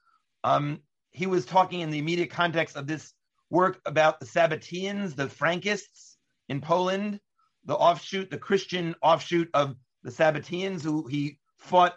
Um, 0.43 0.81
he 1.15 1.27
was 1.27 1.45
talking 1.45 1.79
in 1.79 1.91
the 1.91 1.97
immediate 1.99 2.29
context 2.29 2.75
of 2.75 2.87
this 2.87 3.13
work 3.49 3.79
about 3.85 4.19
the 4.19 4.25
Sabbateans, 4.25 5.15
the 5.15 5.27
Frankists 5.27 6.17
in 6.49 6.59
Poland, 6.59 7.21
the 7.63 7.75
offshoot, 7.75 8.29
the 8.29 8.37
Christian 8.37 8.95
offshoot 9.01 9.49
of 9.53 9.77
the 10.03 10.11
Sabbateans, 10.11 10.83
who 10.83 11.07
he 11.07 11.39
fought, 11.57 11.95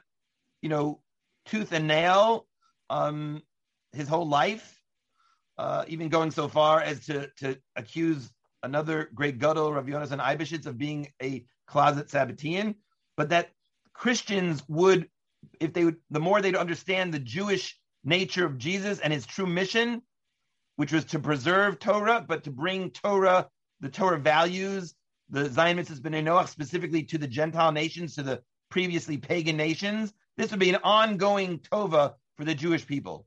you 0.62 0.68
know, 0.68 1.00
tooth 1.46 1.72
and 1.72 1.88
nail 1.88 2.46
um, 2.90 3.42
his 3.92 4.08
whole 4.08 4.28
life, 4.28 4.80
uh, 5.58 5.84
even 5.88 6.08
going 6.08 6.30
so 6.30 6.46
far 6.46 6.80
as 6.80 7.04
to, 7.06 7.28
to 7.38 7.58
accuse 7.74 8.30
another 8.62 9.10
great 9.14 9.40
gadol, 9.40 9.72
Rav 9.72 9.86
Yonasan 9.86 10.20
Eibeshitz, 10.20 10.66
of 10.66 10.78
being 10.78 11.08
a 11.20 11.44
closet 11.66 12.06
Sabbatean, 12.06 12.76
but 13.16 13.30
that 13.30 13.50
Christians 13.94 14.62
would, 14.68 15.08
if 15.58 15.72
they 15.72 15.84
would, 15.84 15.96
the 16.10 16.20
more 16.20 16.40
they'd 16.40 16.54
understand 16.54 17.12
the 17.12 17.18
Jewish 17.18 17.77
nature 18.04 18.46
of 18.46 18.58
Jesus 18.58 19.00
and 19.00 19.12
his 19.12 19.26
true 19.26 19.46
mission, 19.46 20.02
which 20.76 20.92
was 20.92 21.04
to 21.06 21.18
preserve 21.18 21.78
Torah, 21.78 22.24
but 22.26 22.44
to 22.44 22.50
bring 22.50 22.90
Torah, 22.90 23.48
the 23.80 23.88
Torah 23.88 24.18
values, 24.18 24.94
the 25.30 25.48
Zion 25.50 25.76
Mitzvahs 25.76 26.00
B'nai 26.00 26.22
Noach, 26.22 26.48
specifically 26.48 27.02
to 27.04 27.18
the 27.18 27.26
Gentile 27.26 27.72
nations, 27.72 28.14
to 28.14 28.22
the 28.22 28.42
previously 28.70 29.16
pagan 29.16 29.56
nations. 29.56 30.12
This 30.36 30.50
would 30.50 30.60
be 30.60 30.70
an 30.70 30.80
ongoing 30.84 31.58
Tova 31.58 32.14
for 32.36 32.44
the 32.44 32.54
Jewish 32.54 32.86
people. 32.86 33.26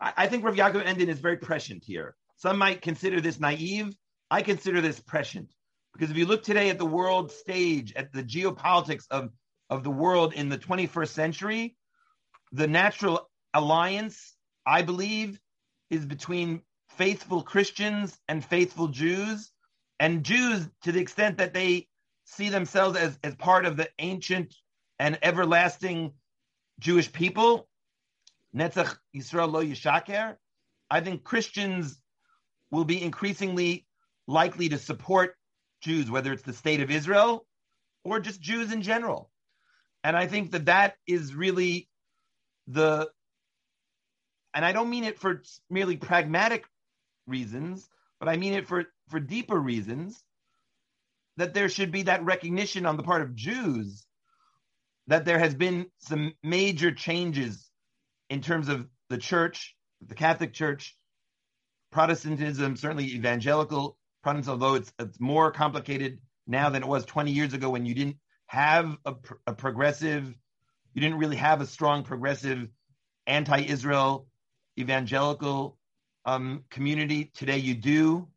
I, 0.00 0.12
I 0.16 0.26
think 0.26 0.44
Rav 0.44 0.56
Yaakov 0.56 0.84
Emden 0.84 1.08
is 1.08 1.20
very 1.20 1.36
prescient 1.36 1.84
here. 1.84 2.16
Some 2.36 2.58
might 2.58 2.82
consider 2.82 3.20
this 3.20 3.38
naive. 3.38 3.94
I 4.30 4.42
consider 4.42 4.80
this 4.80 4.98
prescient. 4.98 5.52
Because 5.92 6.10
if 6.10 6.16
you 6.16 6.26
look 6.26 6.42
today 6.42 6.70
at 6.70 6.78
the 6.78 6.86
world 6.86 7.30
stage, 7.30 7.92
at 7.94 8.12
the 8.12 8.24
geopolitics 8.24 9.04
of, 9.10 9.30
of 9.70 9.84
the 9.84 9.90
world 9.90 10.32
in 10.32 10.48
the 10.48 10.58
21st 10.58 11.08
century, 11.08 11.76
the 12.52 12.66
natural 12.66 13.28
alliance, 13.54 14.34
I 14.66 14.82
believe, 14.82 15.40
is 15.90 16.04
between 16.04 16.62
faithful 16.90 17.42
Christians 17.42 18.18
and 18.28 18.44
faithful 18.44 18.88
Jews, 18.88 19.50
and 19.98 20.24
Jews 20.24 20.68
to 20.82 20.92
the 20.92 21.00
extent 21.00 21.38
that 21.38 21.54
they 21.54 21.88
see 22.24 22.48
themselves 22.48 22.96
as, 22.98 23.18
as 23.24 23.34
part 23.36 23.64
of 23.64 23.76
the 23.76 23.88
ancient 23.98 24.54
and 24.98 25.18
everlasting 25.22 26.12
Jewish 26.78 27.10
people. 27.10 27.68
Netzach 28.54 28.96
Yisrael 29.16 29.50
lo 29.50 29.64
yishaker. 29.64 30.36
I 30.90 31.00
think 31.00 31.24
Christians 31.24 32.00
will 32.70 32.84
be 32.84 33.02
increasingly 33.02 33.86
likely 34.26 34.68
to 34.68 34.78
support 34.78 35.36
Jews, 35.80 36.10
whether 36.10 36.32
it's 36.32 36.42
the 36.42 36.52
state 36.52 36.80
of 36.80 36.90
Israel 36.90 37.46
or 38.04 38.20
just 38.20 38.40
Jews 38.40 38.72
in 38.72 38.82
general. 38.82 39.30
And 40.04 40.16
I 40.16 40.26
think 40.26 40.50
that 40.52 40.66
that 40.66 40.96
is 41.06 41.34
really 41.34 41.88
the 42.66 43.08
and 44.54 44.64
I 44.64 44.72
don't 44.72 44.90
mean 44.90 45.04
it 45.04 45.18
for 45.18 45.42
merely 45.70 45.96
pragmatic 45.96 46.64
reasons, 47.26 47.88
but 48.20 48.28
I 48.28 48.36
mean 48.36 48.52
it 48.54 48.68
for, 48.68 48.84
for 49.08 49.18
deeper 49.18 49.58
reasons 49.58 50.22
that 51.36 51.54
there 51.54 51.68
should 51.68 51.90
be 51.90 52.02
that 52.02 52.24
recognition 52.24 52.84
on 52.84 52.96
the 52.96 53.02
part 53.02 53.22
of 53.22 53.34
Jews 53.34 54.06
that 55.06 55.24
there 55.24 55.38
has 55.38 55.54
been 55.54 55.86
some 55.98 56.32
major 56.42 56.92
changes 56.92 57.70
in 58.30 58.40
terms 58.40 58.68
of 58.68 58.86
the 59.08 59.18
church, 59.18 59.74
the 60.06 60.14
Catholic 60.14 60.52
Church, 60.52 60.96
Protestantism, 61.90 62.76
certainly 62.76 63.06
evangelical 63.06 63.98
Protestants, 64.22 64.48
although 64.48 64.74
it's, 64.74 64.92
it's 64.98 65.18
more 65.18 65.50
complicated 65.50 66.18
now 66.46 66.70
than 66.70 66.82
it 66.82 66.88
was 66.88 67.04
20 67.06 67.32
years 67.32 67.54
ago 67.54 67.70
when 67.70 67.84
you 67.84 67.94
didn't 67.94 68.16
have 68.46 68.96
a, 69.04 69.14
a 69.46 69.54
progressive 69.54 70.32
you 70.94 71.00
didn't 71.00 71.18
really 71.18 71.36
have 71.36 71.60
a 71.60 71.66
strong 71.66 72.02
progressive 72.02 72.68
anti-Israel 73.26 74.26
evangelical 74.78 75.78
um, 76.24 76.64
community. 76.70 77.30
Today 77.34 77.58
you 77.58 77.74
do. 77.74 78.28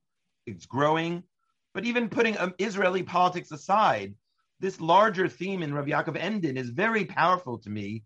It's 0.46 0.66
growing. 0.66 1.24
But 1.74 1.86
even 1.86 2.10
putting 2.10 2.38
um, 2.38 2.54
Israeli 2.60 3.04
politics 3.04 3.52
aside, 3.52 4.14
this 4.60 4.80
larger 4.80 5.28
theme 5.28 5.64
in 5.64 5.74
Rav 5.74 5.86
Yaakov 5.86 6.18
Emden 6.18 6.58
is 6.58 6.70
very 6.70 7.06
powerful 7.06 7.58
to 7.60 7.70
me 7.70 8.04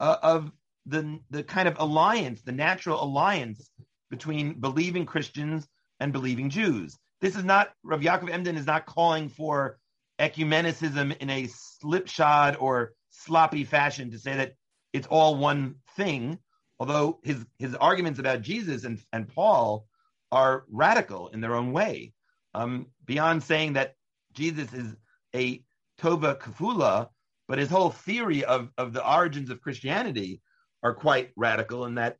uh, 0.00 0.16
of 0.22 0.50
the, 0.86 1.18
the 1.30 1.42
kind 1.42 1.68
of 1.68 1.76
alliance, 1.78 2.42
the 2.42 2.52
natural 2.52 3.02
alliance 3.02 3.70
between 4.10 4.60
believing 4.60 5.04
Christians 5.04 5.66
and 6.00 6.12
believing 6.12 6.50
Jews. 6.50 6.96
This 7.20 7.36
is 7.36 7.44
not, 7.44 7.72
Rav 7.82 8.00
Yaakov 8.00 8.30
Emden 8.30 8.56
is 8.56 8.66
not 8.66 8.86
calling 8.86 9.28
for 9.28 9.78
ecumenicism 10.18 11.16
in 11.18 11.30
a 11.30 11.46
slipshod 11.48 12.56
or 12.56 12.92
sloppy 13.14 13.64
fashion 13.64 14.10
to 14.10 14.18
say 14.18 14.36
that 14.36 14.54
it's 14.92 15.06
all 15.06 15.36
one 15.36 15.76
thing, 15.96 16.38
although 16.78 17.20
his 17.22 17.44
his 17.58 17.74
arguments 17.74 18.18
about 18.18 18.42
Jesus 18.42 18.84
and, 18.84 19.00
and 19.12 19.28
Paul 19.28 19.86
are 20.32 20.64
radical 20.68 21.28
in 21.28 21.40
their 21.40 21.54
own 21.54 21.72
way. 21.72 22.12
Um, 22.54 22.86
beyond 23.04 23.42
saying 23.42 23.72
that 23.72 23.94
Jesus 24.32 24.72
is 24.72 24.94
a 25.34 25.62
tova 26.00 26.38
kafula, 26.38 27.08
but 27.48 27.58
his 27.58 27.70
whole 27.70 27.90
theory 27.90 28.44
of, 28.44 28.70
of 28.78 28.92
the 28.92 29.08
origins 29.08 29.50
of 29.50 29.60
Christianity 29.60 30.40
are 30.82 30.94
quite 30.94 31.32
radical 31.36 31.86
in 31.86 31.94
that 31.96 32.18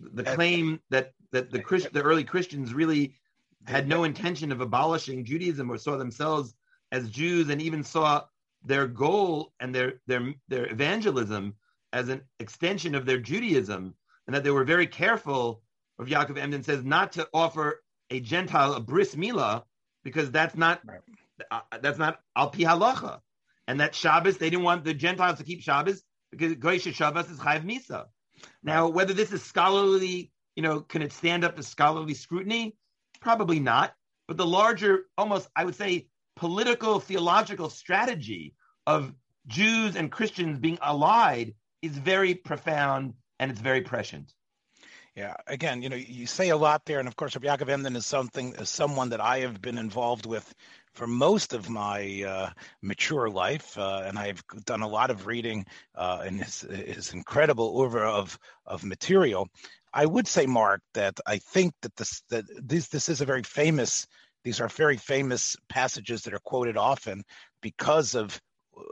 the 0.00 0.22
claim 0.22 0.80
that 0.90 1.12
that 1.32 1.50
the 1.50 1.60
Christ, 1.60 1.92
the 1.92 2.02
early 2.02 2.24
Christians 2.24 2.74
really 2.74 3.14
had 3.66 3.88
no 3.88 4.04
intention 4.04 4.52
of 4.52 4.60
abolishing 4.60 5.24
Judaism 5.24 5.70
or 5.70 5.78
saw 5.78 5.96
themselves 5.96 6.54
as 6.92 7.10
Jews 7.10 7.48
and 7.48 7.60
even 7.60 7.82
saw 7.82 8.22
their 8.64 8.86
goal 8.86 9.52
and 9.60 9.74
their 9.74 9.94
their 10.06 10.34
their 10.48 10.70
evangelism 10.70 11.54
as 11.92 12.08
an 12.08 12.22
extension 12.40 12.94
of 12.94 13.06
their 13.06 13.18
Judaism, 13.18 13.94
and 14.26 14.34
that 14.34 14.44
they 14.44 14.50
were 14.50 14.64
very 14.64 14.86
careful. 14.86 15.62
Of 15.96 16.08
Yaakov 16.08 16.36
Emden 16.38 16.64
says 16.64 16.82
not 16.82 17.12
to 17.12 17.28
offer 17.32 17.80
a 18.10 18.18
Gentile 18.18 18.74
a 18.74 18.80
bris 18.80 19.14
milah 19.14 19.62
because 20.02 20.32
that's 20.32 20.56
not 20.56 20.80
right. 20.84 21.00
uh, 21.52 21.60
that's 21.80 21.98
not 21.98 22.18
al 22.34 22.50
pi 22.50 22.60
halacha, 22.60 23.20
and 23.68 23.78
that 23.80 23.94
Shabbos 23.94 24.38
they 24.38 24.50
didn't 24.50 24.64
want 24.64 24.82
the 24.82 24.92
Gentiles 24.92 25.38
to 25.38 25.44
keep 25.44 25.62
Shabbos 25.62 26.02
because 26.32 26.54
Goyish 26.56 26.92
Shabbos 26.92 27.30
is 27.30 27.38
chayv 27.38 27.64
misa. 27.64 28.06
Now, 28.62 28.88
whether 28.88 29.12
this 29.14 29.32
is 29.32 29.42
scholarly, 29.42 30.32
you 30.56 30.62
know, 30.62 30.80
can 30.80 31.02
it 31.02 31.12
stand 31.12 31.44
up 31.44 31.56
to 31.56 31.62
scholarly 31.62 32.14
scrutiny? 32.14 32.76
Probably 33.20 33.60
not. 33.60 33.94
But 34.26 34.36
the 34.36 34.46
larger, 34.46 35.04
almost, 35.18 35.48
I 35.54 35.64
would 35.64 35.74
say, 35.74 36.08
political 36.36 37.00
theological 37.00 37.70
strategy 37.70 38.54
of 38.86 39.12
Jews 39.46 39.96
and 39.96 40.10
Christians 40.10 40.58
being 40.58 40.78
allied 40.82 41.54
is 41.82 41.96
very 41.96 42.34
profound 42.34 43.14
and 43.38 43.50
it's 43.50 43.60
very 43.60 43.82
prescient. 43.82 44.32
Yeah, 45.16 45.36
again, 45.46 45.80
you 45.80 45.88
know, 45.88 45.96
you 45.96 46.26
say 46.26 46.48
a 46.48 46.56
lot 46.56 46.84
there, 46.86 46.98
and 46.98 47.06
of 47.06 47.14
course, 47.14 47.36
Rabbi 47.36 47.46
Yaakov 47.46 47.68
Emden 47.68 47.94
is 47.94 48.04
something, 48.04 48.52
is 48.54 48.68
someone 48.68 49.10
that 49.10 49.20
I 49.20 49.40
have 49.40 49.62
been 49.62 49.78
involved 49.78 50.26
with 50.26 50.52
for 50.92 51.06
most 51.06 51.52
of 51.52 51.70
my 51.70 52.24
uh, 52.26 52.50
mature 52.82 53.30
life, 53.30 53.78
uh, 53.78 54.02
and 54.06 54.18
I've 54.18 54.42
done 54.64 54.82
a 54.82 54.88
lot 54.88 55.10
of 55.10 55.26
reading 55.26 55.66
uh, 55.94 56.24
in 56.26 56.38
his, 56.38 56.62
his 56.62 57.12
incredible 57.12 57.78
oeuvre 57.78 58.08
of 58.08 58.36
of 58.66 58.84
material. 58.84 59.48
I 59.92 60.06
would 60.06 60.26
say, 60.26 60.46
Mark, 60.46 60.82
that 60.94 61.20
I 61.26 61.38
think 61.38 61.74
that 61.82 61.94
this 61.94 62.22
that 62.30 62.44
this 62.60 62.88
this 62.88 63.08
is 63.08 63.20
a 63.20 63.26
very 63.26 63.44
famous 63.44 64.08
these 64.44 64.60
are 64.60 64.68
very 64.68 64.96
famous 64.96 65.56
passages 65.68 66.22
that 66.22 66.34
are 66.34 66.40
quoted 66.40 66.76
often 66.76 67.24
because 67.62 68.14
of, 68.14 68.40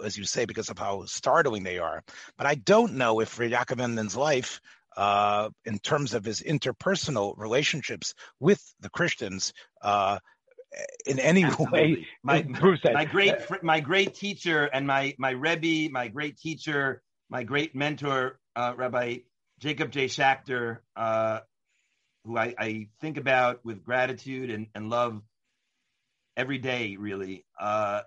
as 0.05 0.17
you 0.17 0.25
say, 0.25 0.45
because 0.45 0.71
of 0.71 0.79
how 0.79 1.05
startling 1.05 1.63
they 1.63 1.79
are. 1.79 2.03
But 2.37 2.47
I 2.47 2.55
don't 2.55 2.95
know 2.95 3.21
if 3.21 3.37
Yaakov 3.37 4.17
life, 4.17 4.61
uh, 4.97 5.51
in 5.65 5.79
terms 5.79 6.15
of 6.15 6.25
his 6.25 6.43
interpersonal 6.43 7.35
relationships 7.37 8.15
with 8.41 8.63
the 8.81 8.91
Christians, 8.91 9.53
uh, 9.83 10.19
in 11.07 11.19
any 11.19 11.45
Absolutely. 11.45 11.81
way. 11.81 12.07
My, 12.23 12.47
my 12.93 13.05
great 13.05 13.35
my 13.63 13.81
great 13.81 14.15
teacher 14.15 14.65
and 14.65 14.87
my 14.87 15.15
my 15.19 15.31
rebbe, 15.31 15.93
my 15.93 16.09
great 16.09 16.39
teacher, 16.39 17.03
my 17.29 17.43
great 17.43 17.75
mentor, 17.75 18.39
uh, 18.57 18.73
Rabbi 18.75 19.19
Jacob 19.59 19.91
J. 19.91 20.07
Schachter, 20.07 20.79
uh, 20.97 21.41
who 22.25 22.39
I, 22.39 22.55
I, 22.59 22.89
think 23.01 23.17
about 23.17 23.65
with 23.65 23.85
gratitude 23.85 24.51
and, 24.51 24.67
and 24.75 24.89
love 24.89 25.21
every 26.37 26.59
day, 26.59 26.97
really, 26.99 27.45
uh, 27.61 28.03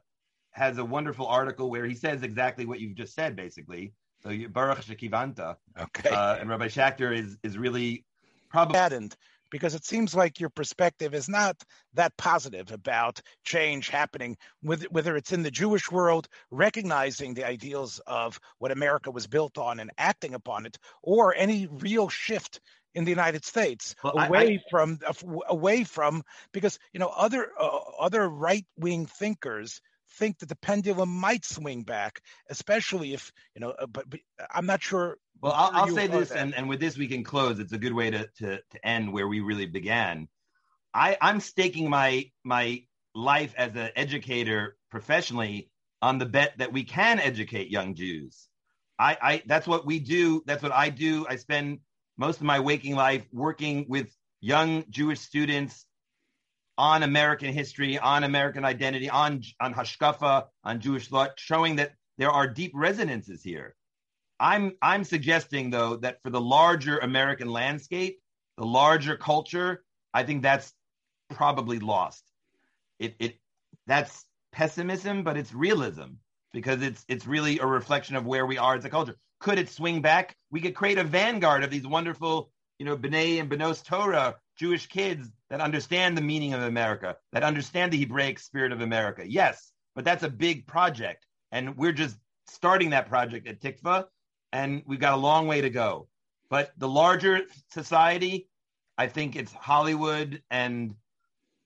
has 0.51 0.77
a 0.77 0.85
wonderful 0.85 1.27
article 1.27 1.69
where 1.69 1.85
he 1.85 1.95
says 1.95 2.23
exactly 2.23 2.65
what 2.65 2.79
you've 2.79 2.95
just 2.95 3.13
said, 3.13 3.35
basically. 3.35 3.93
So 4.23 4.31
Baruch 4.49 4.81
Shekivanta. 4.81 5.55
Okay. 5.79 6.09
Uh, 6.09 6.37
and 6.37 6.49
Rabbi 6.49 6.67
Schachter 6.67 7.15
is 7.15 7.37
is 7.43 7.57
really 7.57 8.05
probably 8.49 8.75
saddened 8.75 9.15
because 9.51 9.75
it 9.75 9.85
seems 9.85 10.15
like 10.15 10.39
your 10.39 10.49
perspective 10.49 11.13
is 11.13 11.29
not 11.29 11.55
that 11.93 12.15
positive 12.17 12.71
about 12.71 13.21
change 13.43 13.89
happening, 13.89 14.35
whether 14.61 15.15
it's 15.15 15.31
in 15.31 15.43
the 15.43 15.51
Jewish 15.51 15.91
world, 15.91 16.27
recognizing 16.51 17.33
the 17.33 17.45
ideals 17.45 17.99
of 18.07 18.39
what 18.57 18.71
America 18.71 19.11
was 19.11 19.27
built 19.27 19.57
on 19.57 19.79
and 19.79 19.91
acting 19.97 20.33
upon 20.33 20.65
it, 20.65 20.77
or 21.03 21.35
any 21.35 21.67
real 21.67 22.09
shift 22.09 22.59
in 22.95 23.03
the 23.03 23.11
United 23.11 23.45
States 23.45 23.93
well, 24.03 24.17
away 24.17 24.39
I, 24.39 24.51
I, 24.53 24.59
from 24.71 24.99
away 25.47 25.83
from 25.83 26.23
because 26.51 26.79
you 26.93 26.99
know 26.99 27.11
other 27.15 27.51
uh, 27.59 27.79
other 27.99 28.27
right 28.27 28.65
wing 28.77 29.05
thinkers 29.05 29.81
think 30.17 30.39
that 30.39 30.49
the 30.49 30.55
pendulum 30.55 31.09
might 31.09 31.45
swing 31.45 31.83
back, 31.83 32.21
especially 32.49 33.13
if 33.13 33.31
you 33.53 33.61
know. 33.61 33.71
Uh, 33.71 33.85
but, 33.87 34.09
but, 34.09 34.19
I'm 34.53 34.65
not 34.65 34.81
sure. 34.81 35.17
Well, 35.41 35.53
I'll, 35.53 35.71
I'll 35.73 35.95
say 35.95 36.07
this, 36.07 36.31
and, 36.31 36.55
and 36.55 36.69
with 36.69 36.79
this 36.79 36.97
we 36.97 37.07
can 37.07 37.23
close. 37.23 37.59
It's 37.59 37.73
a 37.73 37.77
good 37.77 37.93
way 37.93 38.09
to 38.09 38.29
to, 38.37 38.57
to 38.57 38.87
end 38.87 39.11
where 39.11 39.27
we 39.27 39.41
really 39.41 39.65
began. 39.65 40.27
I, 40.93 41.17
I'm 41.21 41.39
staking 41.39 41.89
my 41.89 42.31
my 42.43 42.83
life 43.13 43.53
as 43.57 43.75
an 43.75 43.89
educator 43.95 44.77
professionally 44.89 45.69
on 46.01 46.17
the 46.17 46.25
bet 46.25 46.57
that 46.57 46.71
we 46.71 46.83
can 46.83 47.19
educate 47.19 47.69
young 47.69 47.95
Jews. 47.95 48.47
I, 48.97 49.17
I 49.21 49.43
that's 49.45 49.67
what 49.67 49.85
we 49.85 49.99
do. 49.99 50.41
That's 50.45 50.63
what 50.63 50.71
I 50.71 50.89
do. 50.89 51.25
I 51.27 51.35
spend 51.35 51.79
most 52.17 52.37
of 52.37 52.43
my 52.43 52.59
waking 52.59 52.95
life 52.95 53.25
working 53.31 53.85
with 53.87 54.07
young 54.41 54.85
Jewish 54.89 55.19
students 55.19 55.85
on 56.77 57.03
American 57.03 57.53
history, 57.53 57.97
on 57.97 58.23
American 58.23 58.65
identity, 58.65 59.09
on 59.09 59.41
on 59.59 59.73
Hashkafa, 59.73 60.45
on 60.63 60.79
Jewish 60.79 61.07
thought, 61.07 61.31
showing 61.37 61.77
that 61.77 61.93
there 62.17 62.31
are 62.31 62.47
deep 62.47 62.71
resonances 62.73 63.43
here. 63.43 63.75
I'm 64.39 64.73
I'm 64.81 65.03
suggesting 65.03 65.69
though 65.69 65.97
that 65.97 66.21
for 66.23 66.29
the 66.29 66.41
larger 66.41 66.97
American 66.99 67.49
landscape, 67.49 68.19
the 68.57 68.65
larger 68.65 69.15
culture, 69.15 69.83
I 70.13 70.23
think 70.23 70.43
that's 70.43 70.73
probably 71.29 71.79
lost. 71.79 72.23
It 72.99 73.15
it 73.19 73.39
that's 73.87 74.25
pessimism, 74.51 75.23
but 75.23 75.37
it's 75.37 75.53
realism 75.53 76.15
because 76.55 76.81
it's 76.81 77.03
it's 77.09 77.27
really 77.27 77.59
a 77.59 77.65
reflection 77.65 78.15
of 78.15 78.25
where 78.25 78.45
we 78.45 78.57
are 78.57 78.75
as 78.75 78.85
a 78.85 78.89
culture. 78.89 79.17
Could 79.41 79.59
it 79.59 79.69
swing 79.69 80.01
back? 80.01 80.37
We 80.49 80.61
could 80.61 80.73
create 80.73 80.97
a 80.97 81.03
vanguard 81.03 81.65
of 81.65 81.69
these 81.69 81.85
wonderful, 81.85 82.49
you 82.79 82.85
know, 82.85 82.97
B'nai 82.97 83.41
and 83.41 83.51
Benos 83.51 83.83
Torah 83.83 84.37
Jewish 84.57 84.87
kids 84.87 85.29
that 85.49 85.59
understand 85.59 86.17
the 86.17 86.21
meaning 86.21 86.53
of 86.53 86.61
America, 86.61 87.17
that 87.33 87.43
understand 87.43 87.91
the 87.91 87.99
Hebraic 87.99 88.39
spirit 88.39 88.71
of 88.71 88.79
America. 88.79 89.29
Yes, 89.29 89.73
but 89.95 90.05
that's 90.05 90.23
a 90.23 90.29
big 90.29 90.65
project. 90.65 91.25
And 91.51 91.75
we're 91.75 91.91
just 91.91 92.17
starting 92.47 92.91
that 92.91 93.09
project 93.09 93.47
at 93.47 93.59
Tikvah, 93.59 94.05
and 94.53 94.81
we've 94.87 94.99
got 94.99 95.13
a 95.13 95.17
long 95.17 95.47
way 95.47 95.59
to 95.59 95.69
go. 95.69 96.07
But 96.49 96.71
the 96.77 96.87
larger 96.87 97.41
society, 97.73 98.47
I 98.97 99.07
think 99.07 99.35
it's 99.35 99.51
Hollywood 99.51 100.41
and 100.49 100.95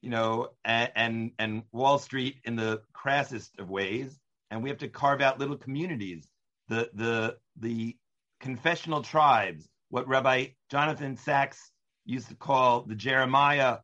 you 0.02 0.10
know 0.10 0.50
and, 0.66 0.92
and 0.96 1.32
and 1.38 1.64
Wall 1.72 2.00
Street 2.00 2.38
in 2.44 2.56
the 2.56 2.82
crassest 2.92 3.60
of 3.60 3.70
ways, 3.70 4.18
and 4.52 4.64
we 4.64 4.70
have 4.70 4.80
to 4.80 4.88
carve 4.88 5.22
out 5.22 5.40
little 5.40 5.58
communities. 5.58 6.28
The 6.68 6.90
the 6.94 7.38
the 7.58 7.98
confessional 8.40 9.02
tribes, 9.02 9.68
what 9.90 10.08
Rabbi 10.08 10.48
Jonathan 10.70 11.18
Sacks 11.18 11.72
used 12.06 12.30
to 12.30 12.36
call 12.36 12.84
the 12.84 12.96
Jeremiah 12.96 13.80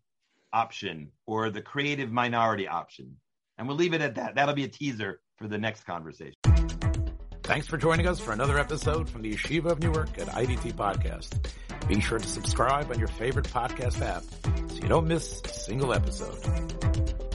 option 0.53 1.11
or 1.25 1.49
the 1.49 1.61
creative 1.61 2.11
minority 2.11 2.67
option. 2.67 3.17
And 3.57 3.67
we'll 3.67 3.77
leave 3.77 3.93
it 3.93 4.01
at 4.01 4.15
that. 4.15 4.35
That'll 4.35 4.55
be 4.55 4.63
a 4.63 4.69
teaser 4.69 5.19
for 5.37 5.47
the 5.47 5.57
next 5.57 5.85
conversation. 5.85 6.33
Thanks 7.43 7.67
for 7.67 7.77
joining 7.77 8.07
us 8.07 8.19
for 8.19 8.31
another 8.31 8.57
episode 8.57 9.07
from 9.07 9.21
the 9.21 9.33
Yeshiva 9.33 9.65
of 9.65 9.79
Newark 9.79 10.17
at 10.17 10.27
IDT 10.29 10.73
Podcast. 10.73 11.47
Be 11.87 11.99
sure 11.99 12.17
to 12.17 12.27
subscribe 12.27 12.89
on 12.89 12.97
your 12.97 13.07
favorite 13.07 13.45
podcast 13.45 14.01
app 14.01 14.23
so 14.71 14.75
you 14.81 14.87
don't 14.87 15.07
miss 15.07 15.41
a 15.45 15.49
single 15.49 15.93
episode. 15.93 17.34